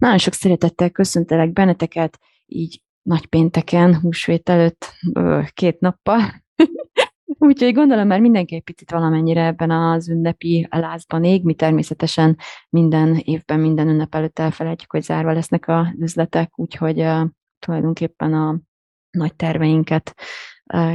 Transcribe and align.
Nagyon 0.00 0.18
sok 0.18 0.32
szeretettel 0.32 0.90
köszöntelek 0.90 1.52
benneteket, 1.52 2.18
így 2.46 2.82
nagy 3.02 3.26
pénteken, 3.26 4.00
húsvét 4.00 4.48
előtt 4.48 4.92
két 5.52 5.80
nappal. 5.80 6.20
Úgyhogy 7.38 7.74
gondolom 7.74 8.06
már 8.06 8.20
mindenki 8.20 8.54
egy 8.54 8.62
picit 8.62 8.90
valamennyire 8.90 9.46
ebben 9.46 9.70
az 9.70 10.08
ünnepi 10.08 10.66
lázban 10.70 11.24
ég. 11.24 11.44
Mi 11.44 11.54
természetesen 11.54 12.38
minden 12.70 13.16
évben, 13.16 13.60
minden 13.60 13.88
ünnep 13.88 14.14
előtt 14.14 14.38
elfelejtjük, 14.38 14.90
hogy 14.90 15.02
zárva 15.02 15.32
lesznek 15.32 15.68
az 15.68 15.86
üzletek, 15.98 16.58
úgyhogy 16.58 17.00
uh, 17.00 17.28
tulajdonképpen 17.58 18.34
a 18.34 18.60
nagy 19.10 19.34
terveinket 19.34 20.14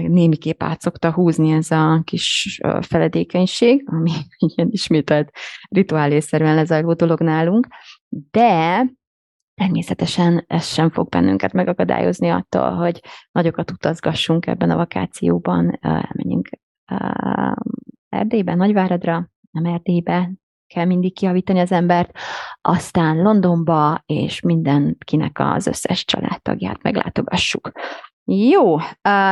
némiképp 0.07 0.63
át 0.63 0.81
szokta 0.81 1.11
húzni 1.11 1.51
ez 1.51 1.71
a 1.71 2.01
kis 2.03 2.59
feledékenység, 2.81 3.83
ami 3.85 4.11
ilyen 4.55 4.67
ismételt 4.71 5.31
rituálésszerűen 5.69 6.55
lezajló 6.55 6.93
dolog 6.93 7.21
nálunk, 7.21 7.67
de 8.31 8.85
természetesen 9.53 10.43
ez 10.47 10.65
sem 10.65 10.89
fog 10.89 11.09
bennünket 11.09 11.53
megakadályozni 11.53 12.29
attól, 12.29 12.71
hogy 12.71 13.01
nagyokat 13.31 13.71
utazgassunk 13.71 14.47
ebben 14.47 14.69
a 14.69 14.75
vakációban, 14.75 15.77
elmenjünk 15.81 16.49
Erdélybe, 18.09 18.55
Nagyváradra, 18.55 19.29
nem 19.51 19.65
Erdélybe, 19.65 20.31
kell 20.67 20.85
mindig 20.85 21.13
kiavítani 21.13 21.59
az 21.59 21.71
embert, 21.71 22.17
aztán 22.61 23.21
Londonba, 23.21 24.03
és 24.05 24.41
mindenkinek 24.41 25.39
az 25.39 25.67
összes 25.67 26.05
családtagját 26.05 26.81
meglátogassuk. 26.81 27.71
Jó, 28.27 28.77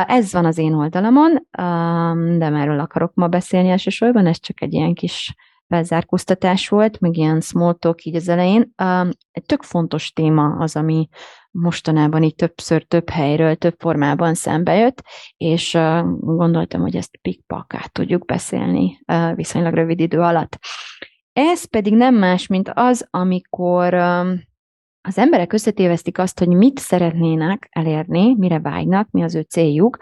ez 0.06 0.32
van 0.32 0.44
az 0.44 0.58
én 0.58 0.74
oldalamon, 0.74 1.46
de 2.38 2.46
erről 2.46 2.80
akarok 2.80 3.14
ma 3.14 3.28
beszélni 3.28 3.68
elsősorban, 3.68 4.26
ez 4.26 4.40
csak 4.40 4.62
egy 4.62 4.72
ilyen 4.72 4.94
kis 4.94 5.34
felzárkóztatás 5.68 6.68
volt, 6.68 7.00
meg 7.00 7.16
ilyen 7.16 7.40
small 7.40 7.74
talk 7.74 8.04
így 8.04 8.14
az 8.14 8.28
elején. 8.28 8.72
Egy 9.30 9.44
tök 9.46 9.62
fontos 9.62 10.12
téma 10.12 10.56
az, 10.58 10.76
ami 10.76 11.08
mostanában 11.50 12.22
így 12.22 12.34
többször, 12.34 12.84
több 12.84 13.08
helyről, 13.08 13.54
több 13.54 13.74
formában 13.78 14.34
szembe 14.34 14.74
jött, 14.74 15.02
és 15.36 15.78
gondoltam, 16.20 16.80
hogy 16.80 16.96
ezt 16.96 17.18
pikpakát 17.22 17.92
tudjuk 17.92 18.24
beszélni 18.24 18.98
viszonylag 19.34 19.74
rövid 19.74 20.00
idő 20.00 20.20
alatt. 20.20 20.58
Ez 21.32 21.64
pedig 21.64 21.94
nem 21.94 22.14
más, 22.14 22.46
mint 22.46 22.70
az, 22.74 23.06
amikor 23.10 23.94
az 25.08 25.18
emberek 25.18 25.52
összetévesztik 25.52 26.18
azt, 26.18 26.38
hogy 26.38 26.48
mit 26.48 26.78
szeretnének 26.78 27.68
elérni, 27.70 28.34
mire 28.34 28.60
vágynak, 28.60 29.10
mi 29.10 29.22
az 29.22 29.34
ő 29.34 29.40
céljuk, 29.40 29.98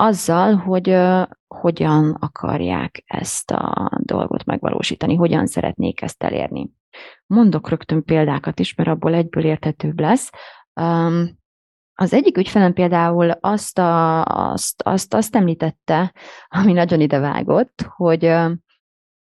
azzal, 0.00 0.54
hogy 0.54 0.88
uh, 0.88 1.26
hogyan 1.46 2.16
akarják 2.20 3.02
ezt 3.06 3.50
a 3.50 3.90
dolgot 3.96 4.44
megvalósítani, 4.44 5.14
hogyan 5.14 5.46
szeretnék 5.46 6.02
ezt 6.02 6.22
elérni. 6.22 6.70
Mondok 7.26 7.68
rögtön 7.68 8.04
példákat 8.04 8.60
is, 8.60 8.74
mert 8.74 8.88
abból 8.88 9.14
egyből 9.14 9.44
érthetőbb 9.44 10.00
lesz. 10.00 10.30
Um, 10.80 11.38
az 11.94 12.12
egyik 12.12 12.36
ügyfelem 12.36 12.72
például 12.72 13.30
azt, 13.30 13.78
a, 13.78 14.24
azt, 14.24 14.82
azt, 14.82 15.14
azt 15.14 15.36
említette, 15.36 16.14
ami 16.48 16.72
nagyon 16.72 17.00
idevágott, 17.00 17.86
hogy 17.96 18.24
uh, 18.24 18.52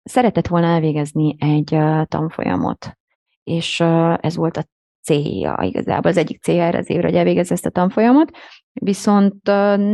szeretett 0.04 0.48
volna 0.48 0.68
elvégezni 0.68 1.36
egy 1.40 1.74
uh, 1.74 2.04
tanfolyamot, 2.06 2.98
és 3.44 3.80
ez 4.20 4.36
volt 4.36 4.58
a 4.58 4.64
célja 5.08 5.58
igazából, 5.62 6.12
az 6.12 6.18
egyik 6.18 6.42
célja 6.42 6.64
erre 6.64 6.78
az 6.78 6.90
évre, 6.90 7.08
hogy 7.08 7.16
elvégezze 7.16 7.54
ezt 7.54 7.66
a 7.66 7.70
tanfolyamot, 7.70 8.38
viszont 8.74 9.44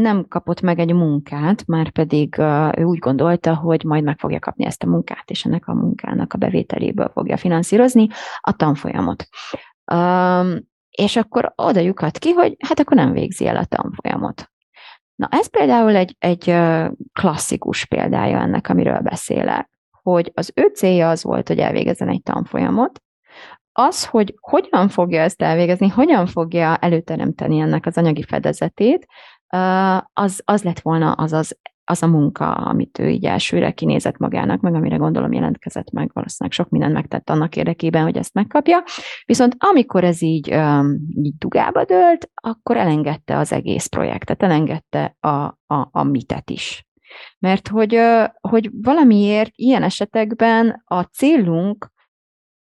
nem 0.02 0.26
kapott 0.28 0.62
meg 0.62 0.80
egy 0.80 0.94
munkát, 0.94 1.66
már 1.68 1.90
pedig 1.90 2.38
ő 2.78 2.84
úgy 2.84 2.98
gondolta, 2.98 3.56
hogy 3.56 3.84
majd 3.84 4.04
meg 4.04 4.20
fogja 4.20 4.40
kapni 4.40 4.66
ezt 4.66 4.84
a 4.84 4.88
munkát, 4.88 5.30
és 5.30 5.46
ennek 5.46 5.68
a 5.68 5.74
munkának 5.74 6.34
a 6.34 6.38
bevételéből 6.38 7.10
fogja 7.14 7.38
finanszírozni 7.38 8.08
a 8.40 8.56
tanfolyamot. 8.56 9.28
És 10.90 11.16
akkor 11.16 11.54
oda 11.56 11.80
lyukat 11.80 12.18
ki, 12.18 12.32
hogy 12.32 12.56
hát 12.68 12.80
akkor 12.80 12.98
nem 12.98 13.12
végzi 13.12 13.48
el 13.48 13.58
a 13.58 13.66
tanfolyamot. 13.66 14.52
Na 15.16 15.28
ez 15.32 15.50
például 15.50 15.96
egy, 15.96 16.16
egy 16.20 16.56
klasszikus 17.14 17.86
példája 17.86 18.40
ennek, 18.40 18.70
amiről 18.70 19.00
beszélek, 19.00 19.70
hogy 20.02 20.32
az 20.34 20.52
ő 20.56 20.72
célja 20.76 21.10
az 21.10 21.24
volt, 21.24 21.48
hogy 21.48 21.60
elvégezzen 21.60 22.10
egy 22.10 22.22
tanfolyamot, 22.22 23.03
az, 23.74 24.06
hogy 24.06 24.36
hogyan 24.40 24.88
fogja 24.88 25.22
ezt 25.22 25.42
elvégezni, 25.42 25.88
hogyan 25.88 26.26
fogja 26.26 26.76
előteremteni 26.76 27.60
ennek 27.60 27.86
az 27.86 27.98
anyagi 27.98 28.24
fedezetét, 28.24 29.06
az, 30.14 30.42
az 30.46 30.64
lett 30.64 30.80
volna 30.80 31.12
az, 31.12 31.34
az, 31.34 31.58
az 31.84 32.04
a 32.04 32.08
munka, 32.08 32.52
amit 32.52 33.00
ő 33.00 33.10
így 33.10 33.26
elsőre 33.26 33.72
kinézett 33.72 34.18
magának, 34.18 34.62
meg 34.62 34.74
amire 34.74 34.96
gondolom 34.96 35.34
jelentkezett 35.34 35.92
meg, 35.92 36.10
valószínűleg 36.14 36.58
sok 36.58 36.70
mindent 36.70 36.94
megtett 36.94 37.30
annak 37.30 37.56
érdekében, 37.56 38.04
hogy 38.04 38.18
ezt 38.18 38.34
megkapja. 38.34 38.84
Viszont 39.26 39.56
amikor 39.58 40.04
ez 40.04 40.22
így, 40.22 40.48
így 41.16 41.38
dugába 41.38 41.84
dőlt, 41.84 42.30
akkor 42.34 42.78
elengedte 42.78 43.38
az 43.38 43.52
egész 43.52 43.86
projektet, 43.86 44.44
elengedte 44.44 45.16
a, 45.20 45.30
a, 45.68 45.90
a 45.92 46.04
mitet 46.04 46.50
is. 46.50 46.88
Mert 47.40 47.68
hogy, 47.68 48.00
hogy 48.42 48.70
valamiért 48.82 49.52
ilyen 49.56 49.84
esetekben 49.84 50.84
a 50.86 51.02
célunk 51.02 51.93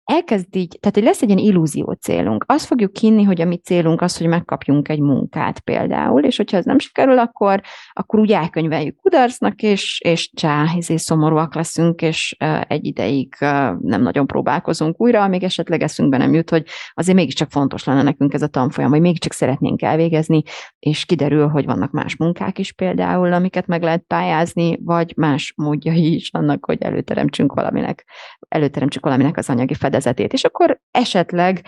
elkezd 0.03 0.56
így, 0.56 0.78
tehát 0.79 0.95
hogy 0.95 1.06
lesz 1.06 1.22
egy 1.22 1.29
ilyen 1.29 1.41
illúzió 1.41 1.91
célunk. 1.91 2.44
Azt 2.47 2.66
fogjuk 2.66 2.97
hinni, 2.97 3.23
hogy 3.23 3.41
a 3.41 3.45
mi 3.45 3.57
célunk 3.57 4.01
az, 4.01 4.17
hogy 4.17 4.28
megkapjunk 4.28 4.89
egy 4.89 5.00
munkát 5.00 5.59
például, 5.59 6.23
és 6.23 6.38
hogyha 6.38 6.57
ez 6.57 6.66
nem 6.66 6.79
sikerül, 6.79 7.19
akkor, 7.19 7.62
akkor 7.94 8.19
úgy 8.19 8.31
elkönyveljük 8.31 8.95
kudarcnak, 8.95 9.62
és, 9.62 10.01
és 10.03 10.31
csá, 10.34 10.66
ezért 10.78 11.01
szomorúak 11.01 11.56
leszünk, 11.56 12.01
és 12.01 12.35
egy 12.67 12.85
ideig 12.85 13.35
nem 13.79 14.01
nagyon 14.01 14.28
próbálkozunk 14.28 15.01
újra, 15.01 15.23
amíg 15.23 15.44
esetleg 15.44 15.81
eszünkbe 15.81 16.18
nem 16.18 16.33
jut, 16.33 16.50
hogy 16.50 16.66
azért 16.94 17.18
mégiscsak 17.18 17.50
fontos 17.50 17.83
lenne 17.83 18.01
nekünk 18.01 18.33
ez 18.33 18.41
a 18.41 18.47
tanfolyam, 18.47 18.91
hogy 18.91 19.01
mégiscsak 19.01 19.33
szeretnénk 19.33 19.81
elvégezni, 19.81 20.41
és 20.79 21.06
kiderül, 21.06 21.47
hogy 21.47 21.66
vannak 21.66 21.91
más 21.91 22.16
munkák 22.16 22.59
is 22.59 22.72
például, 22.72 23.33
amiket 23.33 23.68
meg 23.68 23.83
lehet 23.83 24.03
pályázni, 24.07 24.78
vagy 24.83 25.13
más 25.16 25.53
módjai 25.56 26.13
is 26.13 26.29
annak, 26.31 26.66
hogy 26.66 26.81
előteremtsünk 26.81 27.53
valaminek, 27.53 28.06
előteremtsük 28.47 29.06
valaminek 29.06 29.38
az 29.38 29.50
anyagi 29.50 29.73
fedezetét 29.73 30.00
vezetét, 30.03 30.34
és 30.34 30.44
akkor 30.44 30.79
esetleg 30.91 31.66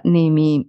némi 0.00 0.66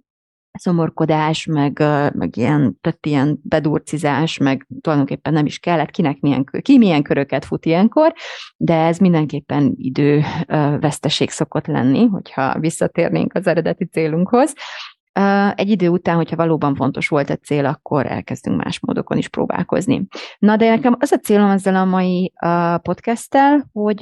szomorkodás, 0.58 1.46
meg, 1.46 1.78
meg 2.12 2.36
ilyen, 2.36 2.78
tehát 2.80 3.06
ilyen 3.06 3.38
bedurcizás, 3.42 4.38
meg 4.38 4.66
tulajdonképpen 4.80 5.32
nem 5.32 5.46
is 5.46 5.58
kellett, 5.58 5.90
kinek 5.90 6.20
milyen, 6.20 6.44
ki 6.62 6.78
milyen 6.78 7.02
köröket 7.02 7.44
fut 7.44 7.66
ilyenkor, 7.66 8.14
de 8.56 8.74
ez 8.74 8.98
mindenképpen 8.98 9.74
idő 9.76 10.16
uh, 10.16 10.80
veszteség 10.80 11.30
szokott 11.30 11.66
lenni, 11.66 12.06
hogyha 12.06 12.58
visszatérnénk 12.58 13.34
az 13.34 13.46
eredeti 13.46 13.84
célunkhoz. 13.84 14.54
Egy 15.54 15.70
idő 15.70 15.88
után, 15.88 16.16
hogyha 16.16 16.36
valóban 16.36 16.74
fontos 16.74 17.08
volt 17.08 17.30
a 17.30 17.36
cél, 17.36 17.66
akkor 17.66 18.06
elkezdünk 18.06 18.64
más 18.64 18.80
módokon 18.80 19.18
is 19.18 19.28
próbálkozni. 19.28 20.06
Na, 20.38 20.56
de 20.56 20.68
nekem 20.68 20.96
az 20.98 21.12
a 21.12 21.18
célom 21.18 21.50
ezzel 21.50 21.76
a 21.76 21.84
mai 21.84 22.32
podcasttel, 22.82 23.68
hogy 23.72 24.00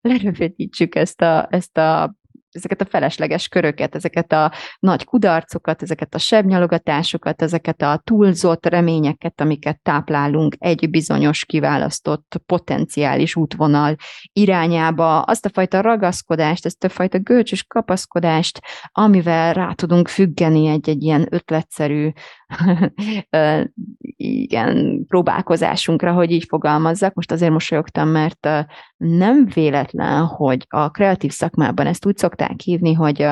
lerövidítsük 0.00 0.94
ezt 0.94 1.22
a, 1.22 1.46
ezt 1.50 1.78
a 1.78 2.14
ezeket 2.50 2.80
a 2.80 2.84
felesleges 2.84 3.48
köröket, 3.48 3.94
ezeket 3.94 4.32
a 4.32 4.52
nagy 4.78 5.04
kudarcokat, 5.04 5.82
ezeket 5.82 6.14
a 6.14 6.18
sebnyalogatásokat, 6.18 7.42
ezeket 7.42 7.82
a 7.82 8.00
túlzott 8.04 8.66
reményeket, 8.66 9.40
amiket 9.40 9.80
táplálunk 9.82 10.54
egy 10.58 10.90
bizonyos 10.90 11.44
kiválasztott 11.44 12.40
potenciális 12.46 13.36
útvonal 13.36 13.96
irányába, 14.32 15.20
azt 15.20 15.44
a 15.46 15.50
fajta 15.52 15.80
ragaszkodást, 15.80 16.66
ezt 16.66 16.84
a 16.84 16.88
fajta 16.88 17.18
gölcsös 17.18 17.64
kapaszkodást, 17.64 18.60
amivel 18.92 19.52
rá 19.52 19.72
tudunk 19.72 20.08
függeni 20.08 20.66
egy-egy 20.66 21.02
ilyen 21.02 21.26
ötletszerű 21.30 22.10
igen, 24.16 25.04
próbálkozásunkra, 25.08 26.12
hogy 26.12 26.30
így 26.30 26.44
fogalmazzak. 26.48 27.14
Most 27.14 27.32
azért 27.32 27.52
mosolyogtam, 27.52 28.08
mert 28.08 28.48
nem 28.96 29.46
véletlen, 29.54 30.24
hogy 30.24 30.66
a 30.68 30.90
kreatív 30.90 31.30
szakmában 31.30 31.86
ezt 31.86 32.06
úgy 32.06 32.16
szokták 32.16 32.60
hívni, 32.60 32.92
hogy 32.92 33.26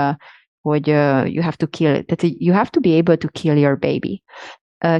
hogy 0.68 0.86
you 1.32 1.42
have 1.42 1.56
to 1.56 1.66
kill, 1.66 2.02
tehát 2.02 2.34
you 2.38 2.54
have 2.54 2.68
to 2.70 2.80
be 2.80 2.96
able 2.96 3.16
to 3.16 3.28
kill 3.28 3.56
your 3.56 3.78
baby. 3.78 4.22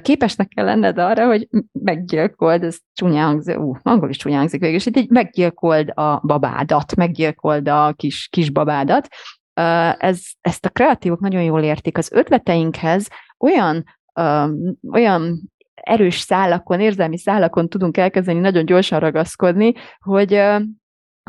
képesnek 0.01 0.49
kell 0.49 0.65
lenned 0.65 0.99
arra, 0.99 1.27
hogy 1.27 1.49
meggyilkold, 1.73 2.63
ez 2.63 2.79
csúnyán 2.93 3.27
hangzik, 3.27 3.59
ú, 3.59 3.77
angol 3.83 4.09
is 4.09 4.17
csúnyán 4.17 4.39
hangzik 4.39 4.61
végül, 4.61 4.77
és 4.77 4.87
így 4.87 5.11
meggyilkold 5.11 5.91
a 5.95 6.21
babádat, 6.27 6.97
meggyilkold 6.97 7.69
a 7.69 7.93
kis, 7.97 8.29
kis 8.31 8.51
babádat. 8.51 9.09
Ez, 9.99 10.21
ezt 10.41 10.65
a 10.65 10.69
kreatívok 10.71 11.21
nagyon 11.21 11.43
jól 11.43 11.63
értik. 11.63 11.99
Az 11.99 12.13
ötleteinkhez 12.13 13.09
olyan, 13.39 13.85
olyan 14.93 15.53
erős 15.75 16.19
szálakon, 16.19 16.81
érzelmi 16.81 17.19
szálakon 17.19 17.69
tudunk 17.69 17.97
elkezdeni 17.97 18.39
nagyon 18.39 18.65
gyorsan 18.65 19.01
ragaszkodni, 19.01 19.73
hogy 19.99 20.43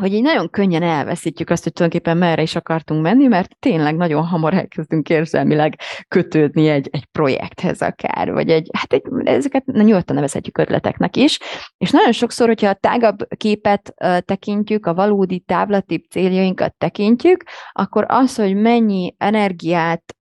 hogy 0.01 0.13
így 0.13 0.21
nagyon 0.21 0.49
könnyen 0.49 0.83
elveszítjük 0.83 1.49
azt, 1.49 1.63
hogy 1.63 1.73
tulajdonképpen 1.73 2.17
merre 2.17 2.41
is 2.41 2.55
akartunk 2.55 3.01
menni, 3.01 3.27
mert 3.27 3.55
tényleg 3.59 3.95
nagyon 3.95 4.25
hamar 4.25 4.53
elkezdünk 4.53 5.09
érzelmileg 5.09 5.79
kötődni 6.07 6.67
egy, 6.67 6.89
egy 6.91 7.05
projekthez 7.05 7.81
akár, 7.81 8.31
vagy 8.31 8.49
egy, 8.49 8.69
hát 8.73 8.93
egy, 8.93 9.03
ezeket 9.23 9.65
nyugodtan 9.65 10.15
nevezhetjük 10.15 10.57
ötleteknek 10.57 11.15
is, 11.15 11.39
és 11.77 11.91
nagyon 11.91 12.11
sokszor, 12.11 12.47
hogyha 12.47 12.69
a 12.69 12.73
tágabb 12.73 13.27
képet 13.37 13.93
tekintjük, 14.25 14.85
a 14.85 14.93
valódi 14.93 15.39
távlatibb 15.39 16.03
céljainkat 16.09 16.75
tekintjük, 16.77 17.43
akkor 17.71 18.05
az, 18.07 18.35
hogy 18.35 18.55
mennyi 18.55 19.15
energiát 19.17 20.15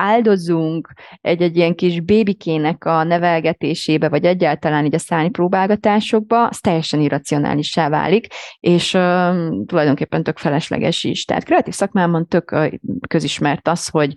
áldozunk 0.00 0.92
egy-egy 1.20 1.56
ilyen 1.56 1.74
kis 1.74 2.00
bébikének 2.00 2.84
a 2.84 3.02
nevelgetésébe, 3.02 4.08
vagy 4.08 4.24
egyáltalán 4.24 4.84
így 4.84 4.94
a 4.94 4.98
szállni 4.98 5.30
próbálgatásokba, 5.30 6.46
az 6.46 6.60
teljesen 6.60 7.00
irracionálissá 7.00 7.88
válik, 7.88 8.26
és 8.60 8.94
uh, 8.94 9.00
tulajdonképpen 9.66 10.22
tök 10.22 10.38
felesleges 10.38 11.04
is. 11.04 11.24
Tehát 11.24 11.44
kreatív 11.44 11.74
szakmában 11.74 12.26
tök 12.26 12.50
uh, 12.52 12.72
közismert 13.08 13.68
az, 13.68 13.88
hogy 13.88 14.12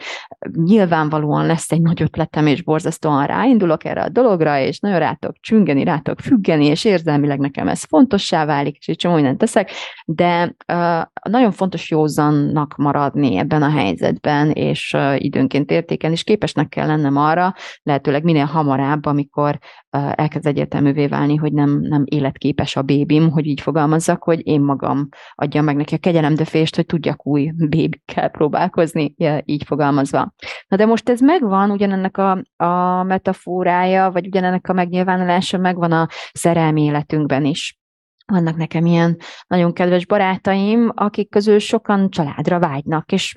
nyilvánvalóan 0.54 1.46
lesz 1.46 1.72
egy 1.72 1.82
nagy 1.82 2.02
ötletem, 2.02 2.48
és 2.48 2.64
borzasztóan 2.64 3.26
ráindulok 3.26 3.86
erre 3.86 4.02
a 4.02 4.10
dologra, 4.10 4.60
és 4.60 4.80
nagyon 4.80 5.00
rátok 5.00 5.36
csüngeni, 5.40 5.84
rátok 5.84 6.20
függeni, 6.20 6.66
és 6.66 6.86
érzelmileg 6.86 7.40
nekem 7.40 7.68
ez 7.68 7.84
fontossá 7.84 8.46
válik, 8.46 8.78
és 8.78 8.88
egy 8.88 8.98
csomó 8.98 9.16
mindent 9.16 9.38
teszek, 9.38 9.72
de 10.06 10.56
uh, 10.68 11.02
nagyon 11.30 11.52
fontos 11.52 11.90
józannak 11.90 12.76
maradni 12.76 13.38
ebben 13.38 13.64
a 13.64 13.70
helyzetben, 13.70 14.52
és 14.52 14.98
időnként 15.18 15.72
értékelni, 15.72 16.16
és 16.16 16.24
képesnek 16.24 16.70
kell 16.70 16.88
lennem 16.88 17.18
arra, 17.18 17.54
lehetőleg 17.84 18.24
minél 18.24 18.46
hamarabb, 18.46 19.06
amikor 19.06 19.60
elkezd 19.90 20.46
egyértelművé 20.46 21.08
válni, 21.08 21.36
hogy 21.36 21.54
nem, 21.54 21.80
nem 21.80 22.04
életképes 22.06 22.76
a 22.76 22.82
bébim, 22.82 23.30
hogy 23.30 23.46
így 23.46 23.62
fogalmazzak, 23.62 24.24
hogy 24.24 24.48
én 24.48 24.62
magam 24.62 25.08
adjam 25.36 25.66
meg 25.66 25.76
neki 25.76 25.96
a 25.96 25.98
kegyelemdöfést, 25.98 26.76
hogy 26.76 26.86
tudjak 26.86 27.28
új 27.28 27.52
bébikkel 27.56 28.30
próbálkozni, 28.30 29.16
így 29.46 29.64
fogalmazva. 29.64 30.34
Na 30.68 30.78
de 30.78 30.86
most 30.86 31.10
ez 31.10 31.20
megvan, 31.20 31.72
ugyanennek 31.72 32.18
a, 32.18 32.44
a 32.56 33.04
metaforája, 33.04 34.12
vagy 34.12 34.26
ugyanennek 34.26 34.70
a 34.70 34.74
megnyilvánulása 34.74 35.58
megvan 35.58 35.92
a 35.92 36.08
szerelmi 36.34 36.84
életünkben 36.84 37.46
is. 37.46 37.78
Vannak 38.26 38.56
nekem 38.56 38.86
ilyen 38.86 39.18
nagyon 39.48 39.74
kedves 39.74 40.06
barátaim, 40.06 40.92
akik 40.96 41.30
közül 41.30 41.60
sokan 41.60 42.10
családra 42.10 42.60
vágynak, 42.60 43.12
és 43.12 43.34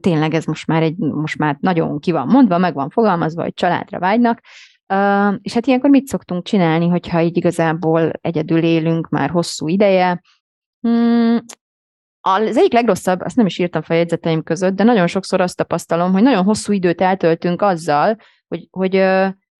tényleg 0.00 0.34
ez 0.34 0.44
most 0.44 0.66
már 0.66 0.82
egy, 0.82 0.96
most 0.96 1.38
már 1.38 1.56
nagyon 1.60 1.98
ki 1.98 2.12
van 2.12 2.26
mondva, 2.26 2.58
meg 2.58 2.74
van 2.74 2.90
fogalmazva, 2.90 3.42
hogy 3.42 3.54
családra 3.54 3.98
vágynak, 3.98 4.40
és 5.42 5.54
hát 5.54 5.66
ilyenkor 5.66 5.90
mit 5.90 6.06
szoktunk 6.06 6.44
csinálni, 6.44 6.88
hogyha 6.88 7.20
így 7.20 7.36
igazából 7.36 8.10
egyedül 8.20 8.62
élünk 8.62 9.08
már 9.08 9.30
hosszú 9.30 9.68
ideje? 9.68 10.20
Hmm, 10.80 11.38
az 12.20 12.56
egyik 12.56 12.72
legrosszabb, 12.72 13.20
azt 13.20 13.36
nem 13.36 13.46
is 13.46 13.58
írtam 13.58 13.82
fel 13.82 13.96
jegyzeteim 13.96 14.42
között, 14.42 14.74
de 14.74 14.84
nagyon 14.84 15.06
sokszor 15.06 15.40
azt 15.40 15.56
tapasztalom, 15.56 16.12
hogy 16.12 16.22
nagyon 16.22 16.44
hosszú 16.44 16.72
időt 16.72 17.00
eltöltünk 17.00 17.62
azzal, 17.62 18.16
hogy, 18.48 18.68
hogy 18.70 18.94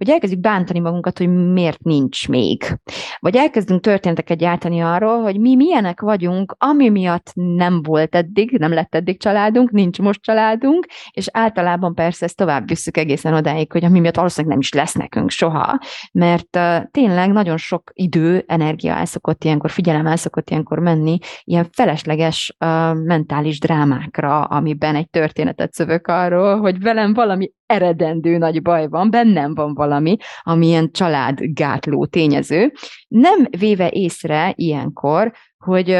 hogy 0.03 0.11
elkezdjük 0.11 0.41
bántani 0.41 0.79
magunkat, 0.79 1.19
hogy 1.19 1.29
miért 1.29 1.83
nincs 1.83 2.29
még. 2.29 2.79
Vagy 3.19 3.37
elkezdünk 3.37 3.81
történeteket 3.81 4.39
gyártani 4.39 4.81
arról, 4.81 5.23
hogy 5.23 5.41
mi 5.41 5.57
milyenek 5.57 6.01
vagyunk, 6.01 6.55
ami 6.59 6.89
miatt 6.89 7.33
nem 7.35 7.83
volt 7.83 8.15
eddig, 8.15 8.51
nem 8.59 8.73
lett 8.73 8.95
eddig 8.95 9.21
családunk, 9.21 9.71
nincs 9.71 9.99
most 9.99 10.23
családunk, 10.23 10.87
és 11.11 11.27
általában 11.33 11.95
persze 11.95 12.25
ezt 12.25 12.37
tovább 12.37 12.69
visszük 12.69 12.97
egészen 12.97 13.35
odáig, 13.35 13.73
hogy 13.73 13.85
ami 13.85 14.01
miatt 14.01 14.17
valószínűleg 14.17 14.51
nem 14.57 14.61
is 14.61 14.73
lesz 14.73 14.95
nekünk 14.95 15.31
soha, 15.31 15.79
mert 16.13 16.57
uh, 16.57 16.91
tényleg 16.91 17.33
nagyon 17.33 17.57
sok 17.57 17.91
idő, 17.93 18.45
energia 18.47 18.95
el 18.95 19.05
szokott 19.05 19.45
ilyenkor, 19.45 19.71
figyelem 19.71 20.07
el 20.07 20.17
szokott 20.17 20.51
ilyenkor 20.51 20.79
menni 20.79 21.19
ilyen 21.45 21.69
felesleges 21.73 22.57
uh, 22.59 22.69
mentális 22.95 23.59
drámákra, 23.59 24.45
amiben 24.45 24.95
egy 24.95 25.11
történetet 25.11 25.73
szövök 25.73 26.07
arról, 26.07 26.61
hogy 26.61 26.81
velem 26.81 27.15
valami 27.15 27.51
eredendő 27.73 28.39
nagy 28.39 28.63
baj 28.63 28.89
van, 28.89 29.11
bennem 29.11 29.55
van 29.55 29.75
valami, 29.75 30.17
ami 30.43 30.67
ilyen 30.67 30.91
családgátló 30.91 32.07
tényező, 32.07 32.73
nem 33.09 33.47
véve 33.59 33.89
észre 33.91 34.53
ilyenkor, 34.57 35.33
hogy 35.65 35.91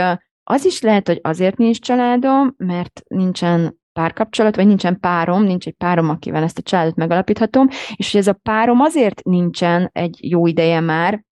az 0.45 0.65
is 0.65 0.81
lehet, 0.81 1.07
hogy 1.07 1.21
azért 1.23 1.57
nincs 1.57 1.81
családom, 1.81 2.55
mert 2.57 3.03
nincsen 3.09 3.81
párkapcsolat, 3.93 4.57
vagy 4.57 4.67
nincsen 4.67 5.01
párom, 5.01 5.43
nincs 5.43 5.67
egy 5.67 5.75
párom, 5.75 6.09
akivel 6.09 6.43
ezt 6.43 6.59
a 6.59 6.63
családot 6.63 6.97
megalapíthatom, 6.97 7.69
és 7.95 8.13
hogy 8.13 8.21
ez 8.21 8.27
a 8.27 8.39
párom 8.43 8.81
azért 8.81 9.23
nincsen 9.23 9.91
egy 9.93 10.19
jó 10.21 10.47
ideje 10.47 10.81
már, 10.81 11.25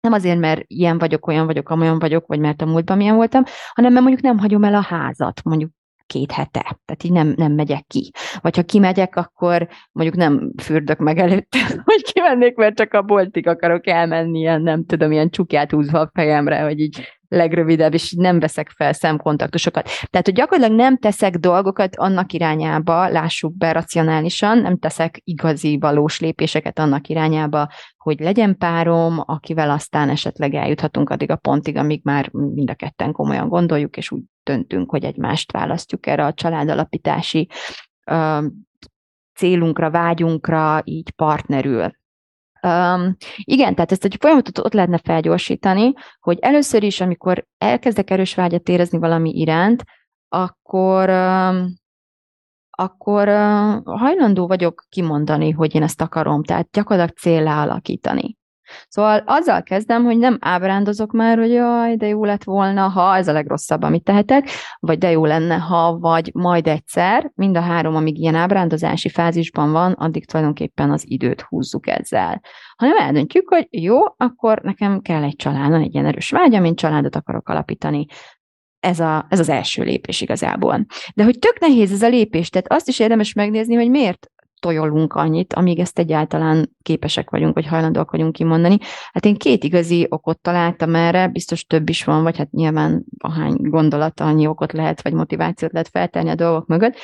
nem 0.00 0.12
azért, 0.12 0.38
mert 0.38 0.62
ilyen 0.66 0.98
vagyok, 0.98 1.26
olyan 1.26 1.46
vagyok, 1.46 1.68
amolyan 1.68 1.98
vagyok, 1.98 2.26
vagy 2.26 2.40
mert 2.40 2.62
a 2.62 2.66
múltban 2.66 2.96
milyen 2.96 3.16
voltam, 3.16 3.42
hanem 3.72 3.92
mert 3.92 4.04
mondjuk 4.04 4.24
nem 4.24 4.38
hagyom 4.38 4.64
el 4.64 4.74
a 4.74 4.82
házat, 4.82 5.40
mondjuk 5.44 5.70
két 6.06 6.32
hete, 6.32 6.60
tehát 6.60 7.04
így 7.04 7.12
nem, 7.12 7.34
nem 7.36 7.52
megyek 7.52 7.84
ki. 7.86 8.10
Vagy 8.40 8.56
ha 8.56 8.62
kimegyek, 8.62 9.16
akkor 9.16 9.68
mondjuk 9.92 10.16
nem 10.16 10.52
fürdök 10.62 10.98
meg 10.98 11.18
előtte, 11.18 11.58
hogy 11.84 12.02
kimennék, 12.12 12.54
mert 12.54 12.76
csak 12.76 12.94
a 12.94 13.02
boltig 13.02 13.46
akarok 13.46 13.86
elmenni, 13.86 14.38
ilyen 14.38 14.62
nem 14.62 14.84
tudom, 14.84 15.12
ilyen 15.12 15.30
csukját 15.30 15.70
húzva 15.70 16.00
a 16.00 16.10
fejemre, 16.14 16.60
hogy 16.60 16.80
így 16.80 17.16
legrövidebb, 17.28 17.94
és 17.94 18.12
nem 18.16 18.38
veszek 18.38 18.70
fel 18.70 18.92
szemkontaktusokat. 18.92 19.88
Tehát, 20.10 20.26
hogy 20.26 20.34
gyakorlatilag 20.34 20.80
nem 20.80 20.96
teszek 20.96 21.36
dolgokat 21.36 21.96
annak 21.96 22.32
irányába, 22.32 23.08
lássuk 23.08 23.56
be 23.56 23.72
racionálisan, 23.72 24.58
nem 24.58 24.78
teszek 24.78 25.20
igazi, 25.24 25.78
valós 25.78 26.20
lépéseket 26.20 26.78
annak 26.78 27.08
irányába, 27.08 27.68
hogy 27.96 28.20
legyen 28.20 28.56
párom, 28.56 29.22
akivel 29.24 29.70
aztán 29.70 30.08
esetleg 30.08 30.54
eljuthatunk 30.54 31.10
addig 31.10 31.30
a 31.30 31.36
pontig, 31.36 31.76
amíg 31.76 32.00
már 32.04 32.28
mind 32.32 32.70
a 32.70 32.74
ketten 32.74 33.12
komolyan 33.12 33.48
gondoljuk, 33.48 33.96
és 33.96 34.10
úgy 34.10 34.22
döntünk, 34.46 34.90
hogy 34.90 35.04
egymást 35.04 35.52
választjuk 35.52 36.06
erre 36.06 36.24
a 36.24 36.32
családalapítási 36.32 37.48
célunkra, 39.34 39.90
vágyunkra, 39.90 40.80
így 40.84 41.10
partnerül. 41.10 41.90
Um, 42.62 43.16
igen, 43.36 43.74
tehát 43.74 43.92
ezt 43.92 44.04
egy 44.04 44.16
folyamatot 44.20 44.58
ott 44.58 44.72
lehetne 44.72 44.98
felgyorsítani, 44.98 45.92
hogy 46.20 46.38
először 46.40 46.82
is, 46.82 47.00
amikor 47.00 47.46
elkezdek 47.58 48.10
erős 48.10 48.34
vágyat 48.34 48.68
érezni 48.68 48.98
valami 48.98 49.30
iránt, 49.30 49.84
akkor, 50.28 51.08
um, 51.08 51.74
akkor 52.70 53.28
uh, 53.28 53.98
hajlandó 53.98 54.46
vagyok 54.46 54.84
kimondani, 54.88 55.50
hogy 55.50 55.74
én 55.74 55.82
ezt 55.82 56.00
akarom, 56.00 56.42
tehát 56.44 56.68
gyakorlatilag 56.70 57.18
célra 57.18 57.60
alakítani. 57.60 58.36
Szóval 58.88 59.22
azzal 59.26 59.62
kezdem, 59.62 60.04
hogy 60.04 60.18
nem 60.18 60.38
ábrándozok 60.40 61.12
már, 61.12 61.38
hogy 61.38 61.50
jaj, 61.50 61.96
de 61.96 62.06
jó 62.06 62.24
lett 62.24 62.44
volna, 62.44 62.88
ha 62.88 63.16
ez 63.16 63.28
a 63.28 63.32
legrosszabb, 63.32 63.82
amit 63.82 64.04
tehetek, 64.04 64.48
vagy 64.80 64.98
de 64.98 65.10
jó 65.10 65.24
lenne, 65.24 65.54
ha, 65.54 65.98
vagy 65.98 66.30
majd 66.34 66.66
egyszer, 66.66 67.30
mind 67.34 67.56
a 67.56 67.60
három, 67.60 67.96
amíg 67.96 68.18
ilyen 68.18 68.34
ábrándozási 68.34 69.08
fázisban 69.08 69.72
van, 69.72 69.92
addig 69.92 70.26
tulajdonképpen 70.26 70.90
az 70.90 71.04
időt 71.10 71.40
húzzuk 71.40 71.86
ezzel. 71.88 72.40
Ha 72.76 72.86
nem 72.86 72.96
eldöntjük, 72.96 73.48
hogy 73.48 73.66
jó, 73.70 73.98
akkor 74.16 74.60
nekem 74.62 75.00
kell 75.00 75.22
egy 75.22 75.36
családon 75.36 75.80
egy 75.80 75.94
ilyen 75.94 76.06
erős 76.06 76.30
vágyam, 76.30 76.64
én 76.64 76.74
családot 76.74 77.16
akarok 77.16 77.48
alapítani, 77.48 78.06
ez, 78.80 79.00
a, 79.00 79.26
ez 79.28 79.38
az 79.38 79.48
első 79.48 79.82
lépés 79.82 80.20
igazából. 80.20 80.86
De 81.14 81.24
hogy 81.24 81.38
tök 81.38 81.58
nehéz 81.58 81.92
ez 81.92 82.02
a 82.02 82.08
lépés, 82.08 82.50
tehát 82.50 82.72
azt 82.72 82.88
is 82.88 82.98
érdemes 82.98 83.32
megnézni, 83.32 83.74
hogy 83.74 83.90
miért 83.90 84.30
tojolunk 84.60 85.14
annyit, 85.14 85.54
amíg 85.54 85.78
ezt 85.78 85.98
egyáltalán 85.98 86.70
képesek 86.82 87.30
vagyunk, 87.30 87.54
vagy 87.54 87.66
hajlandóak 87.66 88.10
vagyunk 88.10 88.32
kimondani. 88.32 88.78
Hát 89.12 89.24
én 89.24 89.36
két 89.36 89.64
igazi 89.64 90.06
okot 90.08 90.40
találtam 90.40 90.94
erre, 90.94 91.28
biztos 91.28 91.64
több 91.64 91.88
is 91.88 92.04
van, 92.04 92.22
vagy 92.22 92.36
hát 92.36 92.50
nyilván 92.50 93.04
ahány 93.18 93.56
gondolata, 93.60 94.24
annyi 94.24 94.46
okot 94.46 94.72
lehet, 94.72 95.02
vagy 95.02 95.12
motivációt 95.12 95.72
lehet 95.72 95.88
feltenni 95.88 96.30
a 96.30 96.34
dolgok 96.34 96.66
mögött. 96.66 96.94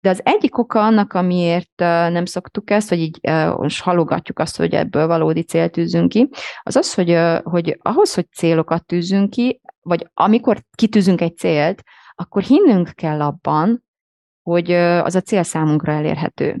De 0.00 0.08
az 0.12 0.20
egyik 0.24 0.58
oka 0.58 0.84
annak, 0.84 1.12
amiért 1.12 1.72
nem 1.76 2.24
szoktuk 2.24 2.70
ezt, 2.70 2.88
vagy 2.88 2.98
így 2.98 3.20
most 3.56 3.82
halogatjuk 3.82 4.38
azt, 4.38 4.56
hogy 4.56 4.74
ebből 4.74 5.06
valódi 5.06 5.42
célt 5.42 5.72
tűzünk 5.72 6.08
ki, 6.08 6.28
az 6.62 6.76
az, 6.76 6.94
hogy, 6.94 7.18
hogy 7.42 7.78
ahhoz, 7.82 8.14
hogy 8.14 8.26
célokat 8.32 8.86
tűzünk 8.86 9.30
ki, 9.30 9.60
vagy 9.80 10.10
amikor 10.14 10.62
kitűzünk 10.74 11.20
egy 11.20 11.36
célt, 11.36 11.82
akkor 12.14 12.42
hinnünk 12.42 12.90
kell 12.94 13.20
abban, 13.20 13.84
hogy 14.42 14.72
az 14.72 15.14
a 15.14 15.20
cél 15.20 15.42
számunkra 15.42 15.92
elérhető. 15.92 16.60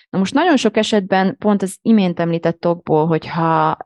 Na 0.11 0.19
most 0.19 0.33
nagyon 0.33 0.57
sok 0.57 0.77
esetben 0.77 1.37
pont 1.37 1.61
az 1.61 1.77
imént 1.81 2.19
említett 2.19 2.67
okból, 2.67 3.07
hogyha 3.07 3.77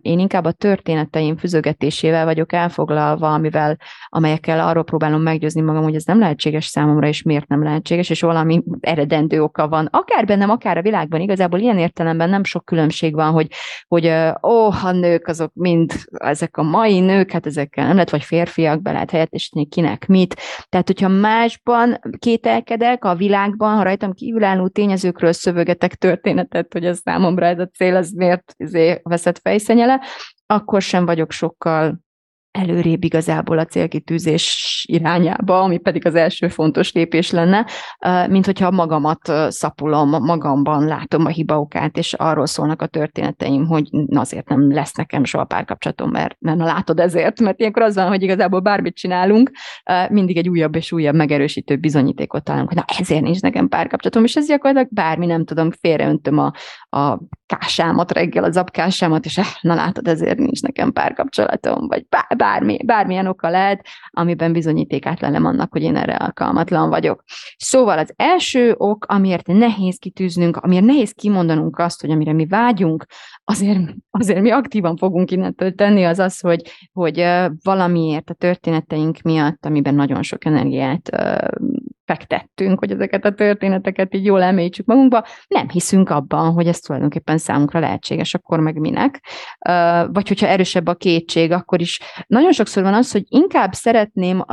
én 0.00 0.18
inkább 0.18 0.44
a 0.44 0.52
történeteim 0.52 1.36
füzögetésével 1.36 2.24
vagyok 2.24 2.52
elfoglalva, 2.52 3.32
amivel, 3.32 3.76
amelyekkel 4.08 4.60
arról 4.60 4.84
próbálom 4.84 5.22
meggyőzni 5.22 5.60
magam, 5.60 5.82
hogy 5.82 5.94
ez 5.94 6.04
nem 6.04 6.18
lehetséges 6.18 6.66
számomra, 6.66 7.06
és 7.06 7.22
miért 7.22 7.48
nem 7.48 7.62
lehetséges, 7.62 8.10
és 8.10 8.20
valami 8.20 8.62
eredendő 8.80 9.42
oka 9.42 9.68
van. 9.68 9.88
Akár 9.90 10.24
bennem, 10.24 10.50
akár 10.50 10.76
a 10.76 10.82
világban, 10.82 11.20
igazából 11.20 11.58
ilyen 11.58 11.78
értelemben 11.78 12.28
nem 12.28 12.44
sok 12.44 12.64
különbség 12.64 13.14
van, 13.14 13.32
hogy, 13.32 13.48
hogy 13.88 14.06
ó, 14.42 14.70
a 14.70 14.90
nők 14.92 15.26
azok 15.26 15.50
mind, 15.54 15.92
ezek 16.12 16.56
a 16.56 16.62
mai 16.62 17.00
nők, 17.00 17.30
hát 17.30 17.46
ezekkel 17.46 17.84
nem 17.84 17.94
lehet, 17.94 18.10
vagy 18.10 18.22
férfiak 18.22 18.82
be 18.82 18.92
lehet 18.92 19.10
helyettesíteni 19.10 19.66
kinek 19.66 20.06
mit. 20.06 20.40
Tehát, 20.68 20.86
hogyha 20.86 21.08
másban 21.08 22.00
kételkedek 22.18 23.04
a 23.04 23.14
világban, 23.14 23.76
ha 23.76 23.82
rajtam 23.82 24.12
kívülálló 24.12 24.68
tényezőkről 24.68 25.32
szövögetek 25.64 25.94
történetet, 25.94 26.72
hogy 26.72 26.84
ez 26.84 26.98
számomra 26.98 27.46
ez 27.46 27.58
a 27.58 27.66
cél, 27.66 27.96
az 27.96 28.10
miért 28.10 28.54
izé, 28.56 29.00
veszett 29.02 29.38
fejszenyele, 29.38 30.00
akkor 30.46 30.82
sem 30.82 31.04
vagyok 31.04 31.32
sokkal 31.32 32.03
előrébb 32.54 33.04
igazából 33.04 33.58
a 33.58 33.64
célkitűzés 33.64 34.84
irányába, 34.88 35.60
ami 35.60 35.78
pedig 35.78 36.06
az 36.06 36.14
első 36.14 36.48
fontos 36.48 36.92
lépés 36.92 37.30
lenne, 37.30 37.66
mint 38.28 38.46
hogyha 38.46 38.70
magamat 38.70 39.32
szapulom, 39.48 40.08
magamban 40.08 40.84
látom 40.84 41.24
a 41.24 41.28
hibaokát, 41.28 41.96
és 41.96 42.12
arról 42.12 42.46
szólnak 42.46 42.82
a 42.82 42.86
történeteim, 42.86 43.66
hogy 43.66 43.88
azért 44.08 44.48
nem 44.48 44.72
lesz 44.72 44.92
nekem 44.92 45.24
soha 45.24 45.44
párkapcsolatom, 45.44 46.10
mert 46.10 46.36
nem 46.38 46.58
látod 46.58 47.00
ezért, 47.00 47.40
mert 47.40 47.60
ilyenkor 47.60 47.82
az 47.82 47.94
van, 47.94 48.08
hogy 48.08 48.22
igazából 48.22 48.60
bármit 48.60 48.96
csinálunk, 48.96 49.50
mindig 50.08 50.36
egy 50.36 50.48
újabb 50.48 50.74
és 50.74 50.92
újabb 50.92 51.14
megerősítő 51.14 51.76
bizonyítékot 51.76 52.44
találunk, 52.44 52.68
hogy 52.68 52.78
na 52.78 52.94
ezért 52.98 53.22
nincs 53.22 53.40
nekem 53.40 53.68
párkapcsolatom, 53.68 54.24
és 54.24 54.36
ez 54.36 54.46
gyakorlatilag 54.46 54.94
bármi, 54.94 55.26
nem 55.26 55.44
tudom, 55.44 55.70
félreöntöm 55.70 56.38
a, 56.38 56.52
a 56.98 57.18
kásámat 57.46 58.12
reggel, 58.12 58.44
az 58.44 58.56
apkásámat, 58.56 59.24
és 59.24 59.38
eh, 59.38 59.46
na 59.60 59.74
látod, 59.74 60.08
ezért 60.08 60.38
nincs 60.38 60.62
nekem 60.62 60.92
párkapcsolatom, 60.92 61.86
vagy 61.86 62.06
bár, 62.08 62.26
bármi, 62.44 62.76
bármilyen 62.84 63.26
oka 63.26 63.48
lehet, 63.50 63.86
amiben 64.10 64.52
bizonyítékát 64.52 65.20
lelem 65.20 65.44
annak, 65.44 65.72
hogy 65.72 65.82
én 65.82 65.96
erre 65.96 66.14
alkalmatlan 66.14 66.88
vagyok. 66.88 67.22
Szóval 67.56 67.98
az 67.98 68.12
első 68.16 68.74
ok, 68.76 69.04
amiért 69.04 69.46
nehéz 69.46 69.96
kitűznünk, 69.96 70.56
amiért 70.56 70.84
nehéz 70.84 71.12
kimondanunk 71.12 71.78
azt, 71.78 72.00
hogy 72.00 72.10
amire 72.10 72.32
mi 72.32 72.46
vágyunk, 72.46 73.06
azért, 73.44 73.80
azért 74.10 74.40
mi 74.40 74.50
aktívan 74.50 74.96
fogunk 74.96 75.30
innentől 75.30 75.74
tenni, 75.74 76.04
az 76.04 76.18
az, 76.18 76.40
hogy, 76.40 76.62
hogy 76.92 77.26
valamiért 77.62 78.30
a 78.30 78.34
történeteink 78.34 79.20
miatt, 79.20 79.66
amiben 79.66 79.94
nagyon 79.94 80.22
sok 80.22 80.44
energiát 80.44 81.10
fektettünk, 82.14 82.78
hogy 82.78 82.90
ezeket 82.90 83.24
a 83.24 83.32
történeteket 83.32 84.14
így 84.14 84.24
jól 84.24 84.42
elmélyítsük 84.42 84.86
magunkba, 84.86 85.24
nem 85.48 85.68
hiszünk 85.68 86.10
abban, 86.10 86.52
hogy 86.52 86.66
ez 86.66 86.78
tulajdonképpen 86.78 87.38
számunkra 87.38 87.80
lehetséges, 87.80 88.34
akkor 88.34 88.60
meg 88.60 88.78
minek. 88.78 89.26
Vagy 90.12 90.28
hogyha 90.28 90.46
erősebb 90.46 90.86
a 90.86 90.94
kétség, 90.94 91.52
akkor 91.52 91.80
is 91.80 92.00
nagyon 92.26 92.52
sokszor 92.52 92.82
van 92.82 92.94
az, 92.94 93.12
hogy 93.12 93.24
inkább 93.28 93.72
szeretném, 93.72 94.44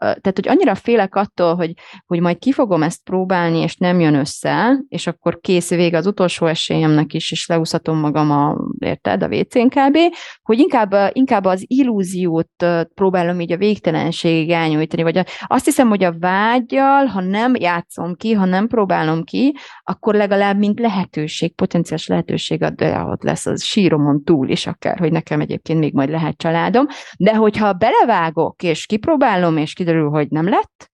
tehát 0.00 0.32
hogy 0.34 0.48
annyira 0.48 0.74
félek 0.74 1.14
attól, 1.14 1.54
hogy, 1.54 1.72
hogy 2.06 2.20
majd 2.20 2.38
ki 2.38 2.52
fogom 2.52 2.82
ezt 2.82 3.02
próbálni, 3.04 3.58
és 3.58 3.76
nem 3.76 4.00
jön 4.00 4.14
össze, 4.14 4.78
és 4.88 5.06
akkor 5.06 5.40
kész 5.40 5.70
vége 5.70 5.96
az 5.96 6.06
utolsó 6.06 6.46
esélyemnek 6.46 7.14
is, 7.14 7.32
és 7.32 7.46
leúszhatom 7.46 7.98
magam 7.98 8.30
a, 8.30 8.56
érted, 8.78 9.22
a 9.22 9.28
WC-n 9.28 9.68
kb., 9.68 9.98
hogy 10.42 10.58
inkább, 10.58 10.94
inkább 11.12 11.44
az 11.44 11.64
illúziót 11.66 12.66
próbálom 12.94 13.40
így 13.40 13.52
a 13.52 13.56
végtelenségig 13.56 14.50
elnyújtani, 14.50 15.02
vagy 15.02 15.20
azt 15.46 15.64
hiszem, 15.64 15.88
hogy 15.88 16.04
a 16.04 16.14
vágyal 16.18 17.06
ha 17.10 17.20
nem 17.20 17.54
játszom 17.54 18.14
ki, 18.14 18.32
ha 18.32 18.44
nem 18.44 18.66
próbálom 18.66 19.24
ki, 19.24 19.54
akkor 19.82 20.14
legalább 20.14 20.58
mint 20.58 20.80
lehetőség, 20.80 21.54
potenciális 21.54 22.06
lehetőség, 22.06 22.62
ott 22.82 23.22
lesz 23.22 23.46
az 23.46 23.64
síromon 23.64 24.24
túl 24.24 24.48
is 24.48 24.66
akár, 24.66 24.98
hogy 24.98 25.12
nekem 25.12 25.40
egyébként 25.40 25.78
még 25.78 25.94
majd 25.94 26.10
lehet 26.10 26.36
családom, 26.36 26.86
de 27.18 27.34
hogyha 27.34 27.72
belevágok, 27.72 28.62
és 28.62 28.86
kipróbálom, 28.86 29.56
és 29.56 29.72
kiderül, 29.72 30.08
hogy 30.08 30.28
nem 30.28 30.48
lett, 30.48 30.90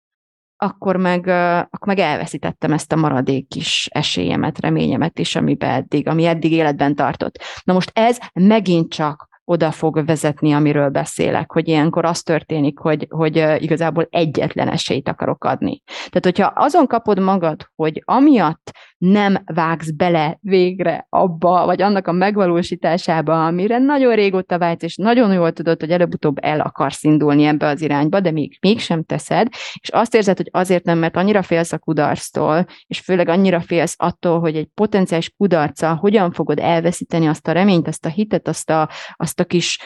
akkor 0.56 0.96
meg, 0.96 1.26
akkor 1.70 1.86
meg 1.86 1.98
elveszítettem 1.98 2.72
ezt 2.72 2.92
a 2.92 2.96
maradék 2.96 3.48
kis 3.48 3.88
esélyemet, 3.90 4.60
reményemet 4.60 5.18
is, 5.18 5.36
amiben 5.36 5.70
eddig, 5.70 6.08
ami 6.08 6.24
eddig 6.24 6.52
életben 6.52 6.94
tartott. 6.94 7.38
Na 7.64 7.72
most 7.72 7.90
ez 7.94 8.18
megint 8.32 8.90
csak 8.92 9.28
oda 9.48 9.70
fog 9.70 10.04
vezetni, 10.06 10.52
amiről 10.52 10.88
beszélek, 10.88 11.52
hogy 11.52 11.68
ilyenkor 11.68 12.04
az 12.04 12.22
történik, 12.22 12.78
hogy, 12.78 13.06
hogy 13.10 13.36
igazából 13.58 14.06
egyetlen 14.10 14.68
esélyt 14.68 15.08
akarok 15.08 15.44
adni. 15.44 15.82
Tehát, 15.84 16.24
hogyha 16.24 16.52
azon 16.54 16.86
kapod 16.86 17.18
magad, 17.18 17.68
hogy 17.74 18.02
amiatt 18.04 18.72
nem 18.98 19.42
vágsz 19.44 19.90
bele 19.90 20.38
végre 20.40 21.06
abba, 21.08 21.64
vagy 21.64 21.82
annak 21.82 22.06
a 22.06 22.12
megvalósításába, 22.12 23.46
amire 23.46 23.78
nagyon 23.78 24.14
régóta 24.14 24.58
vágysz, 24.58 24.82
és 24.82 24.96
nagyon 24.96 25.32
jól 25.32 25.52
tudod, 25.52 25.80
hogy 25.80 25.90
előbb-utóbb 25.90 26.36
el 26.40 26.60
akarsz 26.60 27.04
indulni 27.04 27.44
ebbe 27.44 27.66
az 27.66 27.82
irányba, 27.82 28.20
de 28.20 28.30
még 28.30 28.58
mégsem 28.60 29.04
teszed, 29.04 29.48
és 29.80 29.88
azt 29.88 30.14
érzed, 30.14 30.36
hogy 30.36 30.48
azért 30.52 30.84
nem, 30.84 30.98
mert 30.98 31.16
annyira 31.16 31.42
félsz 31.42 31.72
a 31.72 31.78
kudarctól, 31.78 32.66
és 32.86 33.00
főleg 33.00 33.28
annyira 33.28 33.60
félsz 33.60 33.94
attól, 33.98 34.40
hogy 34.40 34.56
egy 34.56 34.68
potenciális 34.74 35.30
kudarca 35.36 35.94
hogyan 35.94 36.32
fogod 36.32 36.58
elveszíteni 36.58 37.26
azt 37.26 37.48
a 37.48 37.52
reményt, 37.52 37.88
azt 37.88 38.06
a 38.06 38.08
hitet, 38.08 38.48
azt 38.48 38.70
a, 38.70 38.88
azt 39.16 39.40
a 39.40 39.44
kis 39.44 39.78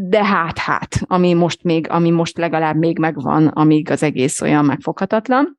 de 0.00 0.24
hát, 0.24 0.58
hát, 0.58 1.00
ami 1.06 1.32
most 1.32 1.62
még, 1.62 1.90
ami 1.90 2.10
most 2.10 2.38
legalább 2.38 2.76
még 2.76 2.98
megvan, 2.98 3.46
amíg 3.46 3.90
az 3.90 4.02
egész 4.02 4.40
olyan 4.40 4.64
megfoghatatlan, 4.64 5.58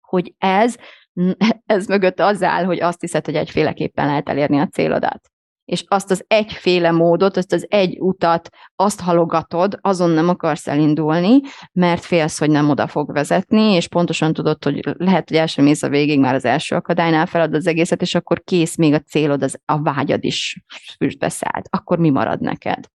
hogy 0.00 0.34
ez 0.38 0.76
ez 1.66 1.86
mögött 1.86 2.20
az 2.20 2.42
áll, 2.42 2.64
hogy 2.64 2.80
azt 2.80 3.00
hiszed, 3.00 3.24
hogy 3.24 3.34
egyféleképpen 3.34 4.06
lehet 4.06 4.28
elérni 4.28 4.58
a 4.58 4.66
célodat. 4.66 5.20
És 5.64 5.84
azt 5.88 6.10
az 6.10 6.24
egyféle 6.26 6.90
módot, 6.90 7.36
azt 7.36 7.52
az 7.52 7.66
egy 7.68 7.98
utat, 8.00 8.48
azt 8.76 9.00
halogatod, 9.00 9.78
azon 9.80 10.10
nem 10.10 10.28
akarsz 10.28 10.68
elindulni, 10.68 11.40
mert 11.72 12.04
félsz, 12.04 12.38
hogy 12.38 12.50
nem 12.50 12.70
oda 12.70 12.86
fog 12.86 13.12
vezetni, 13.12 13.72
és 13.72 13.88
pontosan 13.88 14.32
tudod, 14.32 14.64
hogy 14.64 14.94
lehet, 14.96 15.28
hogy 15.28 15.38
első 15.38 15.62
mész 15.62 15.82
a 15.82 15.88
végig, 15.88 16.20
már 16.20 16.34
az 16.34 16.44
első 16.44 16.76
akadálynál 16.76 17.26
felad 17.26 17.54
az 17.54 17.66
egészet, 17.66 18.02
és 18.02 18.14
akkor 18.14 18.42
kész 18.44 18.76
még 18.76 18.94
a 18.94 19.00
célod, 19.00 19.42
az, 19.42 19.58
a 19.64 19.82
vágyad 19.82 20.24
is 20.24 20.64
füstbe 20.96 21.28
szállt. 21.28 21.68
Akkor 21.70 21.98
mi 21.98 22.10
marad 22.10 22.40
neked? 22.40 22.86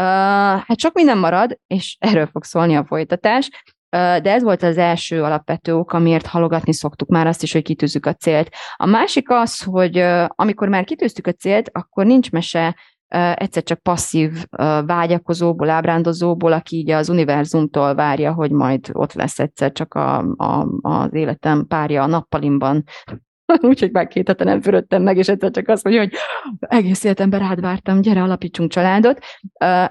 Uh, 0.00 0.04
hát 0.66 0.78
sok 0.80 0.94
minden 0.94 1.18
marad, 1.18 1.58
és 1.66 1.96
erről 2.00 2.26
fog 2.26 2.44
szólni 2.44 2.76
a 2.76 2.84
folytatás 2.84 3.48
de 3.90 4.32
ez 4.32 4.42
volt 4.42 4.62
az 4.62 4.78
első 4.78 5.22
alapvető 5.22 5.76
ok, 5.76 5.92
amiért 5.92 6.26
halogatni 6.26 6.72
szoktuk 6.72 7.08
már 7.08 7.26
azt 7.26 7.42
is, 7.42 7.52
hogy 7.52 7.62
kitűzzük 7.62 8.06
a 8.06 8.14
célt. 8.14 8.48
A 8.76 8.86
másik 8.86 9.30
az, 9.30 9.62
hogy 9.62 9.98
amikor 10.26 10.68
már 10.68 10.84
kitűztük 10.84 11.26
a 11.26 11.32
célt, 11.32 11.70
akkor 11.72 12.06
nincs 12.06 12.30
mese 12.30 12.76
egyszer 13.34 13.62
csak 13.62 13.78
passzív 13.78 14.44
vágyakozóból, 14.86 15.70
ábrándozóból, 15.70 16.52
aki 16.52 16.76
így 16.76 16.90
az 16.90 17.08
univerzumtól 17.08 17.94
várja, 17.94 18.32
hogy 18.32 18.50
majd 18.50 18.88
ott 18.92 19.12
lesz 19.12 19.38
egyszer 19.38 19.72
csak 19.72 19.94
a, 19.94 20.18
a, 20.18 20.66
az 20.80 21.14
életem 21.14 21.66
párja 21.66 22.02
a 22.02 22.06
nappalimban, 22.06 22.84
úgyhogy 23.68 23.90
már 23.92 24.06
két 24.06 24.28
hete 24.28 24.44
nem 24.44 24.60
fürödtem 24.60 25.02
meg, 25.02 25.16
és 25.16 25.28
egyszer 25.28 25.50
csak 25.50 25.68
azt 25.68 25.84
mondja, 25.84 26.02
hogy 26.02 26.12
egész 26.60 27.04
életemben 27.04 27.40
rád 27.40 27.60
vártam, 27.60 28.00
gyere, 28.00 28.22
alapítsunk 28.22 28.70
családot. 28.70 29.18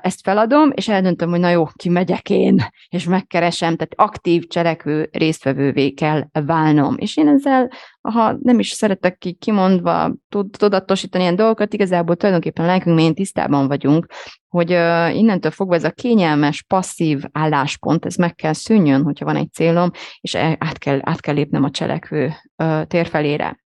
Ezt 0.01 0.21
feladom, 0.23 0.71
és 0.75 0.87
eldöntöm, 0.87 1.29
hogy 1.29 1.39
na 1.39 1.49
jó, 1.49 1.65
kimegyek 1.75 2.29
én, 2.29 2.61
és 2.89 3.03
megkeresem, 3.03 3.75
tehát 3.75 3.93
aktív, 3.95 4.47
cselekvő 4.47 5.09
résztvevővé 5.11 5.89
kell 5.89 6.23
válnom. 6.45 6.95
És 6.97 7.17
én 7.17 7.27
ezzel 7.27 7.69
ha 8.11 8.37
nem 8.41 8.59
is 8.59 8.69
szeretek 8.69 9.17
ki 9.17 9.33
kimondva 9.33 10.13
tudatosítani 10.57 11.23
ilyen 11.23 11.35
dolgokat, 11.35 11.73
igazából 11.73 12.15
tulajdonképpen 12.15 12.65
lelkünk 12.65 12.95
mélyén 12.95 13.13
tisztában 13.13 13.67
vagyunk, 13.67 14.05
hogy 14.47 14.71
uh, 14.71 15.15
innentől 15.15 15.51
fogva 15.51 15.75
ez 15.75 15.83
a 15.83 15.91
kényelmes, 15.91 16.63
passzív 16.63 17.23
álláspont, 17.31 18.05
ez 18.05 18.15
meg 18.15 18.35
kell 18.35 18.53
szűnjön, 18.53 19.03
hogyha 19.03 19.25
van 19.25 19.35
egy 19.35 19.51
célom, 19.51 19.91
és 20.21 20.33
e, 20.33 20.55
át 20.59 20.77
kell, 20.77 20.99
át 21.01 21.21
kell 21.21 21.33
lépnem 21.33 21.63
a 21.63 21.71
cselekvő 21.71 22.33
uh, 22.63 22.83
térfelére. 22.83 23.64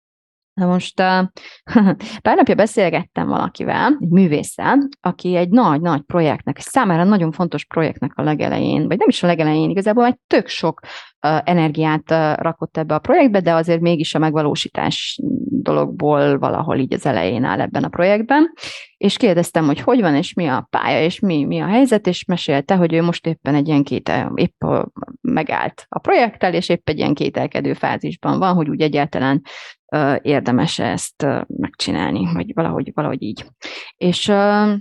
Na 0.57 0.65
most 0.65 0.95
pár 2.25 2.35
napja 2.35 2.55
beszélgettem 2.55 3.27
valakivel, 3.27 3.97
egy 3.99 4.09
művésszel, 4.09 4.87
aki 5.01 5.35
egy 5.35 5.49
nagy-nagy 5.49 6.01
projektnek, 6.01 6.59
számára 6.59 7.03
nagyon 7.03 7.31
fontos 7.31 7.65
projektnek 7.65 8.11
a 8.15 8.23
legelején, 8.23 8.87
vagy 8.87 8.97
nem 8.97 9.07
is 9.07 9.23
a 9.23 9.27
legelején, 9.27 9.69
igazából 9.69 10.05
egy 10.05 10.17
tök 10.27 10.47
sok 10.47 10.79
energiát 11.43 12.11
rakott 12.41 12.77
ebbe 12.77 12.95
a 12.95 12.99
projektbe, 12.99 13.41
de 13.41 13.53
azért 13.53 13.81
mégis 13.81 14.15
a 14.15 14.19
megvalósítás 14.19 15.19
dologból 15.49 16.39
valahol 16.39 16.77
így 16.77 16.93
az 16.93 17.05
elején 17.05 17.43
áll 17.43 17.61
ebben 17.61 17.83
a 17.83 17.89
projektben, 17.89 18.53
és 18.97 19.17
kérdeztem, 19.17 19.65
hogy 19.65 19.79
hogy 19.79 20.01
van, 20.01 20.15
és 20.15 20.33
mi 20.33 20.47
a 20.47 20.67
pálya, 20.69 21.03
és 21.03 21.19
mi, 21.19 21.45
mi 21.45 21.59
a 21.59 21.67
helyzet, 21.67 22.07
és 22.07 22.25
mesélte, 22.25 22.75
hogy 22.75 22.93
ő 22.93 23.01
most 23.01 23.27
éppen 23.27 23.55
egy 23.55 23.67
ilyen 23.67 23.83
két, 23.83 24.11
épp 24.35 24.63
megállt 25.21 25.85
a 25.89 25.99
projekttel, 25.99 26.53
és 26.53 26.69
épp 26.69 26.89
egy 26.89 26.97
ilyen 26.97 27.13
kételkedő 27.13 27.73
fázisban 27.73 28.39
van, 28.39 28.53
hogy 28.53 28.69
úgy 28.69 28.81
egyáltalán 28.81 29.41
uh, 29.95 30.15
érdemes 30.21 30.79
ezt 30.79 31.23
uh, 31.23 31.41
megcsinálni, 31.47 32.33
vagy 32.33 32.53
valahogy, 32.53 32.91
valahogy 32.93 33.21
így. 33.21 33.45
És, 33.97 34.27
uh, 34.27 34.75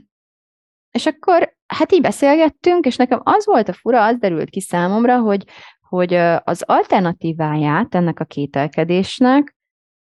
és 0.91 1.07
akkor 1.07 1.57
hát 1.67 1.93
így 1.93 2.01
beszélgettünk, 2.01 2.87
és 2.87 2.97
nekem 2.97 3.21
az 3.23 3.47
volt 3.47 3.69
a 3.69 3.73
fura, 3.73 4.05
az 4.05 4.17
derült 4.19 4.51
ki 4.51 4.61
számomra, 4.61 5.19
hogy 5.19 5.45
hogy 5.89 6.15
az 6.45 6.63
alternatíváját 6.63 7.95
ennek 7.95 8.21
a 8.21 8.25
kételkedésnek 8.25 9.56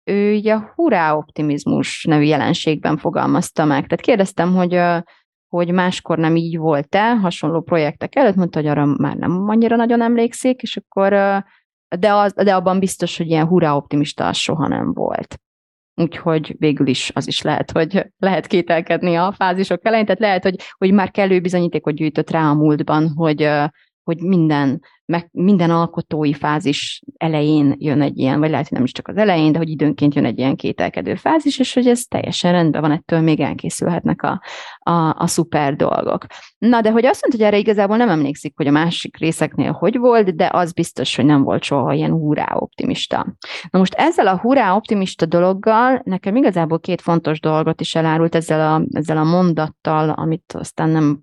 ő 0.03 0.36
ugye 0.36 0.53
a 0.53 0.72
hurrá 0.75 1.15
optimizmus 1.15 2.03
nevű 2.03 2.24
jelenségben 2.24 2.98
fogalmazta 2.98 3.65
meg. 3.65 3.88
Tehát 3.88 4.01
kérdeztem, 4.01 4.55
hogy 4.55 4.79
hogy 5.53 5.72
máskor 5.72 6.17
nem 6.17 6.36
így 6.36 6.57
volt-e, 6.57 7.15
hasonló 7.15 7.62
projektek 7.62 8.15
előtt, 8.15 8.36
mondta, 8.36 8.60
hogy 8.60 8.67
arra 8.67 8.86
már 8.86 9.15
nem 9.15 9.50
annyira 9.50 9.75
nagyon 9.75 10.01
emlékszik, 10.01 10.62
és 10.62 10.77
akkor, 10.77 11.10
de, 12.00 12.13
az, 12.13 12.33
de 12.33 12.55
abban 12.55 12.79
biztos, 12.79 13.17
hogy 13.17 13.27
ilyen 13.27 13.48
hurrá 13.48 13.75
optimista 13.75 14.33
soha 14.33 14.67
nem 14.67 14.93
volt. 14.93 15.38
Úgyhogy 15.95 16.55
végül 16.60 16.88
is 16.88 17.12
az 17.13 17.27
is 17.27 17.41
lehet, 17.41 17.72
hogy 17.72 18.05
lehet 18.17 18.48
kételkedni 18.48 19.15
a 19.15 19.31
fázisok 19.31 19.86
elején, 19.86 20.05
tehát 20.05 20.22
lehet, 20.22 20.43
hogy, 20.43 20.55
hogy 20.77 20.91
már 20.91 21.12
kellő 21.12 21.39
bizonyítékot 21.39 21.95
gyűjtött 21.95 22.29
rá 22.29 22.50
a 22.50 22.53
múltban, 22.53 23.13
hogy, 23.15 23.50
hogy 24.03 24.17
minden 24.22 24.81
meg 25.13 25.29
minden 25.32 25.70
alkotói 25.70 26.34
fázis 26.34 27.01
elején 27.17 27.75
jön 27.77 28.01
egy 28.01 28.17
ilyen, 28.17 28.39
vagy 28.39 28.50
lehet, 28.50 28.67
hogy 28.67 28.77
nem 28.77 28.86
is 28.86 28.91
csak 28.91 29.08
az 29.08 29.17
elején, 29.17 29.51
de 29.51 29.58
hogy 29.58 29.70
időnként 29.70 30.15
jön 30.15 30.25
egy 30.25 30.38
ilyen 30.38 30.55
kételkedő 30.55 31.15
fázis, 31.15 31.60
és 31.60 31.74
hogy 31.74 31.88
ez 31.88 32.03
teljesen 32.03 32.51
rendben 32.51 32.82
van, 32.82 32.91
ettől 32.91 33.20
még 33.20 33.39
elkészülhetnek 33.39 34.22
a, 34.22 34.41
a, 34.79 35.15
a 35.17 35.27
szuper 35.27 35.75
dolgok. 35.75 36.25
Na, 36.58 36.82
de 36.82 36.91
hogy 36.91 37.05
azt 37.05 37.22
mondta, 37.22 37.38
hogy 37.38 37.53
erre 37.53 37.58
igazából 37.58 37.98
nem 37.98 38.10
emlékszik, 38.10 38.53
hogy 38.55 38.67
a 38.67 38.72
másik 38.72 39.17
részeknél 39.17 39.72
hogy 39.72 39.98
volt, 39.98 40.36
de 40.36 40.50
az 40.53 40.74
biztos, 40.74 41.15
hogy 41.15 41.25
nem 41.25 41.43
volt 41.43 41.63
soha 41.63 41.93
ilyen 41.93 42.12
hurrá 42.12 42.55
optimista. 42.55 43.36
Na 43.70 43.79
most 43.79 43.93
ezzel 43.93 44.27
a 44.27 44.39
hurrá 44.39 44.75
optimista 44.75 45.25
dologgal 45.25 46.01
nekem 46.03 46.36
igazából 46.36 46.79
két 46.79 47.01
fontos 47.01 47.39
dolgot 47.39 47.82
is 47.82 47.96
elárult 47.96 48.36
ezzel 48.36 48.74
a, 48.74 48.86
ezzel 48.91 49.17
a 49.17 49.24
mondattal, 49.24 50.10
amit 50.10 50.53
aztán 50.58 50.89
nem 50.89 51.20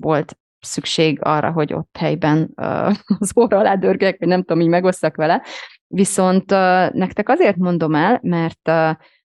volt 0.00 0.36
szükség 0.60 1.18
arra, 1.22 1.52
hogy 1.52 1.72
ott 1.72 1.96
helyben 1.98 2.50
az 3.18 3.32
óra 3.36 3.58
alá 3.58 3.74
dörgek, 3.74 4.18
vagy 4.18 4.28
nem 4.28 4.42
tudom, 4.42 4.62
így 4.62 4.68
megosszak 4.68 5.16
vele. 5.16 5.42
Viszont 5.86 6.50
nektek 6.92 7.28
azért 7.28 7.56
mondom 7.56 7.94
el, 7.94 8.18
mert 8.22 8.70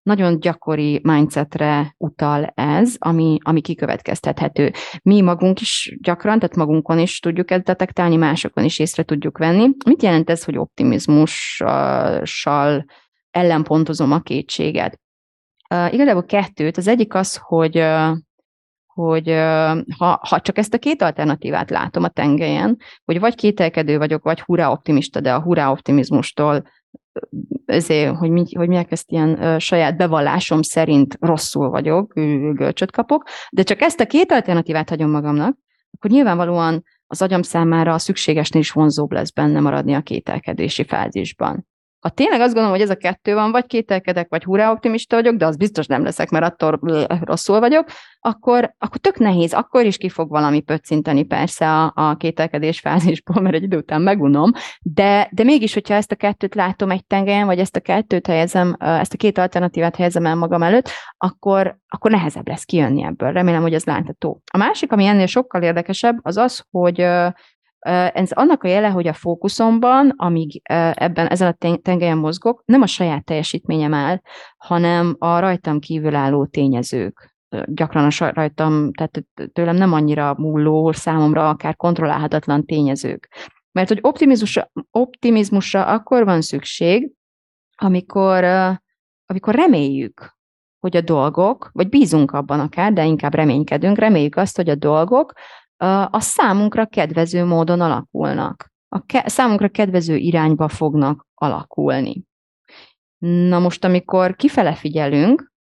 nagyon 0.04 0.40
gyakori 0.40 1.00
mindsetre 1.04 1.96
utal 1.98 2.46
ez, 2.56 2.96
ami, 3.00 3.38
ami 3.42 3.62
kikövetkeztethető. 3.62 4.72
Mi 5.02 5.22
magunk 5.22 5.62
is 5.62 5.98
gyakran, 6.02 6.40
tehát 6.40 6.56
magunkon 6.56 7.00
is 7.00 7.20
tudjuk 7.20 7.52
ezt 7.52 7.64
detektálni, 7.64 8.16
másokon 8.16 8.64
is 8.64 8.80
észre 8.80 9.04
tudjuk 9.04 9.38
venni. 9.38 9.70
Mit 9.86 10.04
jelent 10.04 10.30
ez, 10.30 10.44
hogy 10.44 10.58
optimizmussal 10.58 12.86
ellenpontozom 13.32 14.12
a 14.12 14.20
kétséget? 14.20 15.00
Igazából 15.90 16.26
kettőt. 16.26 16.78
Az 16.78 16.88
egyik 16.88 17.14
az, 17.14 17.40
hogy 17.42 17.84
hogy 18.94 19.30
ha, 19.98 20.20
ha 20.22 20.40
csak 20.42 20.58
ezt 20.58 20.74
a 20.74 20.78
két 20.78 21.02
alternatívát 21.02 21.70
látom 21.70 22.04
a 22.04 22.10
tengelyen, 22.10 22.78
hogy 23.06 23.20
vagy 23.20 23.36
kételkedő 23.36 23.98
vagyok, 23.98 24.24
vagy 24.24 24.42
hurrá 24.42 24.72
optimista, 24.72 25.20
de 25.20 25.34
a 25.34 25.42
hurrá 25.42 25.72
optimizmustól 25.72 26.64
ezért, 27.66 28.16
hogy, 28.16 28.30
mi, 28.30 28.44
hogy 28.56 28.68
miért 28.68 28.92
ezt 28.92 29.12
ilyen 29.12 29.60
saját 29.60 29.98
bevallásom 29.98 30.62
szerint 30.62 31.18
rosszul 31.20 31.70
vagyok, 31.70 32.14
görcsöt 32.54 32.92
kapok, 32.92 33.24
de 33.50 33.64
csak 33.64 33.82
ezt 33.82 34.00
a 34.00 34.06
két 34.06 34.32
alternatívát 34.32 34.90
hagyom 34.90 35.10
magamnak, 35.10 35.58
akkor 35.92 36.12
nyilvánvalóan 36.12 36.84
az 37.08 37.22
agyam 37.22 37.42
számára 37.42 37.94
a 37.94 38.00
szükségesnél 38.00 38.62
is 38.62 38.72
vonzóbb 38.72 39.12
lesz 39.12 39.32
benne 39.32 39.60
maradni 39.60 39.94
a 39.94 40.02
kételkedési 40.02 40.84
fázisban. 40.84 41.68
Ha 42.04 42.10
tényleg 42.10 42.40
azt 42.40 42.54
gondolom, 42.54 42.72
hogy 42.72 42.82
ez 42.82 42.90
a 42.90 42.96
kettő 42.96 43.34
van, 43.34 43.52
vagy 43.52 43.66
kételkedek, 43.66 44.30
vagy 44.30 44.44
hurrá 44.44 44.72
optimista 44.72 45.16
vagyok, 45.16 45.36
de 45.36 45.46
az 45.46 45.56
biztos 45.56 45.86
nem 45.86 46.04
leszek, 46.04 46.30
mert 46.30 46.46
attól 46.46 46.80
rosszul 47.22 47.60
vagyok, 47.60 47.88
akkor, 48.20 48.74
akkor 48.78 48.98
tök 48.98 49.18
nehéz, 49.18 49.54
akkor 49.54 49.86
is 49.86 49.98
ki 49.98 50.10
fog 50.10 50.30
valami 50.30 50.62
pöccinteni 50.62 51.24
persze 51.24 51.70
a, 51.70 51.92
a 51.96 52.16
kételkedés 52.16 52.80
fázisból, 52.80 53.42
mert 53.42 53.56
egy 53.56 53.64
idő 53.64 53.78
után 53.78 54.02
megunom, 54.02 54.52
de, 54.82 55.30
de 55.32 55.44
mégis, 55.44 55.74
hogyha 55.74 55.94
ezt 55.94 56.12
a 56.12 56.16
kettőt 56.16 56.56
látom 56.56 56.92
egy 56.92 57.06
tengelyen, 57.06 57.46
vagy 57.46 57.60
ezt 57.60 57.76
a 57.76 57.80
kettőt 57.80 58.28
helyezem, 58.28 58.76
ezt 58.80 59.14
a 59.14 59.18
két 59.18 59.38
alternatívát 59.38 59.96
helyezem 59.96 60.26
el 60.26 60.36
magam 60.36 60.64
előtt, 60.64 60.90
akkor, 61.18 61.78
akkor 61.88 62.12
nehezebb 62.12 62.48
lesz 62.48 62.64
kijönni 62.64 63.04
ebből. 63.04 63.32
Remélem, 63.32 63.62
hogy 63.62 63.74
ez 63.74 63.84
látható. 63.84 64.42
A 64.52 64.58
másik, 64.58 64.92
ami 64.92 65.06
ennél 65.06 65.26
sokkal 65.26 65.62
érdekesebb, 65.62 66.18
az 66.22 66.38
az, 66.38 66.66
hogy 66.72 67.06
ez 68.14 68.32
annak 68.32 68.64
a 68.64 68.68
jele, 68.68 68.90
hogy 68.90 69.08
a 69.08 69.14
fókuszomban, 69.14 70.14
amíg 70.16 70.62
ebben 70.94 71.28
ezen 71.28 71.56
a 71.60 71.78
tengelyen 71.82 72.18
mozgok, 72.18 72.62
nem 72.66 72.82
a 72.82 72.88
saját 72.88 73.26
teljesítményem 73.26 73.94
áll, 73.94 74.22
hanem 74.58 75.16
a 75.20 75.40
rajtam 75.40 75.80
kívül 75.80 76.16
álló 76.16 76.46
tényezők. 76.46 77.36
Gyakran 77.66 78.12
a 78.20 78.32
rajtam, 78.34 78.94
tehát 78.94 79.24
tőlem 79.54 79.76
nem 79.76 79.94
annyira 79.94 80.36
múló, 80.38 80.92
számomra 80.92 81.50
akár 81.50 81.76
kontrollálhatatlan 81.76 82.66
tényezők. 82.66 83.30
Mert 83.72 83.88
hogy 83.88 84.00
optimizmusra, 84.02 84.72
optimizmusra 84.92 85.86
akkor 85.86 86.26
van 86.26 86.42
szükség, 86.42 87.12
amikor, 87.76 88.44
amikor 89.26 89.56
reméljük, 89.56 90.36
hogy 90.80 90.98
a 90.98 91.02
dolgok, 91.02 91.70
vagy 91.74 91.90
bízunk 91.90 92.32
abban 92.32 92.60
akár, 92.60 92.94
de 92.94 93.06
inkább 93.06 93.34
reménykedünk, 93.34 93.98
reméljük 93.98 94.36
azt, 94.36 94.56
hogy 94.56 94.70
a 94.70 94.76
dolgok 94.76 95.34
a 95.86 96.20
számunkra 96.20 96.86
kedvező 96.86 97.46
módon 97.46 97.82
alakulnak. 97.82 98.72
A 98.88 99.06
ke- 99.06 99.30
számunkra 99.30 99.70
kedvező 99.70 100.16
irányba 100.16 100.68
fognak 100.68 101.28
alakulni. 101.34 102.24
Na 103.18 103.60
most, 103.60 103.84
amikor 103.84 104.36
kifele 104.36 104.76
figyelünk, 104.76 105.52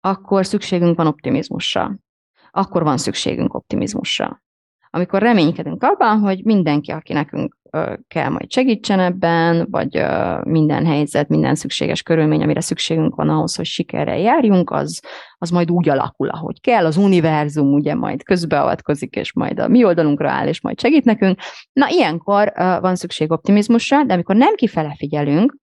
akkor 0.00 0.46
szükségünk 0.46 0.96
van 0.96 1.06
optimizmusra. 1.06 1.98
Akkor 2.50 2.82
van 2.82 2.98
szükségünk 2.98 3.54
optimizmusra. 3.54 4.42
Amikor 4.90 5.22
reménykedünk 5.22 5.82
abban, 5.82 6.18
hogy 6.18 6.44
mindenki, 6.44 6.90
aki 6.90 7.12
nekünk 7.12 7.57
kell 8.08 8.28
majd 8.28 8.52
segítsen 8.52 9.00
ebben, 9.00 9.66
vagy 9.70 10.04
minden 10.42 10.86
helyzet, 10.86 11.28
minden 11.28 11.54
szükséges 11.54 12.02
körülmény, 12.02 12.42
amire 12.42 12.60
szükségünk 12.60 13.14
van 13.14 13.28
ahhoz, 13.28 13.56
hogy 13.56 13.64
sikerrel 13.64 14.18
járjunk, 14.18 14.70
az, 14.70 15.00
az 15.38 15.50
majd 15.50 15.70
úgy 15.70 15.88
alakul, 15.88 16.28
ahogy 16.28 16.60
kell. 16.60 16.84
Az 16.84 16.96
univerzum 16.96 17.72
ugye 17.72 17.94
majd 17.94 18.22
közbeavatkozik, 18.22 19.14
és 19.14 19.32
majd 19.32 19.58
a 19.58 19.68
mi 19.68 19.84
oldalunkra 19.84 20.30
áll, 20.30 20.46
és 20.46 20.60
majd 20.60 20.80
segít 20.80 21.04
nekünk. 21.04 21.38
Na, 21.72 21.88
ilyenkor 21.88 22.52
van 22.56 22.96
szükség 22.96 23.30
optimizmusra, 23.30 24.04
de 24.04 24.12
amikor 24.12 24.36
nem 24.36 24.54
kifele 24.54 24.94
figyelünk, 24.96 25.56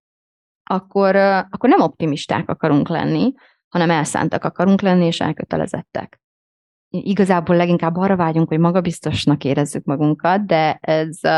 akkor, 0.63 1.15
akkor 1.49 1.69
nem 1.69 1.81
optimisták 1.81 2.49
akarunk 2.49 2.89
lenni, 2.89 3.33
hanem 3.69 3.89
elszántak 3.89 4.43
akarunk 4.43 4.81
lenni, 4.81 5.05
és 5.05 5.19
elkötelezettek 5.19 6.19
igazából 7.03 7.55
leginkább 7.55 7.95
arra 7.97 8.15
vágyunk, 8.15 8.47
hogy 8.47 8.60
magabiztosnak 8.60 9.43
érezzük 9.43 9.84
magunkat, 9.84 10.45
de 10.45 10.77
ez 10.81 11.19
uh, 11.23 11.31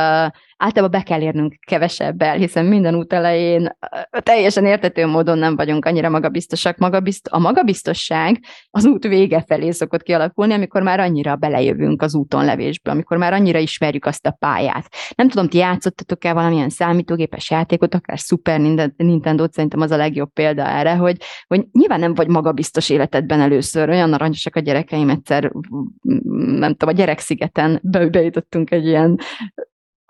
általában 0.58 0.92
be 0.92 1.02
kell 1.02 1.22
érnünk 1.22 1.56
kevesebbel, 1.68 2.38
hiszen 2.38 2.66
minden 2.66 2.96
út 2.96 3.14
elején 3.14 3.62
uh, 3.62 4.20
teljesen 4.20 4.66
értető 4.66 5.06
módon 5.06 5.38
nem 5.38 5.56
vagyunk 5.56 5.86
annyira 5.86 6.10
magabiztosak. 6.10 6.78
Magabizt- 6.78 7.28
a 7.28 7.40
magabiztosság 7.40 8.40
az 8.70 8.86
út 8.86 9.04
vége 9.08 9.44
felé 9.48 9.72
szokott 9.72 10.04
kialakulni, 10.04 10.54
amikor 10.54 10.82
már 10.82 11.00
annyira 11.00 11.36
belejövünk 11.36 12.02
az 12.02 12.16
úton 12.16 12.46
levésbe, 12.46 12.92
amikor 12.92 13.18
már 13.18 13.34
annyira 13.34 13.60
ismerjük 13.60 14.06
azt 14.06 14.26
a 14.26 14.32
pályát. 14.32 14.86
Nem 15.16 15.30
tudom, 15.30 15.48
ti 15.48 15.58
játszottatok 15.58 16.26
el 16.26 16.34
valamilyen 16.34 16.70
számítógépes 16.70 17.50
játékot, 17.50 17.96
akár 17.96 18.18
Super 18.18 18.60
Nintendo, 18.98 19.46
szerintem 19.52 19.82
az 19.82 19.92
a 19.92 19.98
legjobb 19.98 20.34
példa 20.34 20.68
erre, 20.68 20.96
hogy, 20.96 21.18
hogy 21.48 21.66
nyilván 21.72 22.00
nem 22.00 22.14
vagy 22.14 22.28
magabiztos 22.28 22.90
életedben 22.90 23.42
először, 23.42 23.90
olyan 23.90 24.14
aranyosak 24.14 24.56
a 24.56 24.60
gyerekeim 24.60 25.10
egyszer 25.10 25.47
nem 26.60 26.72
tudom, 26.76 26.94
a 26.96 26.98
gyerekszigeten 26.98 27.80
be, 27.84 28.10
bejutottunk 28.10 28.72
egy 28.72 28.86
ilyen 28.86 29.20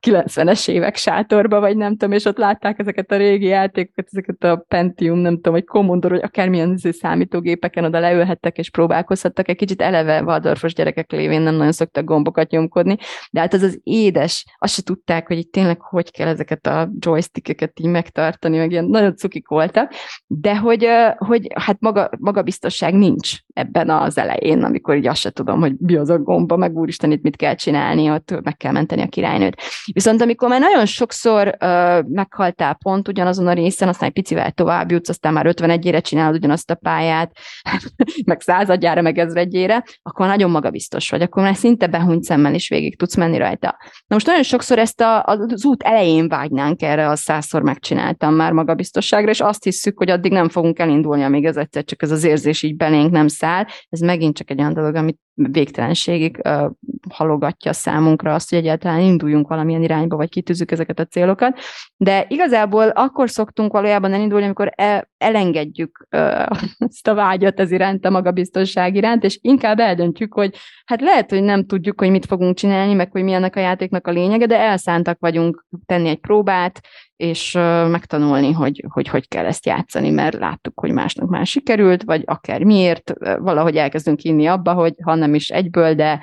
90-es 0.07 0.69
évek 0.69 0.95
sátorba, 0.95 1.59
vagy 1.59 1.77
nem 1.77 1.91
tudom, 1.91 2.11
és 2.11 2.25
ott 2.25 2.37
látták 2.37 2.79
ezeket 2.79 3.11
a 3.11 3.17
régi 3.17 3.45
játékokat, 3.45 4.07
ezeket 4.11 4.43
a 4.43 4.65
Pentium, 4.67 5.17
nem 5.17 5.35
tudom, 5.35 5.53
vagy 5.53 5.65
Commodore, 5.65 6.15
vagy 6.15 6.23
akármilyen 6.23 6.73
izé 6.73 6.91
számítógépeken 6.91 7.83
oda 7.83 7.99
leülhettek 7.99 8.57
és 8.57 8.69
próbálkozhattak. 8.69 9.49
Egy 9.49 9.55
kicsit 9.55 9.81
eleve 9.81 10.23
Waldorfos 10.23 10.73
gyerekek 10.73 11.11
lévén 11.11 11.41
nem 11.41 11.55
nagyon 11.55 11.71
szoktak 11.71 12.05
gombokat 12.05 12.49
nyomkodni, 12.49 12.97
de 13.31 13.39
hát 13.39 13.53
az 13.53 13.61
az 13.61 13.79
édes, 13.83 14.45
azt 14.57 14.73
se 14.73 14.81
tudták, 14.81 15.27
hogy 15.27 15.37
itt 15.37 15.51
tényleg 15.51 15.81
hogy 15.81 16.11
kell 16.11 16.27
ezeket 16.27 16.67
a 16.67 16.89
joystickeket 16.99 17.79
így 17.79 17.89
megtartani, 17.89 18.57
meg 18.57 18.71
ilyen 18.71 18.85
nagyon 18.85 19.15
cukik 19.15 19.47
voltak, 19.47 19.91
de 20.27 20.57
hogy, 20.57 20.87
hogy 21.17 21.47
hát 21.55 21.79
maga, 21.79 22.09
magabiztosság 22.19 22.93
nincs 22.93 23.37
ebben 23.57 23.89
az 23.89 24.17
elején, 24.17 24.63
amikor 24.63 24.95
így 24.95 25.07
azt 25.07 25.19
se 25.19 25.29
tudom, 25.29 25.59
hogy 25.59 25.73
mi 25.77 25.95
az 25.95 26.09
a 26.09 26.17
gomba, 26.17 26.57
meg 26.57 26.75
úristen, 26.75 27.11
itt 27.11 27.21
mit 27.21 27.35
kell 27.35 27.55
csinálni, 27.55 28.11
ott 28.11 28.39
meg 28.43 28.57
kell 28.57 28.71
menteni 28.71 29.01
a 29.01 29.07
királynőt. 29.07 29.61
Viszont 29.93 30.21
amikor 30.21 30.49
már 30.49 30.59
nagyon 30.59 30.85
sokszor 30.85 31.47
uh, 31.47 32.03
meghaltál 32.07 32.77
pont 32.83 33.07
ugyanazon 33.07 33.47
a 33.47 33.53
részen, 33.53 33.87
aztán 33.87 34.07
egy 34.07 34.13
picivel 34.13 34.51
tovább 34.51 34.91
jutsz, 34.91 35.09
aztán 35.09 35.33
már 35.33 35.45
51-ére 35.49 36.01
csinálod 36.01 36.35
ugyanazt 36.35 36.71
a 36.71 36.75
pályát, 36.75 37.31
meg 38.25 38.41
századjára, 38.41 39.01
meg 39.01 39.17
ezredjére, 39.17 39.83
akkor 40.01 40.27
nagyon 40.27 40.51
magabiztos 40.51 41.09
vagy, 41.09 41.21
akkor 41.21 41.43
már 41.43 41.55
szinte 41.55 41.87
behunyt 41.87 42.23
szemmel 42.23 42.53
is 42.53 42.69
végig 42.69 42.97
tudsz 42.97 43.15
menni 43.15 43.37
rajta. 43.37 43.77
Na 43.79 44.15
most 44.15 44.25
nagyon 44.25 44.43
sokszor 44.43 44.79
ezt 44.79 45.01
a, 45.01 45.23
az 45.23 45.65
út 45.65 45.83
elején 45.83 46.27
vágynánk 46.27 46.81
erre, 46.81 47.09
a 47.09 47.15
százszor 47.15 47.61
megcsináltam 47.61 48.33
már 48.33 48.51
magabiztosságra, 48.51 49.31
és 49.31 49.39
azt 49.39 49.63
hiszük, 49.63 49.97
hogy 49.97 50.09
addig 50.09 50.31
nem 50.31 50.49
fogunk 50.49 50.79
elindulni, 50.79 51.23
amíg 51.23 51.45
ez 51.45 51.57
egyszer 51.57 51.83
csak 51.83 52.01
ez 52.01 52.11
az 52.11 52.23
érzés 52.23 52.63
így 52.63 52.75
belénk 52.75 53.11
nem 53.11 53.27
száll. 53.27 53.45
Ez 53.89 53.99
megint 53.99 54.37
csak 54.37 54.49
egy 54.49 54.59
olyan 54.59 54.73
dolog, 54.73 54.95
amit 54.95 55.19
végtelenségig 55.37 56.41
uh, 56.43 56.71
halogatja 57.09 57.73
számunkra 57.73 58.33
azt, 58.33 58.49
hogy 58.49 58.59
egyáltalán 58.59 58.99
induljunk 58.99 59.47
valamilyen 59.47 59.83
irányba, 59.83 60.15
vagy 60.15 60.29
kitűzzük 60.29 60.71
ezeket 60.71 60.99
a 60.99 61.05
célokat. 61.05 61.59
De 61.97 62.25
igazából 62.29 62.87
akkor 62.87 63.29
szoktunk 63.29 63.71
valójában 63.71 64.13
elindulni, 64.13 64.45
amikor 64.45 64.71
el, 64.75 65.09
elengedjük 65.17 66.07
ezt 66.89 67.07
a 67.07 67.13
vágyat 67.13 67.59
ez 67.59 67.71
iránt, 67.71 68.05
a 68.05 68.09
magabiztosság 68.09 68.95
iránt, 68.95 69.23
és 69.23 69.39
inkább 69.41 69.79
eldöntjük, 69.79 70.33
hogy 70.33 70.55
hát 70.85 71.01
lehet, 71.01 71.29
hogy 71.29 71.43
nem 71.43 71.65
tudjuk, 71.65 71.99
hogy 71.99 72.09
mit 72.09 72.25
fogunk 72.25 72.55
csinálni, 72.55 72.93
meg 72.93 73.11
hogy 73.11 73.23
mi 73.23 73.33
ennek 73.33 73.55
a 73.55 73.59
játéknak 73.59 74.07
a 74.07 74.11
lényege, 74.11 74.45
de 74.45 74.59
elszántak 74.59 75.19
vagyunk 75.19 75.65
tenni 75.85 76.09
egy 76.09 76.19
próbát, 76.19 76.79
és 77.17 77.51
megtanulni, 77.89 78.51
hogy, 78.51 78.83
hogy 78.87 79.07
hogy 79.07 79.27
kell 79.27 79.45
ezt 79.45 79.65
játszani, 79.65 80.09
mert 80.09 80.37
láttuk, 80.37 80.79
hogy 80.79 80.91
másnak 80.91 81.29
már 81.29 81.45
sikerült, 81.45 82.03
vagy 82.03 82.23
akár 82.25 82.63
miért, 82.63 83.13
valahogy 83.39 83.75
elkezdünk 83.75 84.23
inni 84.23 84.45
abba, 84.45 84.73
hogy 84.73 84.93
ha 85.03 85.15
nem 85.15 85.26
is 85.33 85.49
egyből, 85.49 85.93
de 85.93 86.19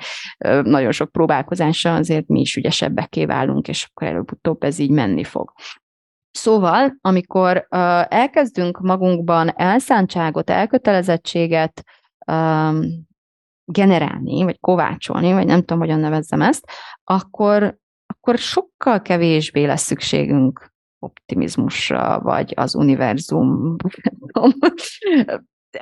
nagyon 0.63 0.91
sok 0.91 1.11
próbálkozással 1.11 1.95
azért 1.95 2.27
mi 2.27 2.39
is 2.39 2.55
ügyesebbeké 2.55 3.25
válunk, 3.25 3.67
és 3.67 3.87
akkor 3.89 4.07
előbb-utóbb 4.07 4.63
ez 4.63 4.79
így 4.79 4.91
menni 4.91 5.23
fog. 5.23 5.53
Szóval, 6.31 6.97
amikor 7.01 7.67
elkezdünk 8.09 8.79
magunkban 8.79 9.53
elszántságot, 9.55 10.49
elkötelezettséget 10.49 11.83
generálni, 13.65 14.43
vagy 14.43 14.59
kovácsolni, 14.59 15.33
vagy 15.33 15.45
nem 15.45 15.59
tudom, 15.59 15.79
hogyan 15.79 15.99
nevezzem 15.99 16.41
ezt, 16.41 16.69
akkor, 17.03 17.77
akkor 18.05 18.37
sokkal 18.37 19.01
kevésbé 19.01 19.65
lesz 19.65 19.83
szükségünk 19.83 20.73
optimizmusra, 20.99 22.19
vagy 22.19 22.53
az 22.55 22.75
univerzum 22.75 23.75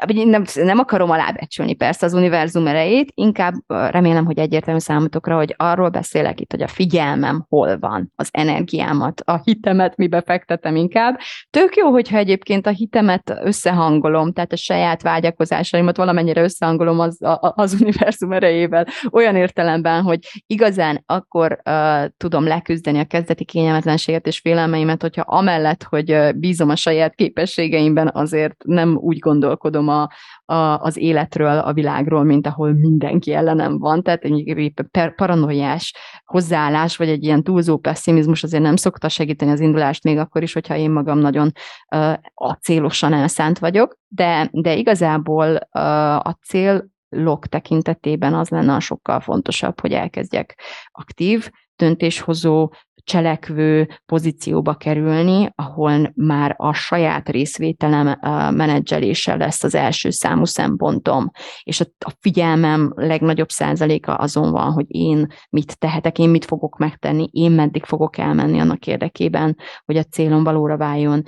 nem, 0.07 0.43
nem 0.53 0.79
akarom 0.79 1.09
alábecsülni 1.09 1.73
persze 1.73 2.05
az 2.05 2.13
univerzum 2.13 2.67
erejét, 2.67 3.11
inkább 3.13 3.53
remélem, 3.67 4.25
hogy 4.25 4.37
egyértelmű 4.37 4.79
számotokra, 4.79 5.35
hogy 5.35 5.55
arról 5.57 5.89
beszélek 5.89 6.39
itt, 6.39 6.51
hogy 6.51 6.61
a 6.61 6.67
figyelmem 6.67 7.45
hol 7.49 7.79
van, 7.79 8.11
az 8.15 8.29
energiámat, 8.31 9.21
a 9.25 9.41
hitemet 9.43 9.97
mibe 9.97 10.21
fektetem 10.21 10.75
inkább. 10.75 11.19
Tök 11.49 11.75
jó, 11.75 11.89
hogyha 11.89 12.17
egyébként 12.17 12.67
a 12.67 12.69
hitemet 12.69 13.39
összehangolom, 13.43 14.33
tehát 14.33 14.51
a 14.51 14.55
saját 14.55 15.01
vágyakozásaimat 15.01 15.97
valamennyire 15.97 16.41
összehangolom 16.41 16.99
az, 16.99 17.17
az 17.39 17.81
univerzum 17.81 18.31
erejével, 18.31 18.87
olyan 19.11 19.35
értelemben, 19.35 20.01
hogy 20.01 20.19
igazán 20.47 21.03
akkor 21.05 21.59
uh, 21.65 22.05
tudom 22.17 22.47
leküzdeni 22.47 22.99
a 22.99 23.05
kezdeti 23.05 23.45
kényelmetlenséget 23.45 24.27
és 24.27 24.39
félelmeimet, 24.39 25.01
hogyha 25.01 25.21
amellett, 25.21 25.83
hogy 25.83 26.35
bízom 26.35 26.69
a 26.69 26.75
saját 26.75 27.15
képességeimben, 27.15 28.09
azért 28.13 28.55
nem 28.65 28.97
úgy 28.97 29.19
gondolkodom, 29.19 29.82
tudom 29.83 29.87
a, 29.87 30.09
a, 30.53 30.79
az 30.79 30.97
életről, 30.97 31.57
a 31.57 31.73
világról, 31.73 32.23
mint 32.23 32.47
ahol 32.47 32.73
mindenki 32.73 33.33
ellenem 33.33 33.79
van. 33.79 34.03
Tehát 34.03 34.23
egy 34.23 34.73
paranoiás 35.15 35.93
hozzáállás, 36.25 36.97
vagy 36.97 37.09
egy 37.09 37.23
ilyen 37.23 37.43
túlzó 37.43 37.77
pessimizmus 37.77 38.43
azért 38.43 38.63
nem 38.63 38.75
szokta 38.75 39.09
segíteni 39.09 39.51
az 39.51 39.59
indulást, 39.59 40.03
még 40.03 40.17
akkor 40.17 40.43
is, 40.43 40.53
hogyha 40.53 40.75
én 40.75 40.91
magam 40.91 41.17
nagyon 41.17 41.51
uh, 41.95 42.13
acélosan 42.33 43.13
elszánt 43.13 43.59
vagyok, 43.59 43.97
de, 44.07 44.49
de 44.51 44.75
igazából 44.75 45.47
uh, 45.47 46.15
a 46.15 46.37
cél 46.45 46.91
log 47.09 47.45
tekintetében 47.45 48.33
az 48.33 48.49
lenne 48.49 48.73
a 48.73 48.79
sokkal 48.79 49.19
fontosabb, 49.19 49.79
hogy 49.79 49.91
elkezdjek 49.91 50.59
aktív, 50.91 51.49
döntéshozó, 51.75 52.69
cselekvő 53.03 53.87
pozícióba 54.05 54.73
kerülni, 54.73 55.49
ahol 55.55 56.11
már 56.15 56.55
a 56.57 56.73
saját 56.73 57.29
részvételem 57.29 58.19
menedzselése 58.55 59.35
lesz 59.35 59.63
az 59.63 59.75
első 59.75 60.09
számú 60.09 60.45
szempontom, 60.45 61.31
és 61.63 61.81
a, 61.81 62.11
figyelmem 62.19 62.93
legnagyobb 62.95 63.49
százaléka 63.49 64.15
azon 64.15 64.51
van, 64.51 64.71
hogy 64.71 64.85
én 64.87 65.27
mit 65.49 65.79
tehetek, 65.79 66.19
én 66.19 66.29
mit 66.29 66.45
fogok 66.45 66.77
megtenni, 66.77 67.29
én 67.31 67.51
meddig 67.51 67.83
fogok 67.83 68.17
elmenni 68.17 68.59
annak 68.59 68.87
érdekében, 68.87 69.57
hogy 69.85 69.97
a 69.97 70.03
célom 70.03 70.43
valóra 70.43 70.77
váljon, 70.77 71.23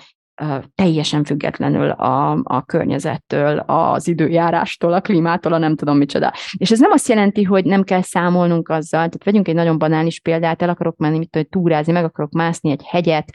teljesen 0.75 1.23
függetlenül 1.23 1.89
a, 1.89 2.39
a 2.43 2.63
környezettől, 2.65 3.57
az 3.57 4.07
időjárástól, 4.07 4.93
a 4.93 5.01
klímától, 5.01 5.53
a 5.53 5.57
nem 5.57 5.75
tudom 5.75 5.97
micsoda. 5.97 6.33
És 6.57 6.71
ez 6.71 6.79
nem 6.79 6.91
azt 6.91 7.07
jelenti, 7.07 7.43
hogy 7.43 7.65
nem 7.65 7.83
kell 7.83 8.01
számolnunk 8.01 8.69
azzal, 8.69 8.99
tehát 8.99 9.23
vegyünk 9.23 9.47
egy 9.47 9.55
nagyon 9.55 9.77
banális 9.77 10.19
példát, 10.19 10.61
el 10.61 10.69
akarok 10.69 10.97
menni, 10.97 11.17
mit 11.17 11.29
tudom, 11.29 11.47
túrázni, 11.49 11.93
meg 11.93 12.03
akarok 12.03 12.31
mászni 12.31 12.71
egy 12.71 12.83
hegyet, 12.83 13.31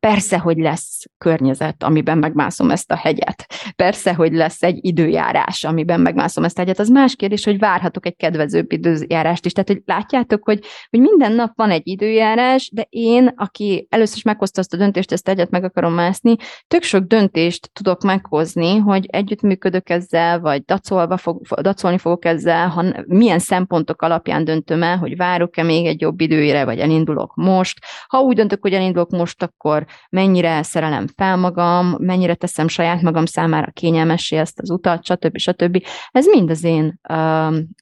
Persze, 0.00 0.38
hogy 0.38 0.56
lesz 0.56 1.04
környezet, 1.18 1.82
amiben 1.82 2.18
megmászom 2.18 2.70
ezt 2.70 2.90
a 2.90 2.96
hegyet. 2.96 3.46
Persze, 3.76 4.14
hogy 4.14 4.32
lesz 4.32 4.62
egy 4.62 4.78
időjárás, 4.80 5.64
amiben 5.64 6.00
megmászom 6.00 6.44
ezt 6.44 6.56
a 6.58 6.60
hegyet. 6.60 6.78
Az 6.78 6.88
más 6.88 7.16
kérdés, 7.16 7.44
hogy 7.44 7.58
várhatok 7.58 8.06
egy 8.06 8.16
kedvezőbb 8.16 8.72
időjárást 8.72 9.44
is. 9.46 9.52
Tehát, 9.52 9.68
hogy 9.68 9.82
látjátok, 9.84 10.44
hogy, 10.44 10.60
hogy 10.90 11.00
minden 11.00 11.32
nap 11.32 11.52
van 11.54 11.70
egy 11.70 11.88
időjárás, 11.88 12.70
de 12.72 12.86
én, 12.88 13.32
aki 13.36 13.86
először 13.90 14.16
is 14.16 14.22
meghozta 14.22 14.60
azt 14.60 14.74
a 14.74 14.76
döntést, 14.76 15.12
ezt 15.12 15.28
egyet 15.28 15.50
meg 15.50 15.64
akarom 15.64 15.92
mászni, 15.92 16.36
tök 16.68 16.82
sok 16.82 17.04
döntést 17.04 17.70
tudok 17.72 18.02
meghozni, 18.02 18.76
hogy 18.76 19.06
együttműködök 19.06 19.90
ezzel, 19.90 20.40
vagy 20.40 20.64
dacolva 20.64 21.16
fog, 21.16 21.42
dacolni 21.60 21.98
fogok 21.98 22.24
ezzel, 22.24 22.68
ha 22.68 22.84
milyen 23.06 23.38
szempontok 23.38 24.02
alapján 24.02 24.44
döntöm 24.44 24.82
el, 24.82 24.96
hogy 24.96 25.16
várok-e 25.16 25.62
még 25.62 25.86
egy 25.86 26.00
jobb 26.00 26.20
időre, 26.20 26.64
vagy 26.64 26.78
elindulok 26.78 27.34
most. 27.34 27.78
Ha 28.06 28.20
úgy 28.20 28.36
döntök, 28.36 28.62
hogy 28.62 28.72
elindulok 28.72 29.10
most, 29.10 29.38
akkor 29.60 29.86
mennyire 30.10 30.62
szerelem 30.62 31.06
fel 31.16 31.36
magam, 31.36 31.96
mennyire 31.98 32.34
teszem 32.34 32.68
saját 32.68 33.02
magam 33.02 33.26
számára 33.26 33.70
kényelmessé 33.70 34.36
ezt 34.36 34.60
az 34.60 34.70
utat, 34.70 35.04
stb. 35.04 35.38
stb. 35.38 35.84
Ez 36.10 36.26
mind 36.26 36.50
az 36.50 36.64
én, 36.64 37.00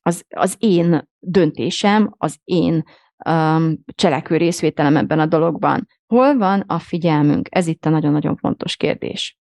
az, 0.02 0.24
az 0.28 0.56
én 0.58 1.08
döntésem, 1.18 2.14
az 2.16 2.36
én 2.44 2.82
cselekvő 3.94 4.36
részvételem 4.36 4.96
ebben 4.96 5.18
a 5.18 5.26
dologban. 5.26 5.86
Hol 6.06 6.36
van 6.36 6.60
a 6.66 6.78
figyelmünk? 6.78 7.48
Ez 7.50 7.66
itt 7.66 7.84
a 7.84 7.90
nagyon-nagyon 7.90 8.36
fontos 8.36 8.76
kérdés. 8.76 9.38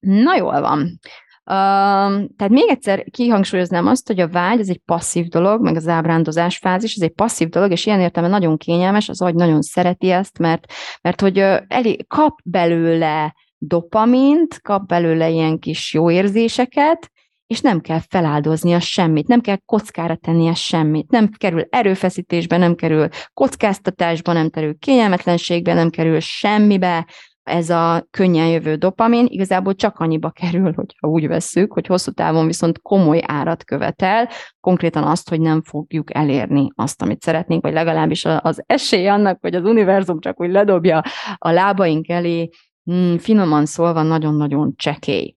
Na 0.00 0.36
jól 0.36 0.60
van. 0.60 0.98
Tehát 1.44 2.48
még 2.48 2.68
egyszer 2.68 3.04
kihangsúlyoznám 3.10 3.86
azt, 3.86 4.06
hogy 4.06 4.20
a 4.20 4.28
vágy 4.28 4.60
az 4.60 4.68
egy 4.68 4.80
passzív 4.84 5.26
dolog, 5.26 5.62
meg 5.62 5.76
az 5.76 5.88
ábrándozás 5.88 6.58
fázis, 6.58 6.94
ez 6.94 7.02
egy 7.02 7.12
passzív 7.12 7.48
dolog, 7.48 7.70
és 7.70 7.86
ilyen 7.86 8.00
értelme 8.00 8.28
nagyon 8.28 8.56
kényelmes, 8.56 9.08
az 9.08 9.22
agy 9.22 9.34
nagyon 9.34 9.62
szereti 9.62 10.10
ezt, 10.10 10.38
mert, 10.38 10.72
mert 11.02 11.20
hogy 11.20 11.38
elég, 11.68 12.06
kap 12.06 12.38
belőle 12.44 13.34
dopamint, 13.58 14.60
kap 14.60 14.86
belőle 14.86 15.28
ilyen 15.28 15.58
kis 15.58 15.94
jó 15.94 16.10
érzéseket, 16.10 17.10
és 17.46 17.60
nem 17.60 17.80
kell 17.80 18.00
feláldoznia 18.08 18.80
semmit, 18.80 19.26
nem 19.26 19.40
kell 19.40 19.58
kockára 19.64 20.16
tennie 20.16 20.54
semmit, 20.54 21.10
nem 21.10 21.28
kerül 21.28 21.66
erőfeszítésbe, 21.70 22.56
nem 22.56 22.74
kerül 22.74 23.08
kockáztatásba, 23.32 24.32
nem 24.32 24.50
kerül 24.50 24.78
kényelmetlenségbe, 24.78 25.74
nem 25.74 25.90
kerül 25.90 26.20
semmibe, 26.20 27.06
ez 27.44 27.70
a 27.70 28.06
könnyen 28.10 28.48
jövő 28.48 28.74
dopamin 28.74 29.26
igazából 29.28 29.74
csak 29.74 29.98
annyiba 29.98 30.30
kerül, 30.30 30.72
hogyha 30.72 31.08
úgy 31.08 31.28
vesszük, 31.28 31.72
hogy 31.72 31.86
hosszú 31.86 32.10
távon 32.10 32.46
viszont 32.46 32.80
komoly 32.82 33.22
árat 33.26 33.64
követel, 33.64 34.28
konkrétan 34.60 35.02
azt, 35.02 35.28
hogy 35.28 35.40
nem 35.40 35.62
fogjuk 35.62 36.14
elérni 36.14 36.68
azt, 36.74 37.02
amit 37.02 37.22
szeretnénk, 37.22 37.62
vagy 37.62 37.72
legalábbis 37.72 38.24
az 38.24 38.62
esély 38.66 39.08
annak, 39.08 39.38
hogy 39.40 39.54
az 39.54 39.64
univerzum 39.64 40.20
csak 40.20 40.40
úgy 40.40 40.50
ledobja 40.50 41.02
a 41.36 41.50
lábaink 41.50 42.08
elé, 42.08 42.48
hmm, 42.84 43.18
finoman 43.18 43.66
szólva 43.66 44.02
nagyon-nagyon 44.02 44.72
csekély. 44.76 45.36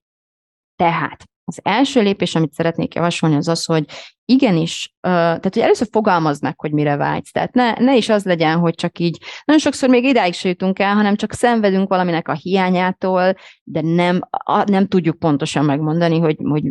Tehát 0.76 1.24
az 1.48 1.60
első 1.62 2.02
lépés, 2.02 2.34
amit 2.34 2.52
szeretnék 2.52 2.94
javasolni, 2.94 3.36
az 3.36 3.48
az, 3.48 3.64
hogy 3.64 3.84
igenis, 4.24 4.94
tehát 5.00 5.54
hogy 5.54 5.58
először 5.58 5.86
fogalmazd 5.90 6.42
meg, 6.42 6.60
hogy 6.60 6.72
mire 6.72 6.96
vágysz. 6.96 7.30
Tehát 7.30 7.54
ne, 7.54 7.72
ne 7.72 7.96
is 7.96 8.08
az 8.08 8.24
legyen, 8.24 8.58
hogy 8.58 8.74
csak 8.74 8.98
így, 8.98 9.18
nagyon 9.44 9.60
sokszor 9.60 9.88
még 9.88 10.04
idáig 10.04 10.32
se 10.32 10.48
jutunk 10.48 10.78
el, 10.78 10.94
hanem 10.94 11.16
csak 11.16 11.32
szenvedünk 11.32 11.88
valaminek 11.88 12.28
a 12.28 12.32
hiányától, 12.32 13.34
de 13.64 13.80
nem, 13.80 14.20
nem 14.66 14.86
tudjuk 14.86 15.18
pontosan 15.18 15.64
megmondani, 15.64 16.18
hogy, 16.18 16.36
hogy 16.42 16.62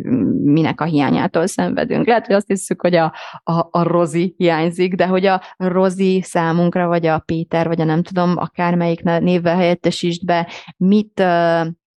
minek 0.42 0.80
a 0.80 0.84
hiányától 0.84 1.46
szenvedünk. 1.46 2.06
Lehet, 2.06 2.26
hogy 2.26 2.34
azt 2.34 2.48
hiszük, 2.48 2.80
hogy 2.80 2.94
a, 2.94 3.14
a, 3.42 3.68
a 3.70 3.82
Rozi 3.82 4.34
hiányzik, 4.36 4.94
de 4.94 5.06
hogy 5.06 5.26
a 5.26 5.42
Rozi 5.56 6.22
számunkra, 6.22 6.86
vagy 6.86 7.06
a 7.06 7.18
Péter, 7.18 7.66
vagy 7.66 7.80
a 7.80 7.84
nem 7.84 8.02
tudom, 8.02 8.34
akármelyik 8.36 9.02
névvel 9.02 9.56
helyettesítsd 9.56 10.24
be, 10.24 10.48
mit 10.76 11.22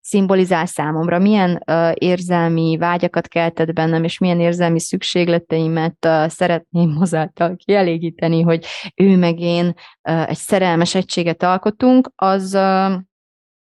szimbolizál 0.08 0.66
számomra, 0.66 1.18
milyen 1.18 1.62
uh, 1.66 1.90
érzelmi 1.94 2.76
vágyakat 2.76 3.28
keltett 3.28 3.72
bennem, 3.72 4.04
és 4.04 4.18
milyen 4.18 4.40
érzelmi 4.40 4.80
szükségleteimet 4.80 6.06
uh, 6.06 6.28
szeretném 6.28 6.96
azáltal 7.00 7.56
kielégíteni, 7.56 8.42
hogy 8.42 8.64
ő 8.94 9.16
meg 9.16 9.40
én 9.40 9.66
uh, 9.66 10.28
egy 10.28 10.36
szerelmes 10.36 10.94
egységet 10.94 11.42
alkotunk, 11.42 12.12
az, 12.16 12.54
uh, 12.54 12.92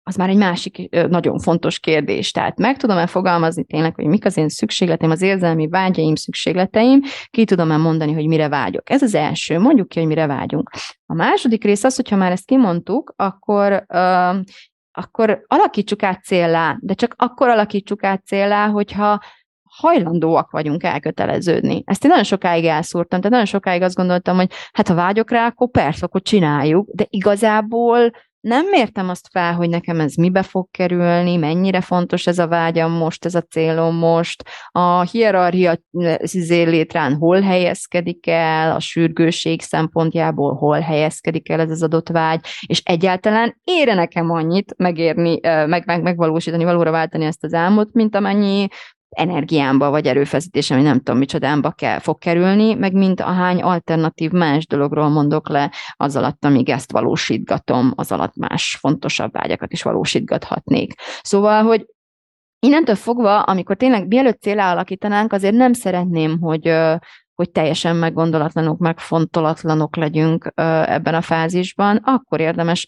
az 0.04 0.16
már 0.16 0.30
egy 0.30 0.38
másik 0.38 0.90
uh, 0.92 1.08
nagyon 1.08 1.40
fontos 1.40 1.80
kérdés. 1.80 2.32
Tehát 2.32 2.58
meg 2.58 2.78
tudom-e 2.78 3.08
fogalmazni 3.08 3.64
tényleg, 3.64 3.96
hogy 3.96 4.06
mik 4.06 4.26
az 4.26 4.38
én 4.38 4.50
szükségleteim, 4.50 5.12
az 5.12 5.22
érzelmi 5.22 5.68
vágyaim, 5.68 6.16
szükségleteim, 6.16 7.02
ki 7.30 7.46
tudom-e 7.46 7.78
mondani, 7.78 8.14
hogy 8.14 8.28
mire 8.28 8.50
vágyok. 8.50 8.90
Ez 8.90 9.02
az 9.02 9.16
első, 9.16 9.60
mondjuk 9.60 9.88
ki, 9.88 10.00
hogy 10.00 10.08
mire 10.08 10.28
vágyunk. 10.28 10.70
A 11.06 11.14
második 11.14 11.64
rész 11.64 11.84
az, 11.84 11.96
hogyha 11.96 12.16
már 12.16 12.32
ezt 12.32 12.46
kimondtuk, 12.46 13.14
akkor 13.16 13.86
uh, 13.88 14.36
akkor 14.94 15.44
alakítsuk 15.48 16.04
át 16.04 16.24
célá, 16.24 16.78
de 16.80 16.94
csak 16.94 17.14
akkor 17.18 17.48
alakítsuk 17.50 18.04
át 18.04 18.26
célá, 18.26 18.68
hogyha 18.68 19.20
hajlandóak 19.64 20.52
vagyunk 20.52 20.84
elköteleződni. 20.84 21.84
Ezt 21.86 22.04
én 22.04 22.10
nagyon 22.10 22.26
sokáig 22.26 22.66
elszúrtam, 22.66 23.20
tehát 23.20 23.32
nagyon 23.32 23.46
sokáig 23.46 23.82
azt 23.82 23.96
gondoltam, 23.96 24.36
hogy 24.36 24.52
hát 24.72 24.88
ha 24.88 24.94
vágyok 24.94 25.32
rá, 25.32 25.46
akkor 25.46 25.70
persze, 25.70 26.06
akkor 26.06 26.22
csináljuk, 26.22 26.90
de 26.92 27.06
igazából 27.10 28.12
nem 28.44 28.68
mértem 28.70 29.10
azt 29.10 29.28
fel, 29.32 29.54
hogy 29.54 29.70
nekem 29.70 30.00
ez 30.00 30.16
mibe 30.16 30.44
fog 30.44 30.68
kerülni, 30.72 31.36
mennyire 31.36 31.82
fontos 31.82 32.28
ez 32.28 32.40
a 32.40 32.48
vágyam 32.48 32.92
most, 32.92 33.26
ez 33.26 33.36
a 33.36 33.42
célom 33.42 33.96
most, 33.96 34.44
a 34.72 35.02
hierarchia 35.02 35.78
izé 36.18 36.64
létrán 36.64 37.16
hol 37.16 37.42
helyezkedik 37.42 38.28
el, 38.28 38.72
a 38.72 38.80
sürgőség 38.80 39.62
szempontjából 39.62 40.54
hol 40.54 40.80
helyezkedik 40.80 41.50
el 41.50 41.60
ez 41.60 41.70
az 41.70 41.84
adott 41.84 42.10
vágy, 42.10 42.46
és 42.66 42.82
egyáltalán 42.86 43.56
ére 43.64 43.94
nekem 43.94 44.30
annyit 44.30 44.74
megérni, 44.78 45.40
meg, 45.42 45.84
meg, 45.86 46.02
megvalósítani, 46.02 46.64
valóra 46.64 46.92
váltani 46.92 47.26
ezt 47.26 47.44
az 47.44 47.54
álmot, 47.54 47.94
mint 47.94 48.16
amennyi 48.16 48.68
energiámba 49.16 49.90
vagy 49.90 50.08
erőfeszítésem, 50.08 50.78
hogy 50.78 50.86
nem 50.86 50.98
tudom 50.98 51.18
micsodámba 51.18 51.72
kell, 51.72 52.00
fog 52.00 52.18
kerülni, 52.18 52.74
meg 52.74 52.94
mint 52.94 53.22
ahány 53.22 53.62
alternatív 53.62 54.32
más 54.32 54.68
dologról 54.68 55.10
mondok 55.10 55.50
le, 55.50 55.72
az 55.96 56.16
alatt, 56.16 56.46
amíg 56.46 56.70
ezt 56.70 56.92
valósítgatom, 56.92 57.92
az 57.96 58.12
alatt 58.12 58.36
más 58.36 58.78
fontosabb 58.80 59.32
vágyakat 59.32 59.74
is 59.74 59.82
valósítgathatnék. 59.82 60.94
Szóval, 61.22 61.64
hogy 61.64 61.86
innentől 62.60 62.96
fogva, 62.96 63.42
amikor 63.42 63.76
tényleg 63.76 64.08
mielőtt 64.08 64.42
célá 64.42 64.72
alakítanánk, 64.72 65.34
azért 65.34 65.56
nem 65.56 65.74
szeretném, 65.74 66.40
hogy 66.40 66.74
hogy 67.36 67.52
teljesen 67.52 67.96
meggondolatlanok, 67.96 68.78
megfontolatlanok 68.80 69.96
legyünk 69.96 70.52
ebben 70.56 71.14
a 71.14 71.22
fázisban, 71.22 71.96
akkor 71.98 72.40
érdemes 72.40 72.88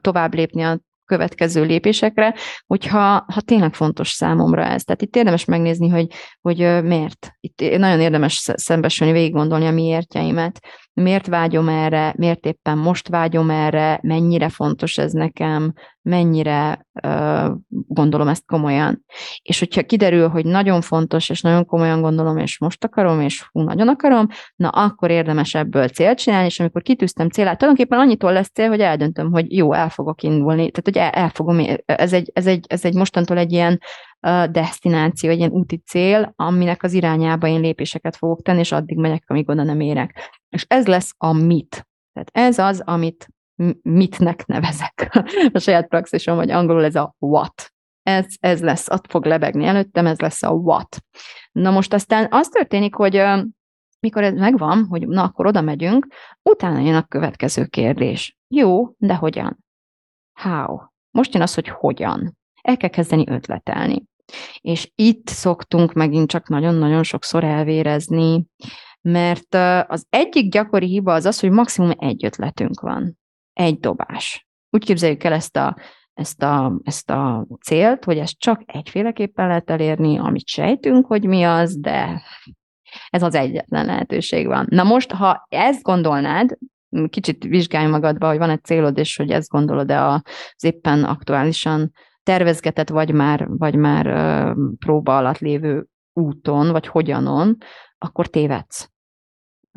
tovább 0.00 0.34
lépni 0.34 0.62
a 0.62 0.80
következő 1.06 1.64
lépésekre, 1.64 2.34
hogyha 2.66 3.24
ha 3.32 3.40
tényleg 3.40 3.74
fontos 3.74 4.10
számomra 4.10 4.64
ez. 4.64 4.84
Tehát 4.84 5.02
itt 5.02 5.16
érdemes 5.16 5.44
megnézni, 5.44 5.88
hogy, 5.88 6.06
hogy 6.40 6.84
miért. 6.84 7.30
Itt 7.40 7.78
nagyon 7.78 8.00
érdemes 8.00 8.50
szembesülni, 8.54 9.12
végig 9.12 9.32
gondolni 9.32 9.66
a 9.66 9.70
miértjeimet. 9.70 10.66
Miért 11.00 11.26
vágyom 11.26 11.68
erre, 11.68 12.14
miért 12.16 12.46
éppen 12.46 12.78
most 12.78 13.08
vágyom 13.08 13.50
erre, 13.50 13.98
mennyire 14.02 14.48
fontos 14.48 14.98
ez 14.98 15.12
nekem, 15.12 15.72
mennyire 16.02 16.86
uh, 17.02 17.50
gondolom 17.68 18.28
ezt 18.28 18.46
komolyan. 18.46 19.04
És 19.42 19.58
hogyha 19.58 19.82
kiderül, 19.82 20.28
hogy 20.28 20.44
nagyon 20.44 20.80
fontos, 20.80 21.28
és 21.28 21.40
nagyon 21.40 21.66
komolyan 21.66 22.00
gondolom, 22.00 22.38
és 22.38 22.58
most 22.58 22.84
akarom, 22.84 23.20
és 23.20 23.48
hú, 23.52 23.62
nagyon 23.62 23.88
akarom, 23.88 24.26
na 24.56 24.68
akkor 24.68 25.10
érdemes 25.10 25.54
ebből 25.54 25.88
célt 25.88 26.18
csinálni, 26.18 26.46
és 26.46 26.60
amikor 26.60 26.82
kitűztem 26.82 27.28
célát, 27.28 27.58
tulajdonképpen 27.58 27.98
annyitól 27.98 28.32
lesz 28.32 28.50
cél, 28.50 28.68
hogy 28.68 28.80
eldöntöm, 28.80 29.30
hogy 29.30 29.52
jó, 29.52 29.72
el 29.72 29.88
fogok 29.88 30.22
indulni, 30.22 30.70
tehát 30.70 31.10
hogy 31.10 31.20
el, 31.20 31.28
fogom, 31.28 31.66
ez 31.84 32.12
egy, 32.12 32.30
ez, 32.34 32.46
egy, 32.46 32.64
ez 32.68 32.84
egy 32.84 32.94
mostantól 32.94 33.38
egy 33.38 33.52
ilyen 33.52 33.80
destináció, 34.50 35.30
egy 35.30 35.38
ilyen 35.38 35.50
úti 35.50 35.82
cél, 35.86 36.32
aminek 36.36 36.82
az 36.82 36.92
irányába 36.92 37.46
én 37.46 37.60
lépéseket 37.60 38.16
fogok 38.16 38.42
tenni, 38.42 38.58
és 38.58 38.72
addig 38.72 38.96
megyek, 38.98 39.24
amíg 39.26 39.48
oda 39.48 39.62
nem 39.62 39.80
érek. 39.80 40.35
És 40.48 40.64
ez 40.68 40.86
lesz 40.86 41.14
a 41.16 41.32
mit. 41.32 41.86
Tehát 42.12 42.30
ez 42.32 42.58
az, 42.58 42.82
amit 42.84 43.28
mitnek 43.82 44.46
nevezek 44.46 45.10
a 45.52 45.58
saját 45.58 45.88
praxisom, 45.88 46.36
vagy 46.36 46.50
angolul 46.50 46.84
ez 46.84 46.94
a 46.94 47.14
what. 47.18 47.72
Ez, 48.02 48.26
ez 48.40 48.62
lesz, 48.62 48.88
ott 48.88 49.10
fog 49.10 49.24
lebegni 49.24 49.64
előttem, 49.64 50.06
ez 50.06 50.20
lesz 50.20 50.42
a 50.42 50.50
what. 50.50 50.96
Na 51.52 51.70
most 51.70 51.92
aztán 51.92 52.26
az 52.30 52.48
történik, 52.48 52.94
hogy 52.94 53.22
mikor 54.00 54.22
ez 54.22 54.34
megvan, 54.34 54.86
hogy 54.88 55.08
na 55.08 55.22
akkor 55.22 55.46
oda 55.46 55.60
megyünk, 55.60 56.06
utána 56.42 56.78
jön 56.78 56.94
a 56.94 57.06
következő 57.06 57.64
kérdés. 57.64 58.36
Jó, 58.48 58.88
de 58.96 59.14
hogyan? 59.14 59.64
How? 60.40 60.78
Most 61.10 61.34
jön 61.34 61.42
az, 61.42 61.54
hogy 61.54 61.68
hogyan. 61.68 62.36
El 62.62 62.76
kell 62.76 62.90
kezdeni 62.90 63.24
ötletelni. 63.28 64.04
És 64.60 64.90
itt 64.94 65.28
szoktunk 65.28 65.92
megint 65.92 66.30
csak 66.30 66.48
nagyon-nagyon 66.48 67.02
sokszor 67.02 67.44
elvérezni, 67.44 68.46
mert 69.06 69.54
az 69.90 70.06
egyik 70.10 70.50
gyakori 70.50 70.86
hiba 70.86 71.12
az 71.12 71.24
az, 71.24 71.40
hogy 71.40 71.50
maximum 71.50 71.92
egy 71.98 72.24
ötletünk 72.24 72.80
van 72.80 73.18
egy 73.52 73.78
dobás. 73.78 74.46
Úgy 74.70 74.84
képzeljük 74.84 75.24
el 75.24 75.32
ezt 75.32 75.56
a, 75.56 75.76
ezt 76.14 76.42
a, 76.42 76.80
ezt 76.84 77.10
a 77.10 77.46
célt, 77.60 78.04
hogy 78.04 78.18
ezt 78.18 78.38
csak 78.38 78.62
egyféleképpen 78.66 79.46
lehet 79.46 79.70
elérni, 79.70 80.18
amit 80.18 80.46
sejtünk, 80.46 81.06
hogy 81.06 81.26
mi 81.26 81.42
az, 81.42 81.78
de 81.78 82.22
ez 83.08 83.22
az 83.22 83.34
egyetlen 83.34 83.86
lehetőség 83.86 84.46
van. 84.46 84.66
Na 84.70 84.82
most, 84.82 85.12
ha 85.12 85.46
ezt 85.48 85.82
gondolnád, 85.82 86.58
kicsit 87.08 87.44
vizsgálj 87.44 87.86
magadba, 87.86 88.28
hogy 88.28 88.38
van 88.38 88.50
egy 88.50 88.64
célod, 88.64 88.98
és 88.98 89.16
hogy 89.16 89.30
ezt 89.30 89.48
gondolod-e 89.48 90.06
az 90.06 90.22
éppen 90.64 91.04
aktuálisan 91.04 91.92
tervezgetett, 92.22 92.88
vagy 92.88 93.12
már, 93.12 93.46
vagy 93.48 93.74
már 93.74 94.06
próba 94.78 95.16
alatt 95.16 95.38
lévő 95.38 95.86
úton, 96.12 96.70
vagy 96.70 96.86
hogyanon, 96.86 97.56
akkor 97.98 98.26
tévedsz. 98.26 98.90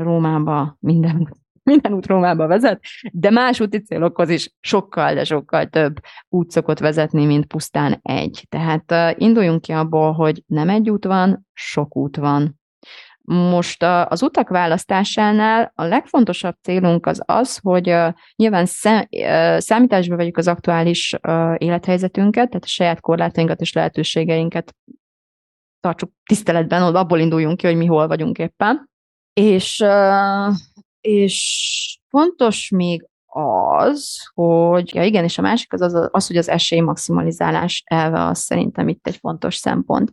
Rómába 0.04 0.78
minden 0.80 1.38
minden 1.64 1.94
út 1.94 2.06
Rómába 2.06 2.48
vezet, 2.48 2.82
de 3.12 3.30
más 3.30 3.60
úti 3.60 3.78
célokhoz 3.78 4.30
is 4.30 4.54
sokkal, 4.60 5.14
de 5.14 5.24
sokkal 5.24 5.66
több 5.66 6.00
út 6.30 6.52
szokott 6.52 6.80
vezetni, 6.80 7.26
mint 7.26 7.46
pusztán 7.46 8.00
egy. 8.02 8.46
Tehát 8.50 9.18
induljunk 9.20 9.62
ki 9.62 9.72
abból, 9.72 10.12
hogy 10.12 10.44
nem 10.46 10.70
egy 10.70 10.90
út 10.90 11.06
van, 11.06 11.48
sok 11.54 11.96
út 11.96 12.18
van. 12.18 12.60
Most 13.32 13.84
az 13.84 14.24
utak 14.24 14.50
választásánál 14.50 15.72
a 15.76 15.84
legfontosabb 15.84 16.56
célunk 16.62 17.06
az 17.06 17.22
az, 17.26 17.58
hogy 17.58 17.96
nyilván 18.36 18.66
számításba 19.58 20.16
vegyük 20.16 20.38
az 20.38 20.48
aktuális 20.48 21.16
élethelyzetünket, 21.58 22.48
tehát 22.48 22.64
a 22.64 22.68
saját 22.68 23.02
korlátainkat 23.02 23.62
és 23.62 23.74
lehetőségeinket 23.74 24.76
tartsuk 25.80 26.12
tiszteletben, 26.26 26.96
abból 26.96 27.20
induljunk 27.20 27.58
ki, 27.58 27.68
hogy 27.68 27.78
mi 27.78 27.86
hol 27.86 28.08
vagyunk 28.08 28.38
éppen. 28.38 28.90
És 29.34 29.84
és 31.02 32.00
fontos 32.10 32.70
még 32.70 33.08
az, 33.32 34.18
hogy 34.34 34.96
ja 34.96 35.04
igen, 35.04 35.24
és 35.24 35.38
a 35.38 35.42
másik 35.42 35.74
az, 35.74 35.82
az, 35.82 36.10
az 36.12 36.28
hogy 36.28 36.38
az 36.38 36.50
esély 36.50 36.80
maximalizálás 36.80 37.84
elve 37.86 38.26
az 38.26 38.40
szerintem 38.40 38.88
itt 38.88 39.08
egy 39.08 39.16
fontos 39.16 39.56
szempont. 39.56 40.12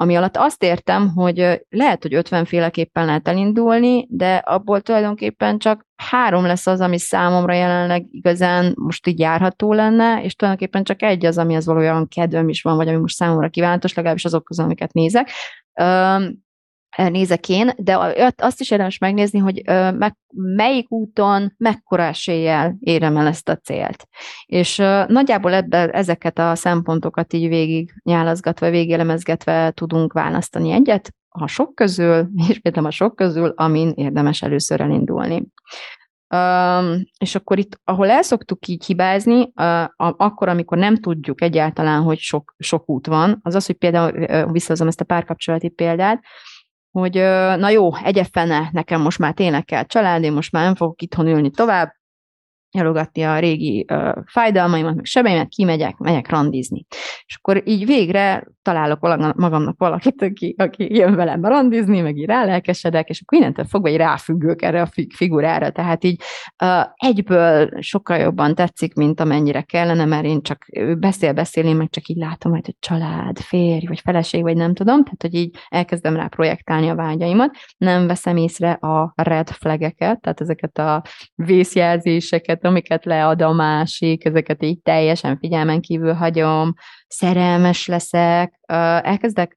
Ami 0.00 0.16
alatt 0.16 0.36
azt 0.36 0.62
értem, 0.62 1.08
hogy 1.08 1.64
lehet, 1.68 2.02
hogy 2.02 2.14
50 2.14 2.44
féleképpen 2.44 3.04
lehet 3.04 3.28
elindulni, 3.28 4.06
de 4.10 4.34
abból 4.36 4.80
tulajdonképpen 4.80 5.58
csak 5.58 5.86
három 5.96 6.44
lesz 6.44 6.66
az, 6.66 6.80
ami 6.80 6.98
számomra 6.98 7.52
jelenleg 7.52 8.06
igazán 8.10 8.74
most 8.76 9.06
így 9.06 9.18
járható 9.18 9.72
lenne, 9.72 10.22
és 10.22 10.34
tulajdonképpen 10.34 10.84
csak 10.84 11.02
egy 11.02 11.26
az, 11.26 11.38
ami 11.38 11.56
az 11.56 11.66
valójában 11.66 12.08
kedvem 12.08 12.48
is 12.48 12.62
van, 12.62 12.76
vagy 12.76 12.88
ami 12.88 12.96
most 12.96 13.14
számomra 13.14 13.48
kívánatos, 13.48 13.94
legalábbis 13.94 14.24
azok 14.24 14.44
közül, 14.44 14.64
amiket 14.64 14.92
nézek 14.92 15.30
nézek 16.96 17.48
én, 17.48 17.70
de 17.76 18.32
azt 18.36 18.60
is 18.60 18.70
érdemes 18.70 18.98
megnézni, 18.98 19.38
hogy 19.38 19.62
meg, 19.98 20.16
melyik 20.34 20.90
úton 20.90 21.54
mekkora 21.56 22.02
eséllyel 22.02 22.76
érem 22.80 23.16
el 23.16 23.26
ezt 23.26 23.48
a 23.48 23.56
célt. 23.56 24.08
És 24.46 24.76
nagyjából 25.06 25.54
ebbe, 25.54 25.88
ezeket 25.88 26.38
a 26.38 26.54
szempontokat 26.54 27.32
így 27.32 27.48
végig 27.48 27.92
nyálazgatva, 28.02 28.70
végélemezgetve 28.70 29.70
tudunk 29.70 30.12
választani 30.12 30.70
egyet, 30.70 31.12
a 31.28 31.46
sok 31.46 31.74
közül, 31.74 32.28
ismétlem 32.48 32.84
a 32.84 32.90
sok 32.90 33.16
közül, 33.16 33.52
amin 33.56 33.92
érdemes 33.94 34.42
először 34.42 34.80
elindulni. 34.80 35.46
Um, 36.34 37.02
és 37.18 37.34
akkor 37.34 37.58
itt, 37.58 37.80
ahol 37.84 38.10
el 38.10 38.22
szoktuk 38.22 38.66
így 38.66 38.84
hibázni, 38.84 39.40
uh, 39.40 39.84
akkor, 39.96 40.48
amikor 40.48 40.78
nem 40.78 40.96
tudjuk 40.96 41.42
egyáltalán, 41.42 42.02
hogy 42.02 42.18
sok, 42.18 42.54
sok 42.58 42.88
út 42.88 43.06
van, 43.06 43.38
az 43.42 43.54
az, 43.54 43.66
hogy 43.66 43.76
például 43.76 44.12
uh, 44.12 44.52
visszahozom 44.52 44.88
ezt 44.88 45.00
a 45.00 45.04
párkapcsolati 45.04 45.68
példát, 45.68 46.22
hogy 46.90 47.14
na 47.58 47.68
jó, 47.68 47.94
egyefene, 47.96 48.68
nekem 48.72 49.00
most 49.00 49.18
már 49.18 49.32
tényleg 49.32 49.64
kell 49.64 49.84
család, 49.84 50.30
most 50.30 50.52
már 50.52 50.64
nem 50.64 50.74
fogok 50.74 51.02
itthon 51.02 51.26
ülni 51.26 51.50
tovább, 51.50 51.97
elogatni 52.70 53.22
a 53.22 53.38
régi 53.38 53.84
uh, 53.92 54.16
fájdalmaimat, 54.26 54.94
meg 54.94 55.04
sebeimet, 55.04 55.48
kimegyek, 55.48 55.96
megyek 55.96 56.30
randizni. 56.30 56.86
És 57.26 57.36
akkor 57.36 57.62
így 57.64 57.86
végre 57.86 58.46
találok 58.62 59.00
magamnak 59.36 59.78
valakit, 59.78 60.22
aki, 60.22 60.54
aki 60.58 60.94
jön 60.94 61.14
velem 61.14 61.44
randizni, 61.44 62.00
meg 62.00 62.16
így 62.16 62.26
rálelkesedek, 62.26 63.08
és 63.08 63.20
akkor 63.20 63.38
innentől 63.38 63.64
fogva 63.64 63.88
egy 63.88 63.96
ráfüggők 63.96 64.62
erre 64.62 64.82
a 64.82 64.88
figurára. 65.14 65.70
Tehát 65.70 66.04
így 66.04 66.22
uh, 66.64 66.84
egyből 66.94 67.70
sokkal 67.80 68.18
jobban 68.18 68.54
tetszik, 68.54 68.94
mint 68.94 69.20
amennyire 69.20 69.62
kellene, 69.62 70.04
mert 70.04 70.24
én 70.24 70.42
csak 70.42 70.64
beszél, 70.98 71.32
beszél, 71.32 71.64
én 71.64 71.76
meg 71.76 71.88
csak 71.90 72.06
így 72.06 72.16
látom, 72.16 72.52
hogy 72.52 72.76
család, 72.78 73.38
férj, 73.38 73.86
vagy 73.86 74.00
feleség, 74.00 74.42
vagy 74.42 74.56
nem 74.56 74.74
tudom, 74.74 75.04
tehát 75.04 75.22
hogy 75.22 75.34
így 75.34 75.56
elkezdem 75.68 76.16
rá 76.16 76.26
projektálni 76.26 76.88
a 76.88 76.94
vágyaimat, 76.94 77.56
nem 77.76 78.06
veszem 78.06 78.36
észre 78.36 78.70
a 78.70 79.12
red 79.16 79.50
flageket, 79.50 80.20
tehát 80.20 80.40
ezeket 80.40 80.78
a 80.78 81.02
vészjelzéseket, 81.34 82.57
ezeket, 82.58 82.64
amiket 82.64 83.04
lead 83.04 83.42
a 83.42 83.52
másik, 83.52 84.24
ezeket 84.24 84.62
így 84.62 84.80
teljesen 84.80 85.38
figyelmen 85.38 85.80
kívül 85.80 86.12
hagyom, 86.12 86.74
szerelmes 87.08 87.86
leszek, 87.86 88.60
elkezdek, 89.02 89.56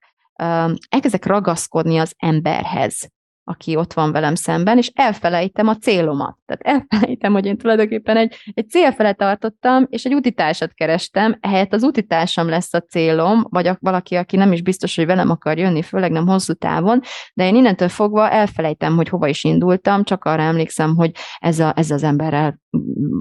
elkezdek 0.89 1.25
ragaszkodni 1.25 1.97
az 1.97 2.13
emberhez, 2.17 3.09
aki 3.43 3.75
ott 3.75 3.93
van 3.93 4.11
velem 4.11 4.35
szemben, 4.35 4.77
és 4.77 4.91
elfelejtem 4.93 5.67
a 5.67 5.75
célomat. 5.75 6.37
Tehát 6.45 6.81
elfelejtem, 6.81 7.33
hogy 7.33 7.45
én 7.45 7.57
tulajdonképpen 7.57 8.17
egy, 8.17 8.35
egy 8.53 8.69
cél 8.69 8.91
fele 8.91 9.13
tartottam, 9.13 9.85
és 9.89 10.03
egy 10.03 10.13
utitársat 10.13 10.73
kerestem, 10.73 11.37
ehelyett 11.39 11.73
az 11.73 11.83
utitársam 11.83 12.49
lesz 12.49 12.73
a 12.73 12.79
célom, 12.79 13.45
vagy 13.49 13.67
a, 13.67 13.77
valaki, 13.79 14.15
aki 14.15 14.35
nem 14.35 14.51
is 14.51 14.61
biztos, 14.61 14.95
hogy 14.95 15.05
velem 15.05 15.29
akar 15.29 15.57
jönni, 15.57 15.81
főleg 15.81 16.11
nem 16.11 16.27
hosszú 16.27 16.53
távon, 16.53 17.01
de 17.33 17.47
én 17.47 17.55
innentől 17.55 17.89
fogva 17.89 18.29
elfelejtem, 18.29 18.95
hogy 18.95 19.09
hova 19.09 19.27
is 19.27 19.43
indultam, 19.43 20.03
csak 20.03 20.25
arra 20.25 20.41
emlékszem, 20.41 20.95
hogy 20.95 21.11
ez, 21.39 21.59
a, 21.59 21.73
ez 21.75 21.91
az 21.91 22.03
emberrel 22.03 22.59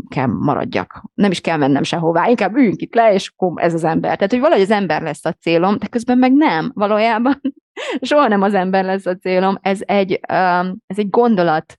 kell 0.09 0.27
maradjak. 0.27 1.03
Nem 1.15 1.31
is 1.31 1.41
kell 1.41 1.57
mennem 1.57 1.83
sehová, 1.83 2.29
inkább 2.29 2.57
üljünk 2.57 2.81
itt 2.81 2.95
le, 2.95 3.13
és 3.13 3.33
akkor 3.35 3.63
ez 3.63 3.75
az 3.75 3.85
ember. 3.85 4.15
Tehát, 4.15 4.31
hogy 4.31 4.41
valahogy 4.41 4.63
az 4.63 4.71
ember 4.71 5.03
lesz 5.03 5.25
a 5.25 5.33
célom, 5.33 5.79
de 5.79 5.87
közben 5.87 6.19
meg 6.19 6.33
nem, 6.33 6.71
valójában 6.75 7.41
soha 8.01 8.29
nem 8.29 8.43
az 8.43 8.55
ember 8.55 8.85
lesz 8.85 9.07
a 9.07 9.17
célom, 9.17 9.59
ez 9.61 9.79
egy, 9.85 10.21
um, 10.33 10.77
ez 10.87 10.99
egy 10.99 11.11
gondolat, 11.11 11.77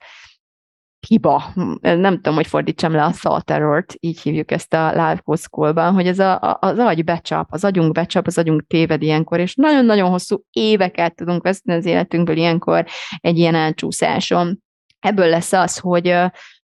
hiba, 1.08 1.44
nem 1.82 2.16
tudom, 2.16 2.36
hogy 2.36 2.48
fordítsam 2.48 2.92
le 2.92 3.04
a 3.04 3.12
thought 3.12 3.52
error-t, 3.52 3.96
így 4.00 4.22
hívjuk 4.22 4.52
ezt 4.52 4.74
a 4.74 4.90
live 4.90 5.22
school 5.36 5.92
hogy 5.92 6.08
ez 6.08 6.20
a, 6.20 6.58
az 6.60 6.78
agy 6.78 7.04
becsap, 7.04 7.48
az 7.52 7.64
agyunk 7.64 7.94
becsap, 7.94 8.28
az 8.28 8.38
agyunk 8.38 8.68
téved 8.68 9.02
ilyenkor, 9.02 9.40
és 9.40 9.56
nagyon-nagyon 9.56 10.10
hosszú 10.10 10.44
éveket 10.52 11.16
tudunk 11.16 11.44
veszni 11.44 11.74
az 11.74 11.86
életünkből 11.86 12.38
ilyenkor 12.38 12.86
egy 13.18 13.38
ilyen 13.38 13.56
elcsúszáson. 13.56 14.64
Ebből 15.00 15.28
lesz 15.28 15.54
az, 15.54 15.78
hogy 15.78 16.16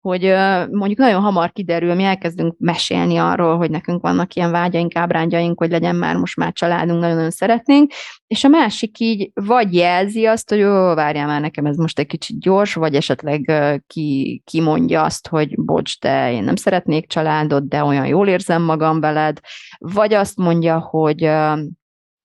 hogy 0.05 0.33
mondjuk 0.71 0.99
nagyon 0.99 1.21
hamar 1.21 1.51
kiderül, 1.51 1.93
mi 1.93 2.03
elkezdünk 2.03 2.55
mesélni 2.57 3.17
arról, 3.17 3.57
hogy 3.57 3.69
nekünk 3.69 4.01
vannak 4.01 4.33
ilyen 4.33 4.51
vágyaink, 4.51 4.95
ábrándjaink, 4.95 5.59
hogy 5.59 5.69
legyen 5.69 5.95
már 5.95 6.15
most 6.15 6.37
már 6.37 6.53
családunk, 6.53 6.99
nagyon-nagyon 6.99 7.31
szeretnénk, 7.31 7.91
és 8.27 8.43
a 8.43 8.47
másik 8.47 8.99
így 8.99 9.31
vagy 9.33 9.73
jelzi 9.73 10.25
azt, 10.25 10.49
hogy 10.49 10.61
ó, 10.61 10.93
várjál 10.93 11.27
már 11.27 11.41
nekem 11.41 11.65
ez 11.65 11.77
most 11.77 11.99
egy 11.99 12.05
kicsit 12.05 12.39
gyors, 12.39 12.73
vagy 12.73 12.95
esetleg 12.95 13.51
ki, 13.87 14.41
ki 14.45 14.61
mondja 14.61 15.03
azt, 15.03 15.27
hogy 15.27 15.55
bocs, 15.55 15.99
de 15.99 16.31
én 16.31 16.43
nem 16.43 16.55
szeretnék 16.55 17.07
családot, 17.07 17.67
de 17.67 17.83
olyan 17.83 18.05
jól 18.05 18.27
érzem 18.27 18.61
magam 18.61 18.99
veled, 18.99 19.39
vagy 19.77 20.13
azt 20.13 20.37
mondja, 20.37 20.79
hogy 20.79 21.29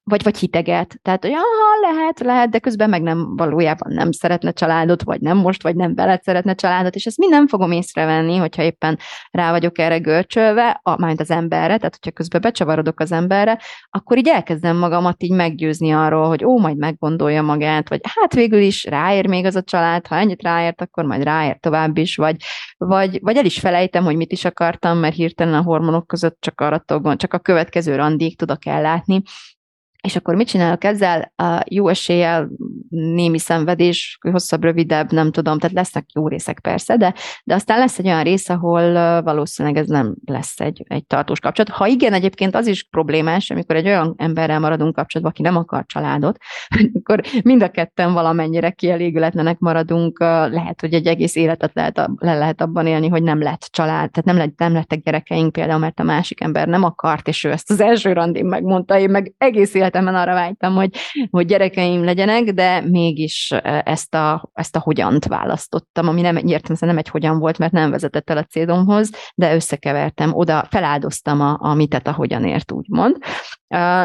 vagy, 0.03 0.23
vagy 0.23 0.39
hiteget. 0.39 0.99
Tehát, 1.03 1.23
hogy 1.23 1.33
aha, 1.33 1.95
lehet, 1.95 2.21
lehet, 2.21 2.51
de 2.51 2.59
közben 2.59 2.91
meg 2.91 3.03
nem 3.03 3.37
valójában 3.37 3.93
nem 3.93 4.13
szeretne 4.13 4.53
családot, 4.53 5.03
vagy 5.03 5.21
nem 5.21 5.37
most, 5.37 5.63
vagy 5.63 5.77
nem 5.77 5.95
veled 5.95 6.23
szeretne 6.23 6.55
családot, 6.55 6.95
és 6.95 7.07
ezt 7.07 7.19
mind 7.19 7.33
nem 7.33 7.49
fogom 7.49 7.73
észrevenni, 7.73 8.37
hogyha 8.37 8.63
éppen 8.63 8.99
rá 9.31 9.51
vagyok 9.51 9.79
erre 9.79 9.99
görcsölve, 9.99 10.81
a, 10.83 11.01
majd 11.01 11.21
az 11.21 11.31
emberre, 11.31 11.77
tehát 11.77 11.95
hogyha 11.95 12.11
közben 12.11 12.41
becsavarodok 12.41 13.01
az 13.01 13.13
emberre, 13.13 13.59
akkor 13.91 14.19
így 14.19 14.29
elkezdem 14.29 14.77
magamat 14.77 15.23
így 15.23 15.33
meggyőzni 15.33 15.91
arról, 15.93 16.29
hogy 16.29 16.45
ó, 16.45 16.59
majd 16.59 16.77
meggondolja 16.77 17.43
magát, 17.43 17.89
vagy 17.89 18.01
hát 18.15 18.35
végül 18.35 18.61
is 18.61 18.85
ráér 18.85 19.27
még 19.27 19.45
az 19.45 19.57
a 19.57 19.63
család, 19.63 20.07
ha 20.07 20.17
ennyit 20.17 20.43
ráért, 20.43 20.81
akkor 20.81 21.05
majd 21.05 21.23
ráér 21.23 21.57
tovább 21.61 21.97
is, 21.97 22.17
vagy, 22.17 22.37
vagy, 22.79 23.19
vagy 23.23 23.37
el 23.37 23.45
is 23.45 23.59
felejtem, 23.59 24.05
hogy 24.05 24.17
mit 24.17 24.33
is 24.33 24.45
akartam, 24.45 24.99
mert 24.99 25.15
hirtelen 25.15 25.55
a 25.55 25.63
hormonok 25.63 26.07
között 26.07 26.37
csak 26.41 26.61
arra 26.61 26.85
csak 27.17 27.35
a 27.35 27.39
következő 27.39 27.97
randék 27.97 28.39
tudok 28.39 28.67
ellátni, 28.67 29.23
és 30.01 30.17
akkor 30.17 30.35
mit 30.35 30.49
csinálok 30.49 30.85
ezzel? 30.85 31.33
A 31.37 31.65
jó 31.69 31.89
eséllyel 31.89 32.49
némi 32.89 33.39
szenvedés, 33.39 34.19
hosszabb, 34.31 34.63
rövidebb, 34.63 35.13
nem 35.13 35.31
tudom, 35.31 35.59
tehát 35.59 35.77
lesznek 35.77 36.05
jó 36.15 36.29
részek 36.29 36.61
persze, 36.61 36.97
de, 36.97 37.15
de 37.45 37.55
aztán 37.55 37.79
lesz 37.79 37.99
egy 37.99 38.07
olyan 38.07 38.23
rész, 38.23 38.49
ahol 38.49 38.93
valószínűleg 39.23 39.77
ez 39.79 39.89
nem 39.89 40.15
lesz 40.25 40.61
egy, 40.61 40.85
egy 40.89 41.07
tartós 41.07 41.41
kapcsolat. 41.41 41.71
Ha 41.71 41.87
igen, 41.87 42.13
egyébként 42.13 42.55
az 42.55 42.67
is 42.67 42.89
problémás, 42.91 43.51
amikor 43.51 43.77
egy 43.77 43.87
olyan 43.87 44.15
emberrel 44.17 44.61
maradunk 44.61 44.95
kapcsolatban, 44.95 45.35
aki 45.35 45.43
nem 45.43 45.57
akar 45.57 45.85
családot, 45.87 46.39
akkor 46.99 47.21
mind 47.43 47.63
a 47.63 47.71
ketten 47.71 48.13
valamennyire 48.13 48.71
kielégületlenek 48.71 49.59
maradunk, 49.59 50.19
lehet, 50.51 50.81
hogy 50.81 50.95
egy 50.95 51.07
egész 51.07 51.37
életet 51.37 51.75
lehet, 51.75 52.09
le 52.17 52.35
lehet 52.35 52.61
abban 52.61 52.87
élni, 52.87 53.09
hogy 53.09 53.23
nem 53.23 53.43
lett 53.43 53.69
család, 53.71 54.11
tehát 54.11 54.25
nem, 54.25 54.37
lett, 54.37 54.59
nem 54.59 54.73
lettek 54.73 55.03
gyerekeink 55.03 55.53
például, 55.53 55.79
mert 55.79 56.01
a 56.01 56.03
másik 56.03 56.41
ember 56.41 56.69
nem 56.69 56.85
akart, 56.85 57.29
és 57.29 57.45
ő 57.45 57.51
ezt 57.51 57.71
az 57.71 57.81
első 57.81 58.13
randin 58.13 58.45
megmondta, 58.45 58.99
én 58.99 59.11
meg 59.11 59.35
egész 59.39 59.75
élet 59.75 59.90
életemben 59.91 60.15
arra 60.15 60.35
vágytam, 60.35 60.75
hogy, 60.75 60.97
hogy 61.31 61.47
gyerekeim 61.47 62.05
legyenek, 62.05 62.43
de 62.45 62.81
mégis 62.81 63.51
ezt 63.85 64.15
a, 64.15 64.51
ezt 64.53 64.77
a 64.77 64.81
hogyant 64.81 65.25
választottam, 65.25 66.09
ami 66.09 66.21
nem 66.21 66.37
értem, 66.37 66.77
nem 66.81 66.99
egy 66.99 67.09
hogyan 67.09 67.39
volt, 67.39 67.59
mert 67.59 67.73
nem 67.73 67.91
vezetett 67.91 68.31
el 68.31 68.37
a 68.37 68.45
célomhoz, 68.45 69.11
de 69.35 69.55
összekevertem, 69.55 70.35
oda 70.35 70.67
feláldoztam 70.71 71.41
a, 71.41 71.57
a 71.61 71.75
mitet 71.75 72.07
a 72.07 72.13
hogyanért, 72.13 72.73
úgymond. 72.73 73.17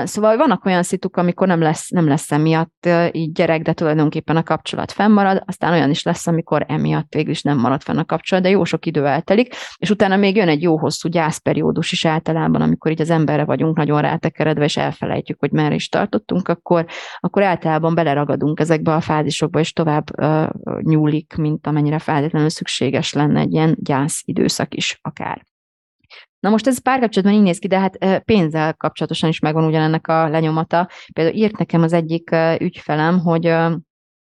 Szóval 0.04 0.38
vannak 0.38 0.66
olyan 0.66 0.84
szituk, 0.84 1.18
amikor 1.18 1.48
nem 1.48 1.62
lesz, 1.62 1.90
nem 1.90 2.08
lesz 2.08 2.32
emiatt 2.32 2.90
így 3.12 3.32
gyerek, 3.32 3.62
de 3.62 3.74
tulajdonképpen 3.74 4.36
a 4.36 4.44
kapcsolat 4.44 4.92
fennmarad, 4.92 5.44
aztán 5.46 5.74
olyan 5.74 5.90
is 5.90 6.04
lesz, 6.04 6.28
amikor 6.28 6.66
emiatt 6.68 7.14
végül 7.14 7.32
is 7.32 7.42
nem 7.42 7.58
marad 7.58 7.82
fenn 7.82 7.98
a 7.98 8.06
kapcsolat, 8.06 8.44
de 8.44 8.50
jó 8.50 8.64
sok 8.64 8.86
idő 8.86 9.06
eltelik, 9.06 9.54
és 9.78 9.90
utána 9.90 10.16
még 10.16 10.36
jön 10.36 10.48
egy 10.48 10.62
jó 10.62 10.78
hosszú 10.78 11.10
gyászperiódus 11.10 11.92
is 11.92 12.06
általában, 12.06 12.62
amikor 12.62 12.92
így 12.92 13.02
az 13.02 13.10
emberre 13.10 13.44
vagyunk 13.44 13.78
nagyon 13.78 14.02
rátekeredve, 14.02 14.64
és 14.64 14.78
elfelejtjük, 14.78 15.40
hogy 15.40 15.52
merre 15.52 15.76
is 15.76 15.90
tartottunk, 15.90 16.48
akkor, 16.48 16.86
akkor 17.20 17.44
általában 17.44 17.96
beleragadunk 17.96 18.60
ezekbe 18.60 18.94
a 18.94 19.02
fázisokba, 19.02 19.60
és 19.60 19.74
tovább 19.74 20.20
uh, 20.20 20.48
nyúlik, 20.82 21.34
mint 21.38 21.68
amennyire 21.68 22.00
feltétlenül 22.00 22.50
szükséges 22.50 23.14
lenne 23.14 23.40
egy 23.40 23.54
ilyen 23.54 23.76
gyász 23.80 24.22
időszak 24.26 24.76
is 24.76 25.00
akár. 25.02 25.46
Na 26.46 26.52
most 26.52 26.68
ez 26.68 26.82
párkapcsolatban 26.82 27.38
így 27.38 27.44
néz 27.44 27.58
ki, 27.58 27.68
de 27.68 27.80
hát 27.80 28.24
pénzzel 28.24 28.74
kapcsolatosan 28.74 29.30
is 29.30 29.40
megvan 29.40 29.66
ugyanennek 29.66 30.08
a 30.08 30.30
lenyomata. 30.30 30.90
Például 31.14 31.36
írt 31.36 31.58
nekem 31.58 31.82
az 31.82 31.94
egyik 31.94 32.36
ügyfelem, 32.60 33.20
hogy 33.20 33.54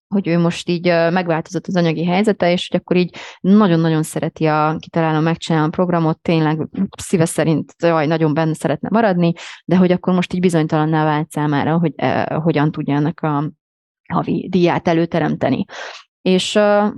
hogy 0.07 0.27
ő 0.27 0.39
most 0.39 0.69
így 0.69 0.85
megváltozott 0.87 1.67
az 1.67 1.75
anyagi 1.75 2.05
helyzete, 2.05 2.51
és 2.51 2.67
hogy 2.69 2.79
akkor 2.79 2.95
így 2.97 3.15
nagyon-nagyon 3.41 4.03
szereti 4.03 4.45
a 4.45 4.75
kitalálom, 4.79 5.23
megcsinálom 5.23 5.71
programot, 5.71 6.19
tényleg 6.21 6.67
szíve 6.97 7.25
szerint 7.25 7.73
jaj, 7.83 8.07
nagyon 8.07 8.33
benne 8.33 8.53
szeretne 8.53 8.89
maradni, 8.91 9.33
de 9.65 9.75
hogy 9.75 9.91
akkor 9.91 10.13
most 10.13 10.33
így 10.33 10.39
bizonytalanná 10.39 11.03
vált 11.03 11.31
számára, 11.31 11.77
hogy 11.77 11.93
eh, 11.95 12.25
hogyan 12.25 12.71
tudja 12.71 12.95
ennek 12.95 13.21
a 13.21 13.51
havi 14.13 14.47
díját 14.51 14.87
előteremteni. 14.87 15.65
És 16.25 16.53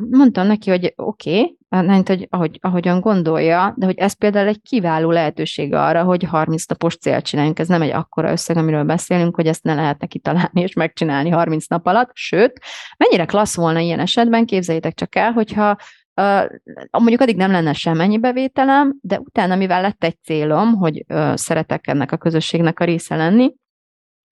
mondtam 0.09 0.47
neki, 0.47 0.69
hogy 0.69 0.93
oké, 0.95 1.57
okay, 1.69 2.01
hogy 2.05 2.27
ahogy, 2.29 2.59
ahogyan 2.61 2.99
gondolja, 2.99 3.73
de 3.77 3.85
hogy 3.85 3.97
ez 3.97 4.13
például 4.13 4.47
egy 4.47 4.61
kiváló 4.61 5.11
lehetőség 5.11 5.73
arra, 5.73 6.03
hogy 6.03 6.23
30 6.23 6.65
napos 6.65 6.97
célt 6.97 7.25
csináljunk. 7.25 7.59
Ez 7.59 7.67
nem 7.67 7.81
egy 7.81 7.89
akkora 7.89 8.31
összeg, 8.31 8.57
amiről 8.57 8.83
beszélünk, 8.83 9.35
hogy 9.35 9.47
ezt 9.47 9.63
ne 9.63 9.73
lehet 9.73 9.99
neki 9.99 10.19
találni 10.19 10.61
és 10.61 10.73
megcsinálni 10.73 11.29
30 11.29 11.67
nap 11.67 11.85
alatt. 11.85 12.09
Sőt, 12.13 12.59
mennyire 12.97 13.25
klassz 13.25 13.55
volna 13.55 13.79
ilyen 13.79 13.99
esetben, 13.99 14.45
képzeljétek 14.45 14.93
csak 14.93 15.15
el, 15.15 15.31
hogyha 15.31 15.77
Uh, 16.21 16.45
mondjuk 16.91 17.21
addig 17.21 17.35
nem 17.35 17.51
lenne 17.51 17.73
semmennyi 17.73 18.19
bevételem, 18.19 18.97
de 19.01 19.19
utána, 19.19 19.55
mivel 19.55 19.81
lett 19.81 20.03
egy 20.03 20.17
célom, 20.23 20.73
hogy 20.73 21.05
szeretek 21.33 21.87
ennek 21.87 22.11
a 22.11 22.17
közösségnek 22.17 22.79
a 22.79 22.85
része 22.85 23.15
lenni, 23.15 23.53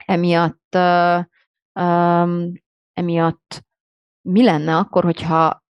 emiatt, 0.05 0.77
emiatt 2.93 3.65
mi 4.25 4.43
lenne 4.43 4.75
akkor, 4.75 5.03
hogyha 5.03 5.63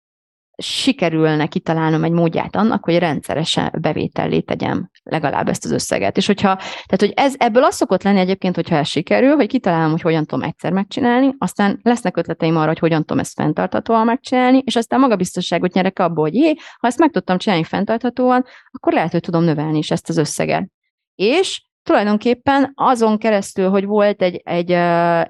sikerülne 0.57 1.47
kitalálnom 1.47 2.05
egy 2.05 2.11
módját 2.11 2.57
annak, 2.57 2.85
hogy 2.85 2.99
rendszeresen 2.99 3.73
bevétellé 3.81 4.41
tegyem 4.41 4.91
legalább 5.03 5.49
ezt 5.49 5.65
az 5.65 5.71
összeget. 5.71 6.17
És 6.17 6.27
hogyha, 6.27 6.57
tehát 6.57 6.99
hogy 6.99 7.13
ez, 7.17 7.35
ebből 7.39 7.65
az 7.65 7.75
szokott 7.75 8.03
lenni 8.03 8.19
egyébként, 8.19 8.55
hogyha 8.55 8.77
ez 8.77 8.89
sikerül, 8.89 9.35
hogy 9.35 9.47
kitalálom, 9.47 9.91
hogy 9.91 10.01
hogyan 10.01 10.27
tudom 10.27 10.45
egyszer 10.45 10.73
megcsinálni, 10.73 11.35
aztán 11.39 11.81
lesznek 11.83 12.17
ötleteim 12.17 12.57
arra, 12.57 12.67
hogy 12.67 12.79
hogyan 12.79 13.01
tudom 13.01 13.19
ezt 13.19 13.35
fenntarthatóan 13.35 14.05
megcsinálni, 14.05 14.63
és 14.65 14.77
aztán 14.77 15.01
magabiztosságot 15.01 15.73
nyerek 15.73 15.99
abból, 15.99 16.25
hogy 16.25 16.35
jé, 16.35 16.55
ha 16.79 16.87
ezt 16.87 16.99
meg 16.99 17.11
tudtam 17.11 17.39
csinálni 17.39 17.65
fenntarthatóan, 17.65 18.45
akkor 18.71 18.93
lehet, 18.93 19.13
hogy 19.13 19.21
tudom 19.21 19.45
növelni 19.45 19.79
is 19.79 19.91
ezt 19.91 20.09
az 20.09 20.17
összeget. 20.17 20.69
És 21.15 21.63
tulajdonképpen 21.83 22.73
azon 22.75 23.19
keresztül, 23.19 23.71
hogy 23.71 23.85
volt 23.85 24.23
egy, 24.23 24.41
egy, 24.45 24.71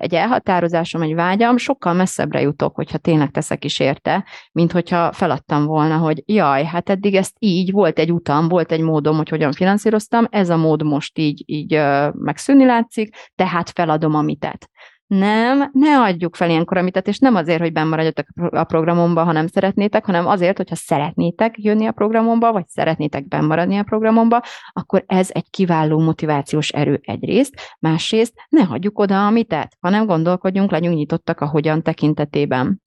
egy 0.02 0.14
elhatározásom, 0.14 1.02
egy 1.02 1.14
vágyam, 1.14 1.56
sokkal 1.56 1.92
messzebbre 1.92 2.40
jutok, 2.40 2.74
hogyha 2.74 2.98
tényleg 2.98 3.30
teszek 3.30 3.64
is 3.64 3.80
érte, 3.80 4.24
mint 4.52 4.72
hogyha 4.72 5.12
feladtam 5.12 5.64
volna, 5.64 5.96
hogy 5.96 6.22
jaj, 6.26 6.64
hát 6.64 6.90
eddig 6.90 7.14
ezt 7.14 7.34
így, 7.38 7.70
volt 7.70 7.98
egy 7.98 8.12
utam, 8.12 8.48
volt 8.48 8.72
egy 8.72 8.80
módom, 8.80 9.16
hogy 9.16 9.28
hogyan 9.28 9.52
finanszíroztam, 9.52 10.26
ez 10.30 10.50
a 10.50 10.56
mód 10.56 10.82
most 10.82 11.18
így, 11.18 11.42
így 11.46 11.80
megszűnni 12.12 12.64
látszik, 12.64 13.16
tehát 13.34 13.70
feladom 13.70 14.14
a 14.14 14.22
mitet. 14.22 14.70
Nem, 15.14 15.70
ne 15.72 16.00
adjuk 16.00 16.36
fel 16.36 16.50
ilyenkor 16.50 16.76
a 16.76 16.86
és 16.86 17.18
nem 17.18 17.34
azért, 17.34 17.60
hogy 17.60 17.72
benn 17.72 17.88
maradjatok 17.88 18.26
a 18.50 18.64
programomba, 18.64 19.24
ha 19.24 19.32
nem 19.32 19.46
szeretnétek, 19.46 20.04
hanem 20.04 20.26
azért, 20.26 20.56
hogyha 20.56 20.74
szeretnétek 20.74 21.54
jönni 21.58 21.86
a 21.86 21.92
programomba, 21.92 22.52
vagy 22.52 22.68
szeretnétek 22.68 23.28
benn 23.28 23.44
maradni 23.44 23.78
a 23.78 23.82
programomba, 23.82 24.42
akkor 24.72 25.04
ez 25.06 25.30
egy 25.32 25.50
kiváló 25.50 26.00
motivációs 26.00 26.68
erő 26.68 27.00
egyrészt, 27.02 27.54
másrészt 27.78 28.34
ne 28.48 28.62
hagyjuk 28.62 28.98
oda 28.98 29.26
a 29.26 29.30
mitet, 29.30 29.76
hanem 29.80 30.06
gondolkodjunk, 30.06 30.70
legyünk 30.70 30.94
nyitottak 30.94 31.40
a 31.40 31.46
hogyan 31.46 31.82
tekintetében. 31.82 32.82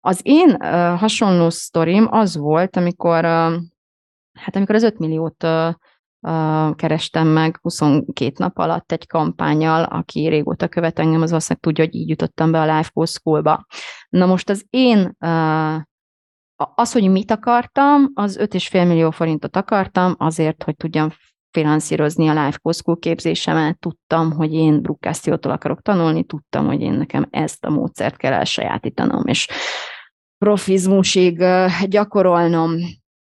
Az 0.00 0.20
én 0.22 0.56
hasonló 0.96 1.50
sztorim 1.50 2.06
az 2.10 2.36
volt, 2.36 2.76
amikor, 2.76 3.24
hát 4.32 4.56
amikor 4.56 4.74
az 4.74 4.82
5 4.82 4.98
milliót 4.98 5.46
kerestem 6.74 7.26
meg 7.26 7.58
22 7.62 8.32
nap 8.36 8.58
alatt 8.58 8.92
egy 8.92 9.06
kampányjal, 9.06 9.82
aki 9.82 10.28
régóta 10.28 10.68
követ 10.68 10.98
engem, 10.98 11.22
az 11.22 11.28
valószínűleg 11.28 11.62
tudja, 11.62 11.84
hogy 11.84 11.94
így 11.94 12.08
jutottam 12.08 12.50
be 12.50 12.60
a 12.60 12.76
Life 12.76 12.90
Coach 12.92 13.12
School-ba. 13.12 13.66
Na 14.08 14.26
most 14.26 14.50
az 14.50 14.66
én 14.70 15.16
az, 16.74 16.92
hogy 16.92 17.10
mit 17.10 17.30
akartam, 17.30 18.10
az 18.14 18.38
5,5 18.40 18.86
millió 18.86 19.10
forintot 19.10 19.56
akartam 19.56 20.14
azért, 20.18 20.62
hogy 20.62 20.76
tudjam 20.76 21.10
finanszírozni 21.50 22.28
a 22.28 22.44
Life 22.44 22.58
Coach 22.62 22.78
School 22.78 22.98
képzésemet, 22.98 23.78
tudtam, 23.78 24.32
hogy 24.32 24.52
én 24.52 24.82
Brukkásziótól 24.82 25.52
akarok 25.52 25.82
tanulni, 25.82 26.24
tudtam, 26.24 26.66
hogy 26.66 26.80
én 26.80 26.92
nekem 26.92 27.26
ezt 27.30 27.64
a 27.64 27.70
módszert 27.70 28.16
kell 28.16 28.32
elsajátítanom, 28.32 29.26
és 29.26 29.48
profizmusig 30.38 31.44
gyakorolnom. 31.88 32.72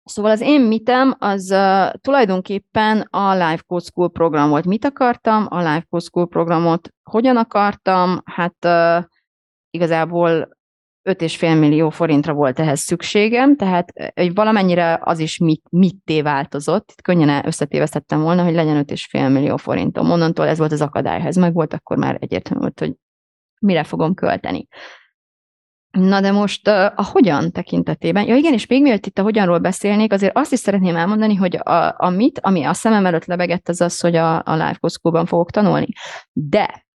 Szóval 0.08 0.30
az 0.30 0.40
én 0.40 0.60
mitem 0.60 1.14
az 1.18 1.50
uh, 1.50 1.92
tulajdonképpen 2.00 3.00
a 3.10 3.32
Life 3.32 3.62
Coach 3.66 3.86
School 3.86 4.10
program 4.10 4.48
volt. 4.48 4.64
Mit 4.64 4.84
akartam? 4.84 5.46
A 5.50 5.58
Life 5.58 5.86
Coach 5.90 6.06
School 6.06 6.28
programot 6.28 6.88
hogyan 7.02 7.36
akartam? 7.36 8.20
Hát 8.24 8.56
uh, 8.64 9.04
igazából 9.70 10.56
5,5 11.08 11.58
millió 11.58 11.90
forintra 11.90 12.32
volt 12.32 12.58
ehhez 12.58 12.80
szükségem, 12.80 13.56
tehát 13.56 14.12
hogy 14.14 14.34
valamennyire 14.34 14.98
az 15.02 15.18
is 15.18 15.38
mit, 15.38 15.62
mitté 15.70 16.22
változott. 16.22 16.90
Itt 16.90 17.02
könnyen 17.02 17.46
összetévesztettem 17.46 18.20
volna, 18.20 18.44
hogy 18.44 18.54
legyen 18.54 18.84
5,5 18.84 19.32
millió 19.32 19.56
forintom. 19.56 20.10
Onnantól 20.10 20.46
ez 20.46 20.58
volt 20.58 20.72
az 20.72 20.80
akadályhez, 20.80 21.36
meg 21.36 21.52
volt, 21.52 21.72
akkor 21.72 21.96
már 21.96 22.16
egyértelmű 22.20 22.68
hogy 22.76 22.94
mire 23.60 23.84
fogom 23.84 24.14
költeni. 24.14 24.68
Na 25.96 26.20
de 26.20 26.32
most 26.32 26.68
a 26.68 27.04
hogyan 27.12 27.52
tekintetében, 27.52 28.26
ja 28.26 28.34
igen, 28.34 28.52
és 28.52 28.66
még 28.66 28.82
mielőtt 28.82 29.06
itt 29.06 29.18
a 29.18 29.22
hogyanról 29.22 29.58
beszélnék, 29.58 30.12
azért 30.12 30.36
azt 30.36 30.52
is 30.52 30.58
szeretném 30.58 30.96
elmondani, 30.96 31.34
hogy 31.34 31.56
a, 31.56 31.94
a 31.96 32.10
mit, 32.10 32.40
ami 32.40 32.64
a 32.64 32.72
szemem 32.72 33.06
előtt 33.06 33.24
lebegett, 33.24 33.68
az 33.68 33.80
az, 33.80 34.00
hogy 34.00 34.16
a, 34.16 34.36
a 34.36 34.52
Live 34.52 34.76
Costco-ban 34.80 35.26
fogok 35.26 35.50
tanulni. 35.50 35.88
De 36.32 36.86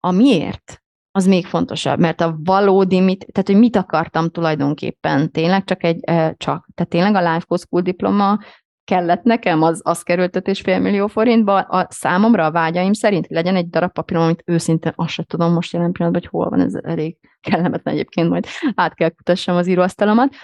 a 0.00 0.10
miért, 0.10 0.82
az 1.10 1.26
még 1.26 1.46
fontosabb, 1.46 1.98
mert 1.98 2.20
a 2.20 2.36
valódi 2.44 3.00
mit, 3.00 3.26
tehát 3.32 3.48
hogy 3.48 3.58
mit 3.58 3.76
akartam 3.76 4.30
tulajdonképpen, 4.30 5.30
tényleg 5.30 5.64
csak 5.64 5.84
egy, 5.84 6.00
csak, 6.36 6.68
tehát 6.74 6.88
tényleg 6.88 7.14
a 7.14 7.18
Live 7.18 7.44
Costco 7.46 7.80
diploma 7.80 8.38
kellett 8.84 9.22
nekem, 9.22 9.62
az, 9.62 9.80
az 9.84 10.02
került 10.02 10.36
5,5 10.36 10.82
millió 10.82 11.06
forintba, 11.06 11.60
a 11.60 11.86
számomra 11.90 12.44
a 12.44 12.50
vágyaim 12.50 12.92
szerint 12.92 13.26
legyen 13.28 13.56
egy 13.56 13.68
darab 13.68 13.92
papírom, 13.92 14.22
amit 14.22 14.42
őszintén 14.46 14.92
azt 14.94 15.12
sem 15.12 15.24
tudom 15.24 15.52
most 15.52 15.72
jelen 15.72 15.92
pillanatban, 15.92 16.22
hogy 16.22 16.40
hol 16.40 16.48
van, 16.48 16.60
ez 16.60 16.74
elég 16.74 17.16
kellemetlen 17.40 17.94
egyébként, 17.94 18.28
majd 18.28 18.46
át 18.74 18.94
kell 18.94 19.08
kutassam 19.08 19.56
az 19.56 19.66
íróasztalomat, 19.66 20.34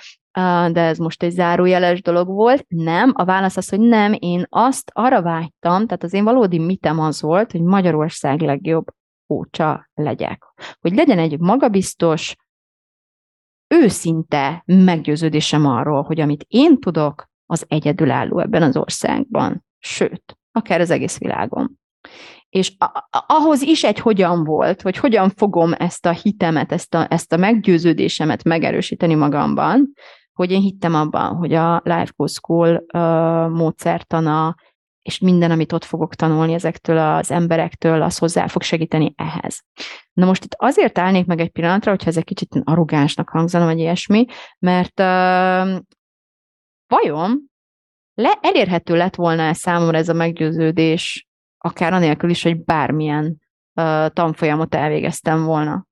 de 0.73 0.81
ez 0.81 0.99
most 0.99 1.23
egy 1.23 1.31
zárójeles 1.31 2.03
dolog 2.03 2.29
volt. 2.29 2.65
Nem, 2.69 3.13
a 3.15 3.25
válasz 3.25 3.57
az, 3.57 3.69
hogy 3.69 3.81
nem, 3.81 4.15
én 4.19 4.47
azt 4.49 4.91
arra 4.95 5.23
vágytam, 5.23 5.87
tehát 5.87 6.03
az 6.03 6.13
én 6.13 6.25
valódi 6.25 6.59
mitem 6.59 7.01
az 7.01 7.21
volt, 7.21 7.53
hogy 7.53 7.63
Magyarország 7.63 8.41
legjobb 8.41 8.87
kócsa 9.27 9.91
legyek. 9.95 10.45
Hogy 10.81 10.95
legyen 10.95 11.19
egy 11.19 11.39
magabiztos, 11.39 12.37
őszinte 13.75 14.63
meggyőződésem 14.67 15.67
arról, 15.67 16.03
hogy 16.03 16.21
amit 16.21 16.45
én 16.49 16.79
tudok, 16.79 17.30
az 17.51 17.65
egyedülálló 17.69 18.39
ebben 18.39 18.63
az 18.63 18.77
országban, 18.77 19.65
sőt, 19.79 20.39
akár 20.53 20.81
az 20.81 20.91
egész 20.91 21.19
világon. 21.19 21.79
És 22.49 22.73
ahhoz 23.27 23.63
is 23.63 23.85
egy 23.85 23.99
hogyan 23.99 24.45
volt, 24.45 24.83
hogy 24.83 24.97
hogyan 24.97 25.31
fogom 25.31 25.73
ezt 25.73 26.07
a 26.07 26.11
hitemet, 26.11 26.73
ezt 26.73 26.95
a, 26.95 27.07
ezt 27.11 27.33
a 27.33 27.37
meggyőződésemet 27.37 28.45
megerősíteni 28.45 29.15
magamban, 29.15 29.93
hogy 30.33 30.51
én 30.51 30.61
hittem 30.61 30.95
abban, 30.95 31.37
hogy 31.37 31.55
a 31.55 31.81
Life 31.85 32.13
Coach 32.17 32.33
School 32.33 32.85
uh, 32.93 33.51
módszertana, 33.59 34.55
és 35.03 35.19
minden, 35.19 35.51
amit 35.51 35.73
ott 35.73 35.85
fogok 35.85 36.15
tanulni 36.15 36.53
ezektől 36.53 36.99
az 36.99 37.31
emberektől, 37.31 38.03
az 38.03 38.19
hozzá 38.19 38.47
fog 38.47 38.63
segíteni 38.63 39.15
ehhez. 39.17 39.61
Na 40.13 40.27
most 40.27 40.45
itt 40.45 40.55
azért 40.57 40.99
állnék 40.99 41.27
meg 41.27 41.41
egy 41.41 41.51
pillanatra, 41.51 41.91
hogyha 41.91 42.09
ez 42.09 42.17
egy 42.17 42.25
kicsit 42.25 42.61
arrogánsnak 42.65 43.29
hangzana, 43.29 43.65
vagy 43.65 43.79
ilyesmi, 43.79 44.25
mert 44.59 45.01
vajon 46.91 47.51
le, 48.15 48.39
elérhető 48.41 48.97
lett 48.97 49.15
volna 49.15 49.43
-e 49.43 49.53
számomra 49.53 49.97
ez 49.97 50.09
a 50.09 50.13
meggyőződés, 50.13 51.29
akár 51.59 51.93
anélkül 51.93 52.31
is, 52.31 52.43
hogy 52.43 52.65
bármilyen 52.65 53.41
uh, 53.75 54.07
tanfolyamot 54.07 54.75
elvégeztem 54.75 55.45
volna. 55.45 55.89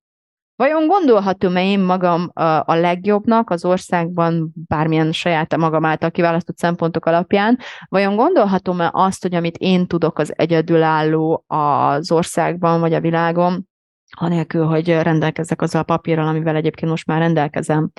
Vajon 0.57 0.87
gondolhatom-e 0.87 1.65
én 1.65 1.81
magam 1.81 2.31
a, 2.33 2.75
legjobbnak 2.75 3.51
az 3.51 3.65
országban, 3.65 4.53
bármilyen 4.55 5.13
saját 5.13 5.57
magam 5.57 5.85
által 5.85 6.11
kiválasztott 6.11 6.59
szempontok 6.59 7.07
alapján, 7.07 7.59
vajon 7.89 8.17
gondolhatom-e 8.17 8.91
azt, 8.93 9.23
hogy 9.23 9.35
amit 9.35 9.57
én 9.57 9.87
tudok, 9.87 10.19
az 10.19 10.33
egyedülálló 10.37 11.45
az 11.47 12.13
országban 12.13 12.81
vagy 12.81 12.93
a 12.93 13.01
világon, 13.01 13.69
anélkül, 14.11 14.65
hogy 14.67 14.89
rendelkezzek 14.89 15.63
azzal 15.63 15.81
a 15.81 15.85
papírral, 15.85 16.27
amivel 16.27 16.57
egyébként 16.57 16.91
most 16.91 17.07
már 17.07 17.19
rendelkezem? 17.19 17.91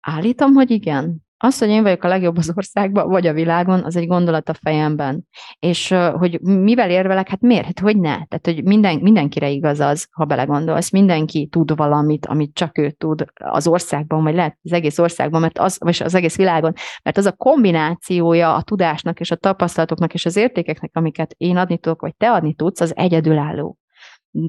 Állítom, 0.00 0.52
hogy 0.52 0.70
igen. 0.70 1.25
Az, 1.46 1.58
hogy 1.58 1.68
én 1.68 1.82
vagyok 1.82 2.04
a 2.04 2.08
legjobb 2.08 2.36
az 2.36 2.52
országban, 2.54 3.08
vagy 3.08 3.26
a 3.26 3.32
világon, 3.32 3.84
az 3.84 3.96
egy 3.96 4.06
gondolat 4.06 4.48
a 4.48 4.54
fejemben. 4.54 5.26
És 5.58 5.94
hogy 6.18 6.40
mivel 6.40 6.90
érvelek, 6.90 7.28
hát 7.28 7.40
miért? 7.40 7.64
Hát 7.64 7.78
hogy 7.78 7.96
ne? 7.96 8.10
Tehát, 8.10 8.40
hogy 8.42 8.64
minden, 8.64 8.98
mindenkire 8.98 9.48
igaz 9.48 9.80
az, 9.80 10.08
ha 10.10 10.24
belegondolsz. 10.24 10.90
Mindenki 10.90 11.46
tud 11.46 11.76
valamit, 11.76 12.26
amit 12.26 12.54
csak 12.54 12.78
ő 12.78 12.90
tud 12.90 13.24
az 13.34 13.66
országban, 13.66 14.22
vagy 14.22 14.34
lehet 14.34 14.58
az 14.62 14.72
egész 14.72 14.98
országban, 14.98 15.40
mert 15.40 15.58
az, 15.58 15.76
vagy 15.78 16.00
az 16.04 16.14
egész 16.14 16.36
világon, 16.36 16.72
mert 17.02 17.16
az 17.16 17.26
a 17.26 17.32
kombinációja 17.32 18.54
a 18.54 18.62
tudásnak 18.62 19.20
és 19.20 19.30
a 19.30 19.36
tapasztalatoknak 19.36 20.14
és 20.14 20.26
az 20.26 20.36
értékeknek, 20.36 20.90
amiket 20.94 21.34
én 21.36 21.56
adni 21.56 21.78
tudok, 21.78 22.00
vagy 22.00 22.16
te 22.16 22.30
adni 22.30 22.54
tudsz, 22.54 22.80
az 22.80 22.96
egyedülálló. 22.96 23.78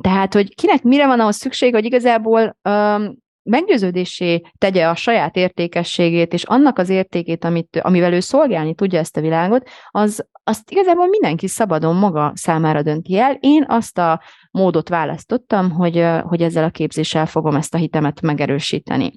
Tehát, 0.02 0.34
hogy 0.34 0.56
kinek 0.56 0.84
mire 0.84 1.08
van 1.08 1.20
ahhoz 1.20 1.36
szükség, 1.36 1.74
hogy 1.74 1.86
igazából 1.86 2.58
um, 2.70 3.26
meggyőződésé 3.48 4.42
tegye 4.58 4.88
a 4.88 4.96
saját 4.96 5.36
értékességét, 5.36 6.34
és 6.34 6.44
annak 6.44 6.78
az 6.78 6.90
értékét, 6.90 7.44
amit, 7.44 7.80
amivel 7.82 8.14
ő 8.14 8.20
szolgálni 8.20 8.76
tudja 8.76 9.00
ezt 9.00 9.18
a 9.18 9.22
világot, 9.22 9.70
az, 9.90 10.28
azt 10.44 10.72
igazából 10.72 11.08
mindenki 11.08 11.48
szabadon 11.48 11.96
maga 11.96 12.32
számára 12.36 12.82
dönti 12.82 13.18
el. 13.18 13.38
Én 13.40 13.66
azt 13.68 13.98
a 13.98 14.22
módot 14.52 14.90
választottam, 14.90 15.72
hogy, 15.72 16.06
hogy 16.22 16.42
ezzel 16.42 16.64
a 16.64 16.70
képzéssel 16.70 17.26
fogom 17.26 17.56
ezt 17.56 17.74
a 17.74 17.78
hitemet 17.78 18.22
megerősíteni. 18.22 19.12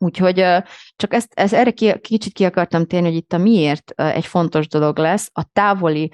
Úgyhogy 0.00 0.34
csak 0.96 1.14
ezt, 1.14 1.32
ezt 1.34 1.54
erre 1.54 1.70
ki, 1.70 1.98
kicsit 2.00 2.32
ki 2.32 2.44
akartam 2.44 2.86
térni, 2.86 3.06
hogy 3.06 3.16
itt 3.16 3.32
a 3.32 3.38
miért 3.38 3.90
egy 3.90 4.26
fontos 4.26 4.68
dolog 4.68 4.98
lesz, 4.98 5.30
a 5.32 5.44
távoli, 5.52 6.10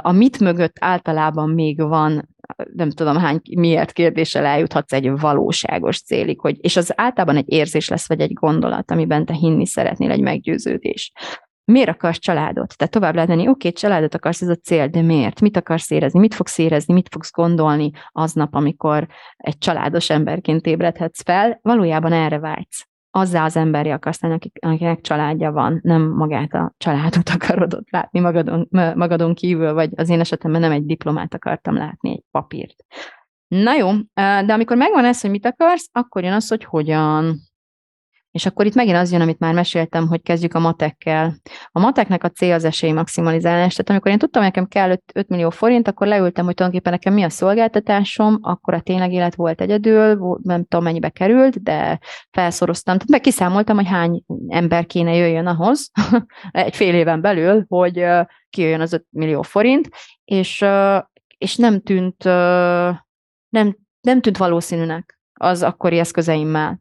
a 0.00 0.12
mit 0.12 0.40
mögött 0.40 0.76
általában 0.80 1.50
még 1.50 1.82
van 1.82 2.28
nem 2.74 2.90
tudom 2.90 3.16
hány 3.16 3.40
miért 3.56 3.92
kérdéssel 3.92 4.44
eljuthatsz 4.44 4.92
egy 4.92 5.10
valóságos 5.10 6.02
célig, 6.02 6.40
hogy, 6.40 6.56
és 6.60 6.76
az 6.76 6.92
általában 6.96 7.36
egy 7.36 7.52
érzés 7.52 7.88
lesz, 7.88 8.08
vagy 8.08 8.20
egy 8.20 8.32
gondolat, 8.32 8.90
amiben 8.90 9.24
te 9.24 9.34
hinni 9.34 9.66
szeretnél, 9.66 10.10
egy 10.10 10.20
meggyőződés. 10.20 11.12
Miért 11.64 11.88
akarsz 11.88 12.18
családot? 12.18 12.76
Tehát 12.76 12.92
tovább 12.92 13.14
lehet 13.14 13.28
menni, 13.28 13.48
oké, 13.48 13.72
családot 13.72 14.14
akarsz, 14.14 14.42
ez 14.42 14.48
a 14.48 14.54
cél, 14.54 14.88
de 14.88 15.02
miért? 15.02 15.40
Mit 15.40 15.56
akarsz 15.56 15.90
érezni? 15.90 16.20
Mit 16.20 16.34
fogsz 16.34 16.58
érezni? 16.58 16.94
Mit 16.94 17.08
fogsz 17.10 17.32
gondolni 17.32 17.90
aznap, 18.08 18.54
amikor 18.54 19.06
egy 19.36 19.58
családos 19.58 20.10
emberként 20.10 20.66
ébredhetsz 20.66 21.22
fel? 21.22 21.58
Valójában 21.62 22.12
erre 22.12 22.38
vágysz 22.38 22.89
azzá 23.10 23.44
az 23.44 23.56
emberi 23.56 23.90
akarsz 23.90 24.22
lenni, 24.22 24.38
akinek 24.60 25.00
családja 25.00 25.52
van, 25.52 25.80
nem 25.82 26.02
magát 26.02 26.52
a 26.52 26.74
családot 26.78 27.28
akarod 27.36 27.74
ott 27.74 27.90
látni 27.90 28.20
magadon, 28.20 28.68
magadon 28.94 29.34
kívül, 29.34 29.72
vagy 29.72 29.90
az 29.96 30.08
én 30.08 30.20
esetemben 30.20 30.60
nem 30.60 30.72
egy 30.72 30.84
diplomát 30.86 31.34
akartam 31.34 31.74
látni, 31.74 32.10
egy 32.10 32.24
papírt. 32.30 32.84
Na 33.48 33.74
jó, 33.74 33.90
de 34.14 34.52
amikor 34.52 34.76
megvan 34.76 35.04
ez, 35.04 35.20
hogy 35.20 35.30
mit 35.30 35.46
akarsz, 35.46 35.88
akkor 35.92 36.24
jön 36.24 36.32
az, 36.32 36.48
hogy 36.48 36.64
hogyan. 36.64 37.36
És 38.30 38.46
akkor 38.46 38.66
itt 38.66 38.74
megint 38.74 38.96
az 38.96 39.12
jön, 39.12 39.20
amit 39.20 39.38
már 39.38 39.54
meséltem, 39.54 40.08
hogy 40.08 40.22
kezdjük 40.22 40.54
a 40.54 40.58
matekkel. 40.58 41.34
A 41.70 41.80
mateknek 41.80 42.24
a 42.24 42.28
cél 42.28 42.54
az 42.54 42.64
esély 42.64 42.92
maximalizálás. 42.92 43.72
Tehát 43.74 43.90
amikor 43.90 44.10
én 44.10 44.18
tudtam, 44.18 44.42
hogy 44.42 44.50
nekem 44.54 44.68
kell 44.68 44.90
5, 44.90 45.02
5 45.14 45.28
millió 45.28 45.50
forint, 45.50 45.88
akkor 45.88 46.06
leültem, 46.06 46.44
hogy 46.44 46.54
tulajdonképpen 46.54 46.92
nekem 46.92 47.14
mi 47.14 47.22
a 47.22 47.30
szolgáltatásom, 47.30 48.38
akkor 48.42 48.74
a 48.74 48.80
tényleg 48.80 49.12
élet 49.12 49.34
volt 49.34 49.60
egyedül, 49.60 50.38
nem 50.42 50.64
tudom 50.64 50.84
mennyibe 50.84 51.08
került, 51.08 51.62
de 51.62 51.98
felszoroztam. 52.30 52.94
Tehát 52.94 53.10
meg 53.10 53.20
kiszámoltam, 53.20 53.76
hogy 53.76 53.88
hány 53.88 54.22
ember 54.48 54.86
kéne 54.86 55.14
jöjjön 55.14 55.46
ahhoz 55.46 55.90
egy 56.50 56.76
fél 56.76 56.94
éven 56.94 57.20
belül, 57.20 57.64
hogy 57.68 58.04
kijöjjön 58.50 58.80
az 58.80 58.92
5 58.92 59.04
millió 59.10 59.42
forint, 59.42 59.88
és, 60.24 60.64
és 61.38 61.56
nem 61.56 61.80
tűnt 61.80 62.24
nem, 63.50 63.76
nem 64.00 64.20
tűnt 64.20 64.36
valószínűnek 64.36 65.18
az 65.32 65.62
akkori 65.62 65.98
eszközeimmel. 65.98 66.80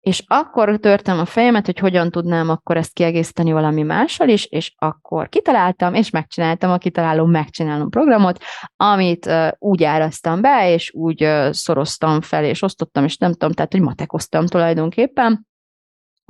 És 0.00 0.24
akkor 0.26 0.76
törtem 0.76 1.18
a 1.18 1.24
fejemet, 1.24 1.66
hogy 1.66 1.78
hogyan 1.78 2.10
tudnám 2.10 2.48
akkor 2.48 2.76
ezt 2.76 2.92
kiegészíteni 2.92 3.52
valami 3.52 3.82
mással 3.82 4.28
is, 4.28 4.44
és 4.44 4.72
akkor 4.78 5.28
kitaláltam, 5.28 5.94
és 5.94 6.10
megcsináltam 6.10 6.70
a 6.70 6.78
kitaláló 6.78 7.24
megcsinálom 7.24 7.90
programot, 7.90 8.38
amit 8.76 9.26
uh, 9.26 9.48
úgy 9.58 9.84
áraztam 9.84 10.40
be, 10.40 10.72
és 10.72 10.92
úgy 10.94 11.24
uh, 11.24 11.52
szoroztam 11.52 12.20
fel, 12.20 12.44
és 12.44 12.62
osztottam, 12.62 13.04
és 13.04 13.16
nem 13.16 13.32
tudom, 13.32 13.52
tehát 13.52 13.72
hogy 13.72 13.80
matekoztam 13.80 14.46
tulajdonképpen, 14.46 15.48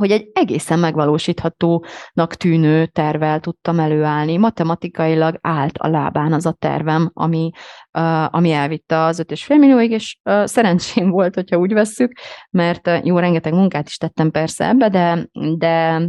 hogy 0.01 0.11
egy 0.11 0.31
egészen 0.33 0.79
megvalósíthatónak 0.79 2.35
tűnő 2.37 2.87
tervel 2.87 3.41
tudtam 3.41 3.79
előállni. 3.79 4.37
Matematikailag 4.37 5.39
állt 5.41 5.79
a 5.79 5.89
lábán 5.89 6.33
az 6.33 6.47
a 6.47 6.53
tervem, 6.53 7.11
ami, 7.15 7.51
uh, 7.99 8.35
ami 8.35 8.51
elvitte 8.51 8.99
az 8.99 9.23
5,5 9.29 9.59
millióig, 9.59 9.91
és 9.91 10.19
uh, 10.25 10.45
szerencsém 10.45 11.11
volt, 11.11 11.35
hogyha 11.35 11.57
úgy 11.57 11.73
vesszük, 11.73 12.13
mert 12.51 12.87
uh, 12.87 13.05
jó, 13.07 13.19
rengeteg 13.19 13.53
munkát 13.53 13.89
is 13.89 13.97
tettem 13.97 14.31
persze 14.31 14.69
ebbe, 14.69 14.89
de, 14.89 15.29
de 15.57 16.03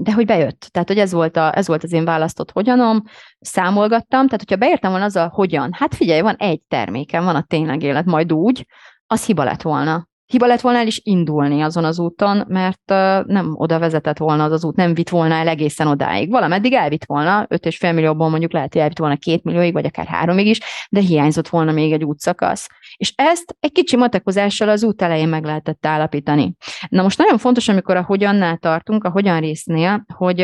de 0.00 0.12
hogy 0.12 0.26
bejött. 0.26 0.68
Tehát, 0.70 0.88
hogy 0.88 0.98
ez 0.98 1.12
volt, 1.12 1.36
a, 1.36 1.56
ez 1.56 1.66
volt 1.66 1.82
az 1.82 1.92
én 1.92 2.04
választott 2.04 2.50
hogyanom, 2.50 3.02
számolgattam, 3.40 4.24
tehát 4.24 4.40
hogyha 4.40 4.56
beértem 4.56 4.90
volna 4.90 5.04
az 5.04 5.16
a 5.16 5.30
hogyan, 5.32 5.70
hát 5.72 5.94
figyelj, 5.94 6.20
van 6.20 6.34
egy 6.34 6.60
termékem, 6.68 7.24
van 7.24 7.36
a 7.36 7.42
tényleg 7.42 7.82
élet, 7.82 8.04
majd 8.04 8.32
úgy, 8.32 8.66
az 9.06 9.24
hiba 9.24 9.44
lett 9.44 9.62
volna 9.62 10.08
hiba 10.28 10.46
lett 10.46 10.60
volna 10.60 10.78
el 10.78 10.86
is 10.86 11.00
indulni 11.04 11.60
azon 11.60 11.84
az 11.84 11.98
úton, 11.98 12.44
mert 12.48 12.88
nem 13.26 13.54
oda 13.54 13.78
vezetett 13.78 14.18
volna 14.18 14.44
az 14.44 14.52
az 14.52 14.64
út, 14.64 14.76
nem 14.76 14.94
vitt 14.94 15.08
volna 15.08 15.34
el 15.34 15.48
egészen 15.48 15.86
odáig. 15.86 16.30
Valameddig 16.30 16.72
elvitt 16.72 17.04
volna, 17.04 17.46
5,5 17.48 17.94
millióból 17.94 18.28
mondjuk 18.28 18.52
lehet, 18.52 18.72
hogy 18.72 18.82
elvitt 18.82 18.98
volna 18.98 19.16
2 19.16 19.40
millióig, 19.42 19.72
vagy 19.72 19.84
akár 19.84 20.06
3 20.06 20.38
is, 20.38 20.60
de 20.90 21.00
hiányzott 21.00 21.48
volna 21.48 21.72
még 21.72 21.92
egy 21.92 22.04
útszakasz. 22.04 22.68
És 22.96 23.12
ezt 23.16 23.56
egy 23.60 23.72
kicsi 23.72 23.96
matekozással 23.96 24.68
az 24.68 24.84
út 24.84 25.02
elején 25.02 25.28
meg 25.28 25.44
lehetett 25.44 25.86
állapítani. 25.86 26.54
Na 26.88 27.02
most 27.02 27.18
nagyon 27.18 27.38
fontos, 27.38 27.68
amikor 27.68 27.96
a 27.96 28.02
hogyannál 28.02 28.56
tartunk, 28.56 29.04
a 29.04 29.10
hogyan 29.10 29.40
résznél, 29.40 30.04
hogy 30.14 30.40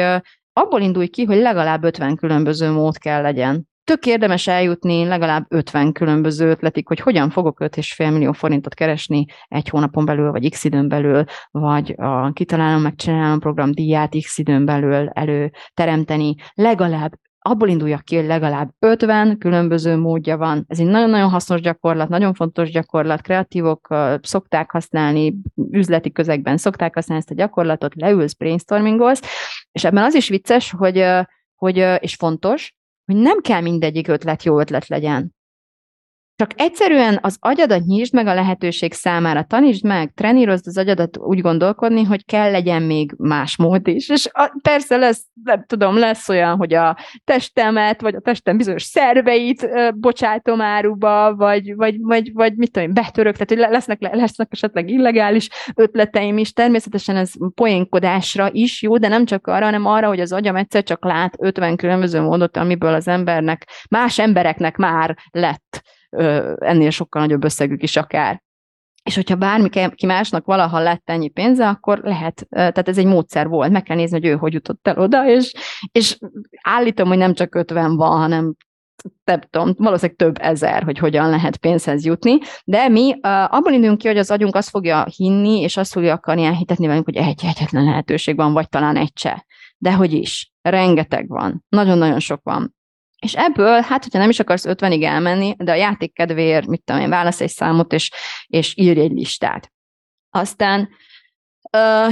abból 0.53 0.81
indulj 0.81 1.07
ki, 1.07 1.25
hogy 1.25 1.37
legalább 1.37 1.85
50 1.85 2.17
különböző 2.17 2.71
mód 2.71 2.99
kell 2.99 3.23
legyen 3.23 3.73
tök 3.85 4.07
érdemes 4.07 4.47
eljutni 4.47 5.05
legalább 5.05 5.45
50 5.49 5.93
különböző 5.93 6.49
ötletig, 6.49 6.87
hogy 6.87 7.01
hogyan 7.01 7.31
fogok 7.31 7.61
5,5 7.61 8.13
millió 8.13 8.33
forintot 8.33 8.75
keresni 8.75 9.25
egy 9.49 9.69
hónapon 9.69 10.05
belül, 10.05 10.31
vagy 10.31 10.51
x 10.51 10.65
időn 10.65 10.89
belül, 10.89 11.25
vagy 11.51 11.95
a 11.97 12.33
kitalálom, 12.33 12.83
megcsinálom 12.83 13.39
program 13.39 13.73
díját 13.73 14.17
x 14.23 14.39
időn 14.39 14.65
belül 14.65 15.09
előteremteni. 15.09 16.35
Legalább 16.55 17.13
abból 17.47 17.69
induljak 17.69 18.05
ki, 18.05 18.17
hogy 18.17 18.27
legalább 18.27 18.71
50 18.79 19.39
különböző 19.39 19.97
módja 19.97 20.37
van. 20.37 20.65
Ez 20.69 20.81
egy 20.81 20.87
nagyon-nagyon 20.87 21.31
hasznos 21.31 21.61
gyakorlat, 21.61 22.09
nagyon 22.09 22.35
fontos 22.35 22.71
gyakorlat. 22.71 23.21
Kreatívok 23.21 23.95
szokták 24.23 24.71
használni, 24.71 25.35
üzleti 25.71 26.13
közegben 26.13 26.57
szokták 26.57 26.95
használni 26.95 27.23
ezt 27.23 27.39
a 27.39 27.43
gyakorlatot, 27.43 27.95
leülsz, 27.95 28.33
brainstormingolsz, 28.33 29.23
és 29.73 29.85
ebben 29.85 30.05
az 30.05 30.15
is 30.15 30.29
vicces, 30.29 30.71
hogy, 30.71 31.05
hogy 31.55 31.77
és 32.01 32.15
fontos, 32.15 32.75
hogy 33.05 33.17
nem 33.17 33.41
kell 33.41 33.61
mindegyik 33.61 34.09
ötlet 34.09 34.43
jó 34.43 34.61
ötlet 34.61 34.87
legyen. 34.87 35.35
Csak 36.37 36.51
egyszerűen 36.57 37.19
az 37.23 37.37
agyadat 37.41 37.85
nyisd 37.85 38.15
meg 38.15 38.27
a 38.27 38.35
lehetőség 38.35 38.93
számára, 38.93 39.45
tanítsd 39.45 39.85
meg, 39.85 40.13
trenírozd 40.15 40.67
az 40.67 40.79
agyadat 40.79 41.19
úgy 41.19 41.41
gondolkodni, 41.41 42.03
hogy 42.03 42.25
kell 42.25 42.51
legyen 42.51 42.83
még 42.83 43.15
más 43.19 43.57
mód 43.57 43.89
is. 43.89 44.09
És 44.09 44.29
a, 44.33 44.59
persze 44.63 44.97
lesz, 44.97 45.25
nem 45.45 45.65
tudom, 45.67 45.99
lesz 45.99 46.29
olyan, 46.29 46.57
hogy 46.57 46.75
a 46.75 46.97
testemet, 47.25 48.01
vagy 48.01 48.15
a 48.15 48.21
testem 48.21 48.57
bizonyos 48.57 48.83
szerveit 48.83 49.63
ö, 49.63 49.91
bocsátom 49.95 50.61
áruba, 50.61 51.35
vagy, 51.35 51.75
vagy, 51.75 51.97
vagy, 52.01 52.33
vagy 52.33 52.57
mit 52.57 52.73
tudom, 52.73 52.95
betörök, 52.95 53.33
tehát 53.33 53.49
hogy 53.49 53.73
lesznek, 53.75 54.15
lesznek 54.15 54.49
esetleg 54.51 54.91
illegális 54.91 55.49
ötleteim 55.75 56.39
is. 56.39 56.53
Természetesen 56.53 57.17
ez 57.17 57.33
poénkodásra 57.55 58.49
is 58.53 58.83
jó, 58.83 58.99
de 58.99 59.09
nem 59.09 59.25
csak 59.25 59.47
arra, 59.47 59.65
hanem 59.65 59.87
arra, 59.87 60.09
hogy 60.09 60.21
az 60.21 60.33
agyam 60.33 60.57
egyszer 60.57 60.83
csak 60.83 61.05
lát 61.05 61.35
50 61.39 61.77
különböző 61.77 62.21
módot, 62.21 62.57
amiből 62.57 62.95
az 62.95 63.09
embernek, 63.09 63.69
más 63.91 64.19
embereknek 64.19 64.77
már 64.77 65.17
lett 65.31 65.83
ennél 66.59 66.91
sokkal 66.91 67.23
nagyobb 67.23 67.45
összegük 67.45 67.83
is 67.83 67.97
akár. 67.97 68.43
És 69.03 69.15
hogyha 69.15 69.37
bármi 69.37 69.69
ki 69.95 70.07
másnak 70.07 70.45
valaha 70.45 70.79
lett 70.79 71.03
ennyi 71.05 71.29
pénze, 71.29 71.69
akkor 71.69 71.99
lehet, 72.03 72.47
tehát 72.51 72.89
ez 72.89 72.99
egy 72.99 73.07
módszer 73.07 73.49
volt, 73.49 73.71
meg 73.71 73.83
kell 73.83 73.97
nézni, 73.97 74.21
hogy 74.21 74.29
ő 74.29 74.35
hogy 74.35 74.53
jutott 74.53 74.89
el 74.89 74.99
oda, 74.99 75.29
és, 75.29 75.53
és 75.93 76.19
állítom, 76.63 77.09
hogy 77.09 77.17
nem 77.17 77.35
csak 77.35 77.55
50 77.55 77.97
van, 77.97 78.19
hanem 78.19 78.55
nem 79.25 79.41
tudom, 79.51 79.75
valószínűleg 79.79 80.17
több 80.17 80.37
ezer, 80.41 80.83
hogy 80.83 80.99
hogyan 80.99 81.31
lehet 81.31 81.57
pénzhez 81.57 82.05
jutni, 82.05 82.39
de 82.65 82.89
mi 82.89 83.13
uh, 83.13 83.55
abból 83.55 83.73
indulunk 83.73 83.99
ki, 83.99 84.07
hogy 84.07 84.19
az 84.19 84.31
agyunk 84.31 84.55
azt 84.55 84.69
fogja 84.69 85.07
hinni, 85.17 85.61
és 85.61 85.77
azt 85.77 85.93
fogja 85.93 86.13
akarni 86.13 86.45
elhitetni 86.45 86.87
velünk, 86.87 87.05
hogy 87.05 87.17
egy 87.17 87.45
egyetlen 87.45 87.85
lehetőség 87.85 88.37
van, 88.37 88.53
vagy 88.53 88.69
talán 88.69 88.97
egy 88.97 89.13
se. 89.15 89.47
De 89.79 89.93
hogy 89.95 90.13
is, 90.13 90.53
rengeteg 90.63 91.29
van, 91.29 91.65
nagyon-nagyon 91.69 92.21
sok 92.21 92.41
van. 92.43 92.74
És 93.25 93.35
ebből, 93.35 93.81
hát, 93.81 94.03
hogyha 94.03 94.19
nem 94.19 94.31
is 94.31 94.41
akarsz 94.41 94.65
50-ig 94.69 95.05
elmenni, 95.05 95.55
de 95.59 95.73
a 95.73 95.75
játék 95.75 96.13
kedvéért, 96.13 96.67
mit 96.67 96.83
tudom 96.85 97.03
én, 97.03 97.09
válasz 97.09 97.41
egy 97.41 97.51
számot, 97.51 97.93
és, 97.93 98.11
és 98.47 98.75
írj 98.77 99.01
egy 99.01 99.13
listát. 99.13 99.73
Aztán 100.31 100.89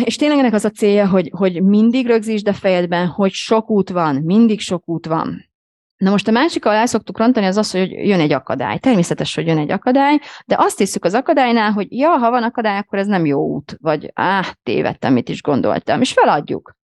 és 0.04 0.16
tényleg 0.16 0.38
ennek 0.38 0.52
az 0.52 0.64
a 0.64 0.70
célja, 0.70 1.08
hogy, 1.08 1.30
hogy 1.36 1.62
mindig 1.62 2.06
rögzítsd 2.06 2.48
a 2.48 2.52
fejedben, 2.52 3.06
hogy 3.06 3.32
sok 3.32 3.70
út 3.70 3.90
van, 3.90 4.14
mindig 4.14 4.60
sok 4.60 4.88
út 4.88 5.06
van. 5.06 5.50
Na 5.96 6.10
most 6.10 6.28
a 6.28 6.30
másik, 6.30 6.64
ahol 6.64 6.78
el 6.78 6.86
szoktuk 6.86 7.18
rontani, 7.18 7.46
az 7.46 7.56
az, 7.56 7.70
hogy 7.70 7.90
jön 7.90 8.20
egy 8.20 8.32
akadály. 8.32 8.78
Természetes, 8.78 9.34
hogy 9.34 9.46
jön 9.46 9.58
egy 9.58 9.70
akadály, 9.70 10.18
de 10.46 10.56
azt 10.58 10.78
hiszük 10.78 11.04
az 11.04 11.14
akadálynál, 11.14 11.72
hogy 11.72 11.86
ja, 11.92 12.10
ha 12.10 12.30
van 12.30 12.42
akadály, 12.42 12.78
akkor 12.78 12.98
ez 12.98 13.06
nem 13.06 13.26
jó 13.26 13.40
út, 13.40 13.76
vagy 13.80 14.10
áh, 14.14 14.46
tévedtem, 14.62 15.12
mit 15.12 15.28
is 15.28 15.42
gondoltam, 15.42 16.00
és 16.00 16.12
feladjuk. 16.12 16.76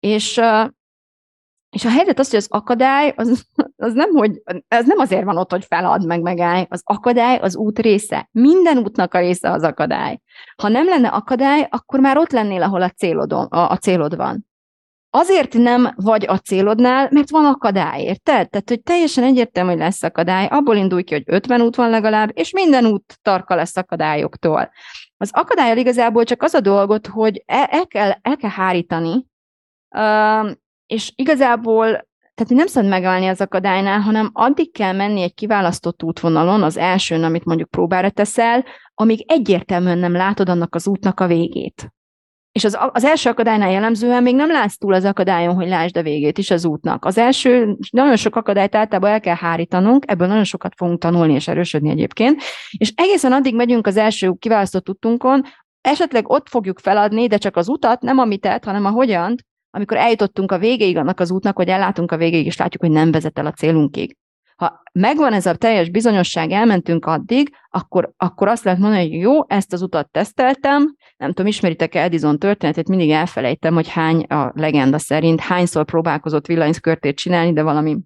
És 0.00 0.40
és 1.72 1.84
a 1.84 1.90
helyzet 1.90 2.18
az, 2.18 2.30
hogy 2.30 2.38
az 2.38 2.46
akadály, 2.50 3.12
az, 3.16 3.46
az 3.76 3.92
nem, 3.92 4.10
hogy, 4.10 4.42
ez 4.68 4.86
nem 4.86 4.98
azért 4.98 5.24
van 5.24 5.36
ott, 5.36 5.50
hogy 5.50 5.64
felad 5.64 6.06
meg 6.06 6.20
megállj. 6.20 6.66
Az 6.68 6.82
akadály 6.84 7.36
az 7.36 7.56
út 7.56 7.78
része. 7.78 8.28
Minden 8.32 8.78
útnak 8.78 9.14
a 9.14 9.18
része 9.18 9.50
az 9.50 9.62
akadály. 9.62 10.20
Ha 10.62 10.68
nem 10.68 10.84
lenne 10.84 11.08
akadály, 11.08 11.66
akkor 11.70 12.00
már 12.00 12.16
ott 12.16 12.30
lennél, 12.30 12.62
ahol 12.62 12.82
a, 12.82 12.88
célodon, 12.88 13.44
a, 13.44 13.70
a 13.70 13.76
célod 13.76 14.16
van. 14.16 14.46
Azért 15.10 15.52
nem 15.52 15.92
vagy 15.96 16.26
a 16.28 16.38
célodnál, 16.38 17.08
mert 17.10 17.30
van 17.30 17.44
akadály, 17.44 18.02
érted? 18.02 18.50
Tehát, 18.50 18.68
hogy 18.68 18.82
teljesen 18.82 19.24
egyértelmű, 19.24 19.70
hogy 19.70 19.78
lesz 19.78 20.02
akadály, 20.02 20.46
abból 20.46 20.76
indulj 20.76 21.02
ki, 21.02 21.14
hogy 21.14 21.24
50 21.26 21.60
út 21.60 21.76
van 21.76 21.90
legalább, 21.90 22.30
és 22.32 22.52
minden 22.52 22.86
út 22.86 23.18
tarka 23.22 23.54
lesz 23.54 23.76
akadályoktól. 23.76 24.70
Az 25.16 25.30
akadályal 25.32 25.76
igazából 25.76 26.24
csak 26.24 26.42
az 26.42 26.54
a 26.54 26.60
dolgot, 26.60 27.06
hogy 27.06 27.42
el, 27.46 27.64
el, 27.64 27.86
kell, 27.86 28.10
el 28.22 28.36
kell 28.36 28.50
hárítani, 28.50 29.26
és 30.92 31.12
igazából 31.14 32.10
tehát 32.34 32.52
nem 32.52 32.66
szabad 32.66 32.90
megállni 32.90 33.26
az 33.26 33.40
akadálynál, 33.40 34.00
hanem 34.00 34.30
addig 34.32 34.72
kell 34.72 34.92
menni 34.92 35.22
egy 35.22 35.34
kiválasztott 35.34 36.02
útvonalon, 36.02 36.62
az 36.62 36.76
elsőn, 36.76 37.24
amit 37.24 37.44
mondjuk 37.44 37.70
próbára 37.70 38.10
teszel, 38.10 38.64
amíg 38.94 39.24
egyértelműen 39.26 39.98
nem 39.98 40.12
látod 40.12 40.48
annak 40.48 40.74
az 40.74 40.88
útnak 40.88 41.20
a 41.20 41.26
végét. 41.26 41.92
És 42.52 42.64
az, 42.64 42.78
az 42.92 43.04
első 43.04 43.30
akadálynál 43.30 43.70
jellemzően 43.70 44.22
még 44.22 44.34
nem 44.34 44.50
látsz 44.50 44.76
túl 44.76 44.94
az 44.94 45.04
akadályon, 45.04 45.54
hogy 45.54 45.68
lásd 45.68 45.96
a 45.96 46.02
végét 46.02 46.38
is 46.38 46.50
az 46.50 46.64
útnak. 46.64 47.04
Az 47.04 47.18
első, 47.18 47.76
nagyon 47.90 48.16
sok 48.16 48.36
akadályt 48.36 48.74
általában 48.74 49.10
el 49.10 49.20
kell 49.20 49.36
hárítanunk, 49.36 50.04
ebből 50.10 50.26
nagyon 50.26 50.44
sokat 50.44 50.72
fogunk 50.76 51.00
tanulni 51.00 51.34
és 51.34 51.48
erősödni 51.48 51.90
egyébként, 51.90 52.42
és 52.76 52.92
egészen 52.96 53.32
addig 53.32 53.54
megyünk 53.54 53.86
az 53.86 53.96
első 53.96 54.32
kiválasztott 54.38 54.88
útunkon, 54.88 55.42
esetleg 55.80 56.28
ott 56.28 56.48
fogjuk 56.48 56.78
feladni, 56.78 57.26
de 57.26 57.36
csak 57.36 57.56
az 57.56 57.68
utat, 57.68 58.02
nem 58.02 58.18
a 58.18 58.24
mitet, 58.24 58.64
hanem 58.64 58.84
a 58.84 58.90
hogyant, 58.90 59.44
amikor 59.74 59.96
eljutottunk 59.96 60.52
a 60.52 60.58
végéig 60.58 60.96
annak 60.96 61.20
az 61.20 61.30
útnak, 61.30 61.56
hogy 61.56 61.68
ellátunk 61.68 62.12
a 62.12 62.16
végéig, 62.16 62.46
és 62.46 62.56
látjuk, 62.56 62.82
hogy 62.82 62.90
nem 62.90 63.10
vezet 63.10 63.38
el 63.38 63.46
a 63.46 63.52
célunkig. 63.52 64.16
Ha 64.56 64.82
megvan 64.92 65.32
ez 65.32 65.46
a 65.46 65.54
teljes 65.54 65.90
bizonyosság, 65.90 66.50
elmentünk 66.50 67.06
addig, 67.06 67.50
akkor, 67.68 68.12
akkor 68.16 68.48
azt 68.48 68.64
lehet 68.64 68.80
mondani, 68.80 69.10
hogy 69.10 69.20
jó, 69.20 69.48
ezt 69.48 69.72
az 69.72 69.82
utat 69.82 70.10
teszteltem, 70.10 70.94
nem 71.16 71.28
tudom, 71.28 71.46
ismeritek-e 71.46 72.02
Edison 72.02 72.38
történetét, 72.38 72.88
mindig 72.88 73.10
elfelejtem, 73.10 73.74
hogy 73.74 73.88
hány 73.88 74.22
a 74.22 74.52
legenda 74.54 74.98
szerint, 74.98 75.40
hányszor 75.40 75.84
próbálkozott 75.84 76.46
villanyszkörtét 76.46 77.16
csinálni, 77.16 77.52
de 77.52 77.62
valami 77.62 77.98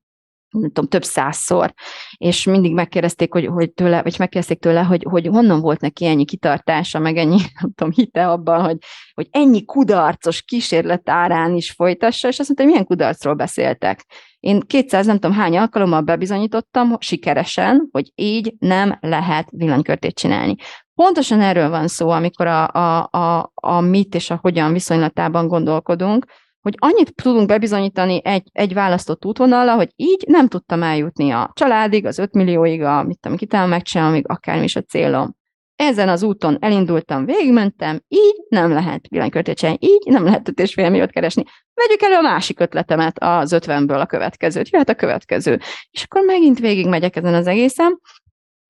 nem 0.61 0.71
tudom, 0.71 0.91
több 0.91 1.05
százszor, 1.05 1.75
és 2.17 2.45
mindig 2.45 2.75
megkérdezték, 2.75 3.33
hogy, 3.33 3.47
hogy 3.47 3.73
tőle, 3.73 4.03
vagy 4.03 4.15
megkérdezték 4.19 4.61
tőle, 4.61 4.83
hogy, 4.83 5.07
hogy 5.11 5.27
honnan 5.27 5.61
volt 5.61 5.81
neki 5.81 6.07
ennyi 6.07 6.25
kitartása, 6.25 6.99
meg 6.99 7.17
ennyi, 7.17 7.39
nem 7.61 7.73
tudom, 7.75 7.93
hite 7.93 8.29
abban, 8.29 8.65
hogy, 8.65 8.77
hogy 9.15 9.29
ennyi 9.31 9.65
kudarcos 9.65 10.43
kísérlet 10.43 11.09
árán 11.09 11.55
is 11.55 11.71
folytassa, 11.71 12.29
és 12.29 12.39
azt 12.39 12.49
mondta, 12.49 12.63
hogy 12.63 12.73
milyen 12.73 12.87
kudarcról 12.87 13.35
beszéltek. 13.35 14.05
Én 14.41 14.61
200 14.61 15.07
nem 15.07 15.19
tudom 15.19 15.37
hány 15.37 15.59
alkalommal 15.59 16.01
bebizonyítottam 16.01 16.97
sikeresen, 16.99 17.89
hogy 17.93 18.11
így 18.15 18.55
nem 18.59 18.99
lehet 19.01 19.49
villanykörtét 19.51 20.15
csinálni. 20.15 20.55
Pontosan 20.95 21.41
erről 21.41 21.69
van 21.69 21.89
szó, 21.89 22.09
amikor 22.09 22.47
a, 22.47 22.69
a, 22.69 23.09
a, 23.11 23.53
a 23.55 23.81
mit 23.81 24.15
és 24.15 24.31
a 24.31 24.39
hogyan 24.43 24.73
viszonylatában 24.73 25.49
gondolkodunk, 25.49 26.25
hogy 26.67 26.77
annyit 26.79 27.15
tudunk 27.15 27.47
bebizonyítani 27.47 28.21
egy, 28.25 28.49
egy 28.53 28.75
választott 28.75 29.25
útvonalra, 29.25 29.75
hogy 29.75 29.89
így 29.97 30.25
nem 30.29 30.49
tudtam 30.49 30.83
eljutni 30.83 31.31
a 31.31 31.51
családig, 31.55 32.07
az 32.07 32.19
5 32.19 32.33
millióig, 32.33 32.83
a, 32.83 33.03
mit 33.03 33.19
tudom, 33.21 33.37
kitálom 33.37 33.69
megcsinálom, 33.69 34.21
akármi 34.23 34.65
is 34.65 34.77
a 34.77 34.83
célom. 34.83 35.35
Ezen 35.77 36.09
az 36.09 36.23
úton 36.23 36.57
elindultam, 36.61 37.25
végigmentem, 37.25 38.01
így 38.09 38.45
nem 38.49 38.71
lehet 38.71 39.09
villanykörtét 39.09 39.77
így 39.79 40.03
nem 40.05 40.25
lehet 40.25 40.53
5,5 40.55 40.91
milliót 40.91 41.11
keresni. 41.11 41.45
Vegyük 41.75 42.03
elő 42.03 42.15
a 42.15 42.21
másik 42.21 42.61
ötletemet 42.61 43.19
az 43.19 43.55
50-ből 43.57 44.01
a 44.01 44.07
következőt, 44.07 44.69
jöhet 44.69 44.89
a 44.89 44.95
következő. 44.95 45.61
És 45.91 46.03
akkor 46.03 46.23
megint 46.25 46.59
végigmegyek 46.59 47.17
ezen 47.17 47.35
az 47.35 47.47
egészen, 47.47 48.01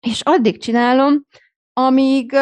és 0.01 0.21
addig 0.25 0.61
csinálom, 0.61 1.25
amíg, 1.73 2.33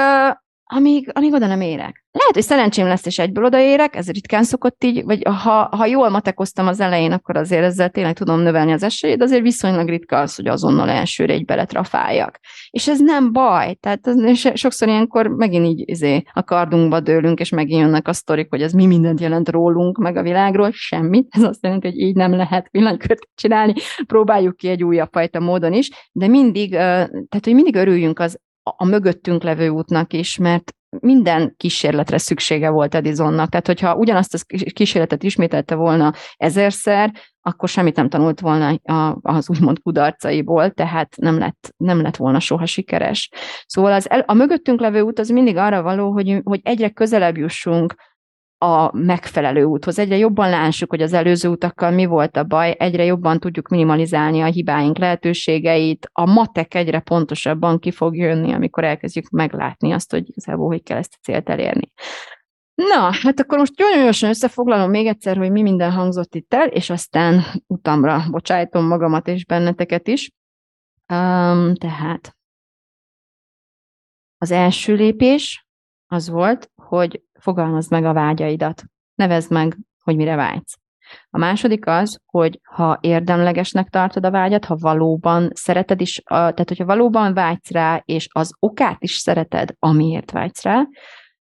amíg, 0.74 1.10
amíg 1.12 1.32
oda 1.32 1.46
nem 1.46 1.60
érek. 1.60 2.04
Lehet, 2.10 2.34
hogy 2.34 2.42
szerencsém 2.42 2.86
lesz, 2.86 3.06
és 3.06 3.18
egyből 3.18 3.44
odaérek, 3.44 3.96
ez 3.96 4.10
ritkán 4.10 4.44
szokott 4.44 4.84
így, 4.84 5.04
vagy 5.04 5.22
ha, 5.24 5.68
ha 5.76 5.86
jól 5.86 6.08
matekoztam 6.08 6.66
az 6.66 6.80
elején, 6.80 7.12
akkor 7.12 7.36
azért 7.36 7.62
ezzel 7.62 7.90
tényleg 7.90 8.16
tudom 8.16 8.40
növelni 8.40 8.72
az 8.72 8.82
esélyt, 8.82 9.22
azért 9.22 9.42
viszonylag 9.42 9.88
ritka 9.88 10.18
az, 10.18 10.36
hogy 10.36 10.46
azonnal 10.46 10.88
elsőre 10.88 11.32
egy 11.32 11.44
beletrafáljak. 11.44 12.38
És 12.70 12.88
ez 12.88 13.00
nem 13.00 13.32
baj, 13.32 13.74
tehát 13.74 14.06
és 14.06 14.50
sokszor 14.54 14.88
ilyenkor 14.88 15.26
megint 15.26 15.66
így 15.66 15.88
izé, 15.88 16.22
a 16.32 16.42
kardunkba 16.42 17.00
dőlünk, 17.00 17.40
és 17.40 17.48
megint 17.48 17.80
jönnek 17.80 18.08
a 18.08 18.12
sztorik, 18.12 18.46
hogy 18.50 18.62
ez 18.62 18.72
mi 18.72 18.86
mindent 18.86 19.20
jelent 19.20 19.48
rólunk, 19.48 19.98
meg 19.98 20.16
a 20.16 20.22
világról, 20.22 20.70
semmit. 20.72 21.26
Ez 21.30 21.42
azt 21.42 21.62
jelenti, 21.62 21.86
hogy 21.86 21.98
így 21.98 22.14
nem 22.14 22.34
lehet 22.34 22.68
villanykört 22.70 23.28
csinálni, 23.34 23.74
próbáljuk 24.06 24.56
ki 24.56 24.68
egy 24.68 24.84
újabb 24.84 25.12
fajta 25.12 25.40
módon 25.40 25.72
is, 25.72 25.90
de 26.12 26.28
mindig, 26.28 26.70
tehát 26.70 27.44
hogy 27.44 27.54
mindig 27.54 27.74
örüljünk 27.74 28.18
az 28.18 28.38
a 28.76 28.84
mögöttünk 28.84 29.42
levő 29.42 29.68
útnak 29.68 30.12
is, 30.12 30.36
mert 30.36 30.72
minden 31.00 31.54
kísérletre 31.56 32.18
szüksége 32.18 32.70
volt 32.70 32.94
Edisonnak. 32.94 33.48
Tehát, 33.48 33.66
hogyha 33.66 33.94
ugyanazt 33.94 34.34
a 34.34 34.38
kísérletet 34.72 35.22
ismételte 35.22 35.74
volna 35.74 36.12
ezerszer, 36.36 37.12
akkor 37.40 37.68
semmit 37.68 37.96
nem 37.96 38.08
tanult 38.08 38.40
volna 38.40 38.78
az 39.22 39.50
úgymond 39.50 39.78
kudarcaiból, 39.80 40.70
tehát 40.70 41.16
nem 41.16 41.38
lett, 41.38 41.74
nem 41.76 42.02
lett 42.02 42.16
volna 42.16 42.40
soha 42.40 42.66
sikeres. 42.66 43.30
Szóval 43.66 43.92
az 43.92 44.10
el, 44.10 44.20
a 44.26 44.34
mögöttünk 44.34 44.80
levő 44.80 45.00
út 45.00 45.18
az 45.18 45.28
mindig 45.28 45.56
arra 45.56 45.82
való, 45.82 46.12
hogy, 46.12 46.40
hogy 46.42 46.60
egyre 46.62 46.88
közelebb 46.88 47.36
jussunk 47.36 47.94
a 48.64 48.90
megfelelő 48.92 49.64
úthoz. 49.64 49.98
Egyre 49.98 50.16
jobban 50.16 50.50
lássuk, 50.50 50.90
hogy 50.90 51.02
az 51.02 51.12
előző 51.12 51.48
utakkal 51.48 51.90
mi 51.90 52.04
volt 52.04 52.36
a 52.36 52.44
baj, 52.44 52.74
egyre 52.78 53.04
jobban 53.04 53.40
tudjuk 53.40 53.68
minimalizálni 53.68 54.40
a 54.40 54.46
hibáink 54.46 54.98
lehetőségeit, 54.98 56.08
a 56.12 56.26
matek 56.26 56.74
egyre 56.74 57.00
pontosabban 57.00 57.78
ki 57.78 57.90
fog 57.90 58.16
jönni, 58.16 58.52
amikor 58.52 58.84
elkezdjük 58.84 59.28
meglátni 59.28 59.92
azt, 59.92 60.10
hogy 60.10 60.28
igazából 60.28 60.66
hogy 60.66 60.82
kell 60.82 60.98
ezt 60.98 61.14
a 61.14 61.22
célt 61.22 61.48
elérni. 61.48 61.90
Na, 62.74 63.10
hát 63.22 63.40
akkor 63.40 63.58
most 63.58 63.74
gyorsan 63.74 64.28
összefoglalom 64.28 64.90
még 64.90 65.06
egyszer, 65.06 65.36
hogy 65.36 65.50
mi 65.50 65.62
minden 65.62 65.92
hangzott 65.92 66.34
itt 66.34 66.54
el, 66.54 66.66
és 66.66 66.90
aztán 66.90 67.42
utamra 67.66 68.22
bocsájtom 68.30 68.86
magamat 68.86 69.28
és 69.28 69.44
benneteket 69.44 70.08
is. 70.08 70.30
Um, 71.12 71.74
tehát 71.74 72.36
az 74.38 74.50
első 74.50 74.94
lépés 74.94 75.66
az 76.06 76.28
volt, 76.28 76.70
hogy 76.74 77.22
fogalmazd 77.44 77.90
meg 77.90 78.04
a 78.04 78.12
vágyaidat. 78.12 78.82
Nevezd 79.14 79.50
meg, 79.50 79.76
hogy 80.04 80.16
mire 80.16 80.36
vágysz. 80.36 80.78
A 81.30 81.38
második 81.38 81.86
az, 81.86 82.20
hogy 82.24 82.60
ha 82.62 82.98
érdemlegesnek 83.00 83.88
tartod 83.88 84.24
a 84.24 84.30
vágyat, 84.30 84.64
ha 84.64 84.76
valóban 84.76 85.50
szereted 85.54 86.00
is, 86.00 86.22
tehát 86.24 86.68
hogyha 86.68 86.84
valóban 86.84 87.34
vágysz 87.34 87.70
rá, 87.70 88.02
és 88.04 88.28
az 88.32 88.52
okát 88.58 89.02
is 89.02 89.14
szereted, 89.14 89.74
amiért 89.78 90.30
vágysz 90.30 90.62
rá, 90.62 90.86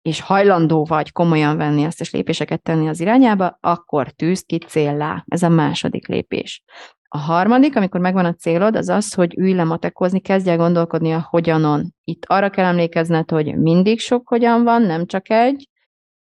és 0.02 0.22
hajlandó 0.22 0.86
vagy 0.86 1.12
komolyan 1.12 1.58
venni 1.58 1.84
ezt, 1.84 2.02
és 2.02 2.12
lépéseket 2.12 2.62
tenni 2.62 2.88
az 2.88 3.00
irányába, 3.00 3.58
akkor 3.60 4.12
tűzd 4.12 4.46
ki 4.46 4.58
céllá. 4.58 5.24
Ez 5.28 5.44
a 5.44 5.50
második 5.50 6.08
lépés. 6.08 6.64
A 7.08 7.18
harmadik, 7.18 7.76
amikor 7.76 8.00
megvan 8.00 8.26
a 8.26 8.34
célod, 8.34 8.76
az 8.76 8.90
az, 8.90 9.14
hogy 9.14 9.38
ülj 9.38 9.54
le 9.54 9.64
matekozni, 9.64 10.20
kezdj 10.20 10.50
el 10.50 10.58
gondolkodni 10.58 11.14
a 11.14 11.28
hogyanon. 11.30 11.94
Itt 12.04 12.26
arra 12.26 12.50
kell 12.50 12.66
emlékezned, 12.66 13.30
hogy 13.30 13.58
mindig 13.58 14.00
sok 14.00 14.28
hogyan 14.28 14.64
van, 14.64 14.82
nem 14.82 15.06
csak 15.06 15.30
egy, 15.30 15.70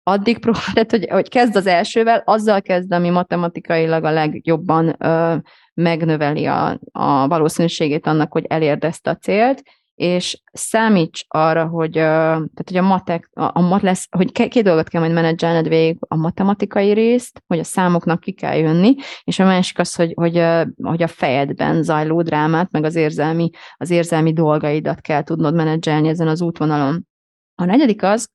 addig 0.06 0.38
próbáld, 0.38 0.90
hogy, 0.90 1.06
hogy 1.10 1.28
kezd 1.28 1.56
az 1.56 1.66
elsővel, 1.66 2.22
azzal 2.24 2.62
kezd, 2.62 2.92
ami 2.92 3.10
matematikailag 3.10 4.04
a 4.04 4.10
legjobban 4.10 4.96
ö, 4.98 5.36
megnöveli 5.74 6.46
a, 6.46 6.80
a 6.92 7.28
valószínűségét 7.28 8.06
annak, 8.06 8.32
hogy 8.32 8.44
elérd 8.48 8.84
ezt 8.84 9.06
a 9.06 9.16
célt, 9.16 9.62
és 9.94 10.42
számíts 10.52 11.24
arra, 11.28 11.66
hogy, 11.66 11.92
tehát, 11.92 12.62
hogy 12.64 12.76
a 12.76 12.82
matek, 12.82 13.30
a, 13.32 13.50
a 13.52 13.60
mat 13.60 13.82
lesz, 13.82 14.08
hogy 14.10 14.32
két 14.32 14.62
dolgot 14.62 14.88
kell 14.88 15.00
majd 15.00 15.12
menedzselned 15.12 15.68
végig, 15.68 15.96
a 16.00 16.16
matematikai 16.16 16.92
részt, 16.92 17.42
hogy 17.46 17.58
a 17.58 17.64
számoknak 17.64 18.20
ki 18.20 18.32
kell 18.32 18.56
jönni, 18.56 18.94
és 19.24 19.38
a 19.38 19.44
másik 19.44 19.78
az, 19.78 19.94
hogy, 19.94 20.12
hogy, 20.14 20.42
hogy 20.82 21.02
a 21.02 21.06
fejedben 21.06 21.82
zajló 21.82 22.22
drámát, 22.22 22.70
meg 22.70 22.84
az 22.84 22.94
érzelmi, 22.94 23.50
az 23.76 23.90
érzelmi 23.90 24.32
dolgaidat 24.32 25.00
kell 25.00 25.22
tudnod 25.22 25.54
menedzselni 25.54 26.08
ezen 26.08 26.28
az 26.28 26.42
útvonalon. 26.42 27.06
A 27.54 27.64
negyedik 27.64 28.02
az, 28.02 28.28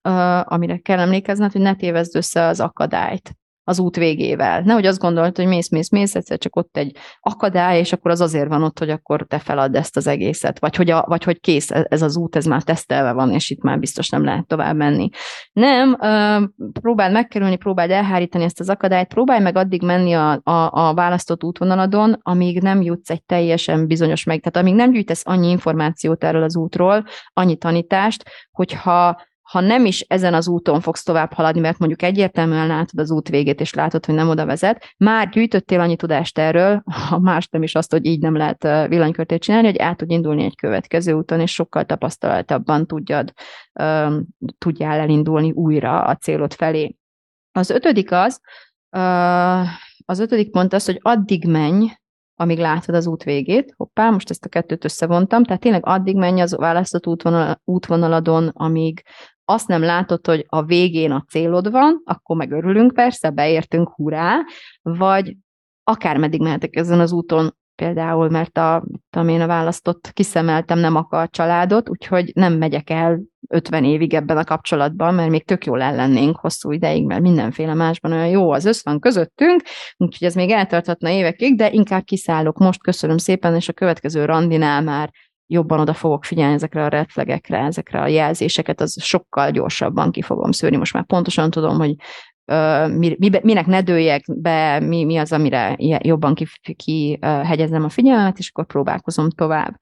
amire 0.44 0.78
kell 0.78 1.00
emlékezned, 1.00 1.52
hogy 1.52 1.62
ne 1.62 1.76
tévezd 1.76 2.16
össze 2.16 2.46
az 2.46 2.60
akadályt 2.60 3.40
az 3.70 3.80
út 3.80 3.96
végével. 3.96 4.62
Nehogy 4.62 4.86
azt 4.86 5.00
gondolt, 5.00 5.38
hogy 5.38 5.48
mész, 5.48 5.70
mész, 5.70 5.90
mész, 5.90 6.16
egyszer 6.16 6.38
csak 6.38 6.56
ott 6.56 6.78
egy 6.78 6.96
akadály, 7.20 7.80
és 7.80 7.94
akkor 7.94 8.12
az 8.12 8.22
azért 8.22 8.48
van 8.48 8.64
ott, 8.64 8.80
hogy 8.80 8.90
akkor 8.90 9.26
te 9.28 9.40
feladd 9.40 9.76
ezt 9.76 9.98
az 9.98 10.08
egészet, 10.08 10.60
vagy 10.60 10.76
hogy, 10.76 10.90
a, 10.90 11.06
vagy 11.08 11.24
hogy 11.24 11.40
kész, 11.40 11.70
ez 11.72 12.02
az 12.02 12.18
út, 12.18 12.36
ez 12.36 12.46
már 12.46 12.64
tesztelve 12.64 13.12
van, 13.12 13.32
és 13.32 13.50
itt 13.50 13.62
már 13.62 13.80
biztos 13.80 14.10
nem 14.10 14.24
lehet 14.24 14.48
tovább 14.48 14.76
menni. 14.76 15.10
Nem, 15.52 15.98
próbáld 16.82 17.12
megkerülni, 17.12 17.56
próbáld 17.56 17.92
elhárítani 17.92 18.44
ezt 18.44 18.60
az 18.60 18.70
akadályt, 18.70 19.08
próbálj 19.08 19.42
meg 19.42 19.58
addig 19.58 19.82
menni 19.84 20.14
a, 20.14 20.32
a, 20.44 20.70
a 20.72 20.94
választott 20.94 21.44
útvonaladon, 21.44 22.20
amíg 22.22 22.62
nem 22.62 22.82
jutsz 22.82 23.10
egy 23.10 23.24
teljesen 23.24 23.88
bizonyos 23.88 24.24
meg, 24.24 24.40
tehát 24.40 24.68
amíg 24.68 24.76
nem 24.76 24.92
gyűjtesz 24.92 25.24
annyi 25.26 25.50
információt 25.50 26.24
erről 26.24 26.44
az 26.44 26.58
útról, 26.58 27.06
annyi 27.34 27.58
tanítást, 27.58 28.24
hogyha 28.52 29.28
ha 29.50 29.60
nem 29.60 29.86
is 29.86 30.02
ezen 30.02 30.34
az 30.34 30.48
úton 30.48 30.82
fogsz 30.82 31.04
tovább 31.04 31.34
haladni, 31.34 31.60
mert 31.60 31.78
mondjuk 31.78 32.02
egyértelműen 32.02 32.68
látod 32.68 33.00
az 33.00 33.12
út 33.12 33.30
végét, 33.30 33.60
és 33.60 33.74
látod, 33.74 34.06
hogy 34.06 34.16
nem 34.16 34.30
oda 34.30 34.46
vezet, 34.46 34.94
már 34.98 35.30
gyűjtöttél 35.30 35.80
annyi 35.80 35.96
tudást 35.96 36.38
erről, 36.38 36.84
ha 37.10 37.20
más 37.20 37.48
nem 37.48 37.64
is 37.64 37.76
azt, 37.76 37.92
hogy 37.92 38.06
így 38.06 38.20
nem 38.20 38.36
lehet 38.36 38.88
villanykörtét 38.88 39.42
csinálni, 39.42 39.68
hogy 39.68 39.78
át 39.78 39.98
tud 39.98 40.12
indulni 40.12 40.44
egy 40.44 40.56
következő 40.56 41.14
úton, 41.14 41.40
és 41.40 41.54
sokkal 41.54 41.86
tapasztaltabban 41.86 42.88
tudjad, 42.88 43.34
tudjál 44.58 45.00
elindulni 45.00 45.52
újra 45.52 46.02
a 46.02 46.16
célod 46.16 46.54
felé. 46.54 46.96
Az 47.52 47.70
ötödik 47.70 48.12
az, 48.12 48.42
az 50.06 50.20
ötödik 50.20 50.52
pont 50.52 50.74
az, 50.74 50.86
hogy 50.86 51.00
addig 51.02 51.48
menj, 51.48 51.88
amíg 52.42 52.58
látod 52.58 52.96
az 52.96 53.08
út 53.08 53.24
végét. 53.24 53.74
Hoppá, 53.78 54.10
most 54.10 54.30
ezt 54.30 54.46
a 54.46 54.50
kettőt 54.50 54.84
összevontam. 54.84 55.44
Tehát 55.44 55.62
tényleg 55.62 55.86
addig 55.86 56.16
menj 56.16 56.42
az 56.42 56.56
választott 56.56 57.08
útvonal, 57.08 57.62
útvonaladon, 57.64 58.48
amíg 58.48 59.04
azt 59.50 59.68
nem 59.68 59.82
látod, 59.82 60.26
hogy 60.26 60.46
a 60.48 60.64
végén 60.64 61.12
a 61.12 61.26
célod 61.30 61.72
van, 61.72 62.02
akkor 62.06 62.36
meg 62.36 62.52
örülünk 62.52 62.94
persze, 62.94 63.30
beértünk, 63.30 63.90
hurrá, 63.96 64.38
vagy 64.82 65.36
akár 65.84 66.18
meddig 66.18 66.42
mehetek 66.42 66.76
ezen 66.76 67.00
az 67.00 67.12
úton, 67.12 67.58
például, 67.76 68.30
mert 68.30 68.58
a, 68.58 68.84
tudom 69.10 69.30
én 69.30 69.42
a 69.42 69.48
választott 69.48 70.12
kiszemeltem 70.14 70.80
nem 70.80 70.96
akar 70.96 71.30
családot, 71.30 71.90
úgyhogy 71.90 72.32
nem 72.34 72.54
megyek 72.54 72.90
el 72.90 73.22
50 73.48 73.84
évig 73.84 74.14
ebben 74.14 74.38
a 74.38 74.44
kapcsolatban, 74.44 75.14
mert 75.14 75.30
még 75.30 75.46
tök 75.46 75.66
jól 75.66 75.82
ellennénk 75.82 76.38
hosszú 76.38 76.72
ideig, 76.72 77.06
mert 77.06 77.22
mindenféle 77.22 77.74
másban 77.74 78.12
olyan 78.12 78.28
jó 78.28 78.52
az 78.52 78.66
össz 78.66 78.84
van 78.84 79.00
közöttünk, 79.00 79.62
úgyhogy 79.98 80.28
ez 80.28 80.36
még 80.36 80.50
eltarthatna 80.50 81.10
évekig, 81.10 81.56
de 81.56 81.72
inkább 81.72 82.04
kiszállok. 82.04 82.58
Most, 82.58 82.82
köszönöm 82.82 83.18
szépen, 83.18 83.56
és 83.56 83.70
a 83.70 83.74
következő 83.74 84.26
randinál 84.26 84.82
már 84.82 85.12
jobban 85.52 85.80
oda 85.80 85.94
fogok 85.94 86.26
figyelni 86.26 86.54
ezekre 86.54 86.84
a 86.84 86.88
reflegekre, 86.88 87.58
ezekre 87.58 88.02
a 88.02 88.08
jelzéseket, 88.08 88.82
az 88.82 89.04
sokkal 89.04 89.52
gyorsabban 89.52 90.12
ki 90.12 90.22
fogom 90.22 90.52
szűrni. 90.52 90.78
Most 90.78 90.94
már 90.94 91.06
pontosan 91.06 91.50
tudom, 91.50 91.78
hogy 91.78 91.96
mi, 92.98 93.18
minek 93.42 93.66
ne 93.66 93.82
dőljek 93.82 94.24
be, 94.42 94.80
mi, 94.80 95.04
mi 95.04 95.18
az, 95.18 95.32
amire 95.32 95.76
jobban 96.04 96.34
kihegyezem 96.76 97.80
ki, 97.80 97.86
a 97.86 97.90
figyelmet, 97.90 98.38
és 98.38 98.50
akkor 98.50 98.66
próbálkozom 98.66 99.30
tovább. 99.30 99.80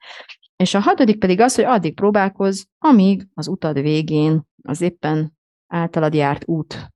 És 0.56 0.74
a 0.74 0.80
hatodik 0.80 1.20
pedig 1.20 1.40
az, 1.40 1.56
hogy 1.56 1.64
addig 1.64 1.96
próbálkoz, 1.96 2.68
amíg 2.78 3.28
az 3.34 3.48
utad 3.48 3.82
végén, 3.82 4.42
az 4.64 4.82
éppen 4.82 5.38
általad 5.68 6.14
járt 6.14 6.48
út 6.48 6.88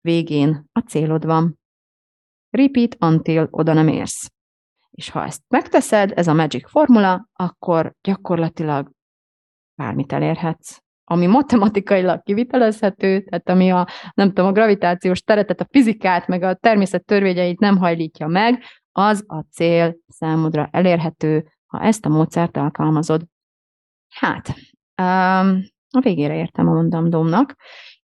végén 0.00 0.68
a 0.72 0.80
célod 0.80 1.24
van. 1.24 1.58
Repeat 2.50 2.96
until 3.00 3.48
oda 3.50 3.72
nem 3.72 3.88
érsz. 3.88 4.30
És 5.00 5.10
ha 5.10 5.24
ezt 5.24 5.42
megteszed, 5.48 6.12
ez 6.14 6.28
a 6.28 6.34
magic 6.34 6.70
formula, 6.70 7.28
akkor 7.32 7.94
gyakorlatilag 8.00 8.90
bármit 9.74 10.12
elérhetsz. 10.12 10.78
Ami 11.04 11.26
matematikailag 11.26 12.22
kivitelezhető, 12.22 13.20
tehát 13.20 13.48
ami 13.48 13.70
a, 13.70 13.86
nem 14.14 14.28
tudom, 14.28 14.46
a 14.46 14.52
gravitációs 14.52 15.20
teretet, 15.20 15.60
a 15.60 15.66
fizikát, 15.70 16.26
meg 16.26 16.42
a 16.42 16.54
természet 16.54 17.04
törvényeit 17.04 17.58
nem 17.58 17.76
hajlítja 17.76 18.26
meg, 18.26 18.62
az 18.92 19.24
a 19.26 19.40
cél 19.40 19.96
számodra 20.06 20.68
elérhető, 20.72 21.52
ha 21.66 21.80
ezt 21.80 22.06
a 22.06 22.08
módszert 22.08 22.56
alkalmazod. 22.56 23.24
Hát, 24.08 24.48
um, 25.02 25.62
a 25.90 26.00
végére 26.00 26.34
értem 26.34 26.68
a 26.68 26.72
mondandómnak, 26.72 27.54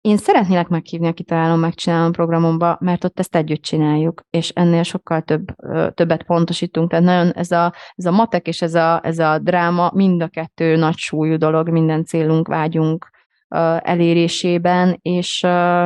én 0.04 0.16
szeretnélek 0.16 0.68
meghívni 0.68 1.06
a 1.06 1.12
Kitalálom, 1.12 1.60
megcsinálom 1.60 2.12
programomba, 2.12 2.76
mert 2.80 3.04
ott 3.04 3.18
ezt 3.18 3.36
együtt 3.36 3.62
csináljuk, 3.62 4.22
és 4.30 4.48
ennél 4.48 4.82
sokkal 4.82 5.22
több, 5.22 5.44
többet 5.94 6.22
pontosítunk. 6.22 6.90
Tehát 6.90 7.04
nagyon 7.04 7.32
ez 7.32 7.50
a, 7.50 7.74
ez 7.94 8.04
a 8.04 8.10
matek 8.10 8.46
és 8.46 8.62
ez 8.62 8.74
a, 8.74 9.00
ez 9.02 9.18
a 9.18 9.38
dráma 9.38 9.90
mind 9.94 10.22
a 10.22 10.28
kettő 10.28 10.76
nagy 10.76 10.96
súlyú 10.96 11.36
dolog, 11.36 11.68
minden 11.68 12.04
célunk, 12.04 12.48
vágyunk 12.48 13.10
elérésében, 13.78 14.98
és 15.02 15.40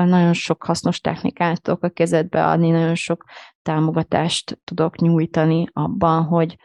nagyon 0.05 0.33
sok 0.33 0.65
hasznos 0.65 1.01
technikát 1.01 1.63
tudok 1.63 1.85
a 1.85 1.89
kezedbe 1.89 2.47
adni, 2.47 2.71
nagyon 2.71 2.95
sok 2.95 3.25
támogatást 3.63 4.61
tudok 4.65 4.97
nyújtani 4.97 5.67
abban, 5.73 6.23
hogy 6.23 6.57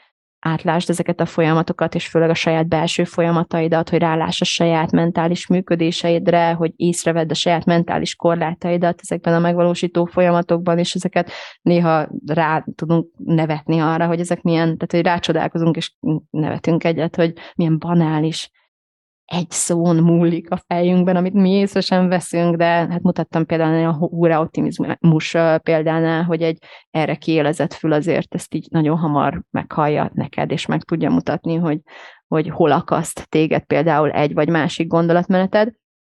átlásd 0.43 0.89
ezeket 0.89 1.19
a 1.19 1.25
folyamatokat, 1.25 1.95
és 1.95 2.07
főleg 2.07 2.29
a 2.29 2.33
saját 2.33 2.67
belső 2.67 3.03
folyamataidat, 3.03 3.89
hogy 3.89 3.99
ráláss 3.99 4.41
a 4.41 4.45
saját 4.45 4.91
mentális 4.91 5.47
működéseidre, 5.47 6.51
hogy 6.51 6.71
észrevedd 6.75 7.29
a 7.29 7.33
saját 7.33 7.65
mentális 7.65 8.15
korlátaidat 8.15 8.99
ezekben 9.01 9.33
a 9.33 9.39
megvalósító 9.39 10.05
folyamatokban, 10.05 10.77
és 10.77 10.93
ezeket 10.93 11.31
néha 11.61 12.09
rá 12.25 12.65
tudunk 12.75 13.07
nevetni 13.17 13.79
arra, 13.79 14.07
hogy 14.07 14.19
ezek 14.19 14.41
milyen, 14.41 14.65
tehát 14.65 14.91
hogy 14.91 15.03
rácsodálkozunk, 15.03 15.75
és 15.75 15.93
nevetünk 16.29 16.83
egyet, 16.83 17.15
hogy 17.15 17.33
milyen 17.55 17.79
banális 17.79 18.49
egy 19.25 19.49
szón 19.49 19.95
múlik 19.95 20.51
a 20.51 20.61
fejünkben, 20.67 21.15
amit 21.15 21.33
mi 21.33 21.49
észre 21.49 21.81
sem 21.81 22.07
veszünk, 22.07 22.55
de 22.55 22.65
hát 22.65 23.01
mutattam 23.01 23.45
például 23.45 23.87
a 23.87 23.97
úra 23.99 24.39
optimizmus 24.41 25.35
példánál, 25.63 26.23
hogy 26.23 26.41
egy 26.41 26.57
erre 26.91 27.15
kiélezett 27.15 27.73
fül 27.73 27.91
azért 27.91 28.35
ezt 28.35 28.53
így 28.53 28.67
nagyon 28.69 28.97
hamar 28.97 29.43
meghallja 29.51 30.11
neked, 30.13 30.51
és 30.51 30.65
meg 30.65 30.83
tudja 30.83 31.09
mutatni, 31.09 31.55
hogy, 31.55 31.79
hogy 32.27 32.49
hol 32.49 32.71
akaszt 32.71 33.29
téged 33.29 33.63
például 33.63 34.11
egy 34.11 34.33
vagy 34.33 34.49
másik 34.49 34.87
gondolatmeneted. 34.87 35.73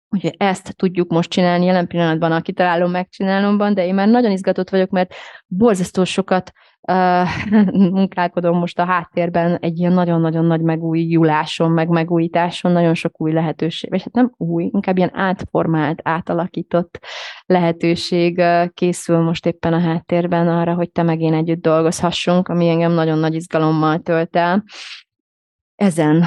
Úgyhogy 0.09 0.35
ezt 0.37 0.75
tudjuk 0.75 1.11
most 1.11 1.29
csinálni, 1.29 1.65
jelen 1.65 1.87
pillanatban 1.87 2.31
a 2.31 2.41
kitalálom 2.41 2.91
megcsinálomban, 2.91 3.73
de 3.73 3.85
én 3.85 3.93
már 3.93 4.07
nagyon 4.07 4.31
izgatott 4.31 4.69
vagyok, 4.69 4.89
mert 4.89 5.13
borzasztó 5.47 6.03
sokat 6.03 6.51
munkálkodom 7.71 8.57
most 8.57 8.79
a 8.79 8.85
háttérben 8.85 9.57
egy 9.57 9.77
ilyen 9.79 9.93
nagyon-nagyon 9.93 10.45
nagy 10.45 10.61
megújuláson, 10.61 11.71
meg 11.71 11.87
megújításon, 11.87 12.71
nagyon 12.71 12.93
sok 12.93 13.21
új 13.21 13.31
lehetőség, 13.31 13.89
vagy 13.89 14.03
hát 14.03 14.13
nem 14.13 14.33
új, 14.37 14.69
inkább 14.73 14.97
ilyen 14.97 15.11
átformált, 15.13 15.99
átalakított 16.03 16.99
lehetőség 17.45 18.41
készül 18.73 19.19
most 19.19 19.45
éppen 19.45 19.73
a 19.73 19.79
háttérben 19.79 20.47
arra, 20.47 20.73
hogy 20.73 20.91
te 20.91 21.03
meg 21.03 21.21
én 21.21 21.33
együtt 21.33 21.61
dolgozhassunk, 21.61 22.47
ami 22.47 22.69
engem 22.69 22.91
nagyon 22.91 23.17
nagy 23.17 23.35
izgalommal 23.35 23.99
tölt 23.99 24.35
el. 24.35 24.63
Ezen 25.75 26.23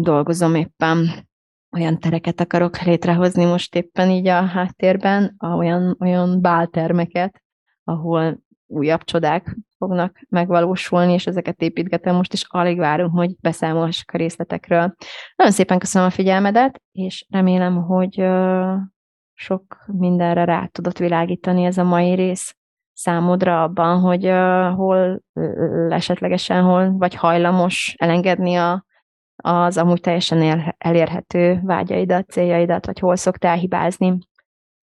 dolgozom 0.00 0.54
éppen 0.54 1.26
olyan 1.74 1.98
tereket 1.98 2.40
akarok 2.40 2.78
létrehozni 2.78 3.44
most 3.44 3.74
éppen 3.74 4.10
így 4.10 4.26
a 4.26 4.46
háttérben, 4.46 5.36
olyan, 5.38 5.96
olyan 6.00 6.40
báltermeket, 6.40 7.42
ahol 7.84 8.42
újabb 8.66 9.04
csodák 9.04 9.56
fognak 9.78 10.20
megvalósulni, 10.28 11.12
és 11.12 11.26
ezeket 11.26 11.62
építgetem 11.62 12.14
most, 12.14 12.32
is 12.32 12.44
alig 12.48 12.78
várunk, 12.78 13.12
hogy 13.14 13.36
beszámolhassak 13.40 14.10
a 14.10 14.16
részletekről. 14.16 14.94
Nagyon 15.36 15.52
szépen 15.52 15.78
köszönöm 15.78 16.08
a 16.08 16.10
figyelmedet, 16.10 16.80
és 16.92 17.26
remélem, 17.30 17.82
hogy 17.82 18.26
sok 19.34 19.84
mindenre 19.86 20.44
rá 20.44 20.66
tudott 20.66 20.98
világítani 20.98 21.64
ez 21.64 21.78
a 21.78 21.84
mai 21.84 22.14
rész 22.14 22.56
számodra 22.92 23.62
abban, 23.62 24.00
hogy 24.00 24.24
hol 24.76 25.22
esetlegesen 25.88 26.62
hol 26.62 26.96
vagy 26.98 27.14
hajlamos 27.14 27.94
elengedni 27.98 28.54
a, 28.54 28.84
az 29.36 29.76
amúgy 29.76 30.00
teljesen 30.00 30.74
elérhető 30.78 31.60
vágyaidat, 31.62 32.30
céljaidat, 32.30 32.86
vagy 32.86 32.98
hol 32.98 33.16
szoktál 33.16 33.56
hibázni. 33.56 34.18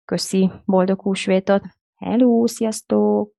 Köszi, 0.06 0.52
boldog 0.66 1.02
húsvétot! 1.02 1.64
Hello, 1.96 2.48
sziasztok! 2.48 3.32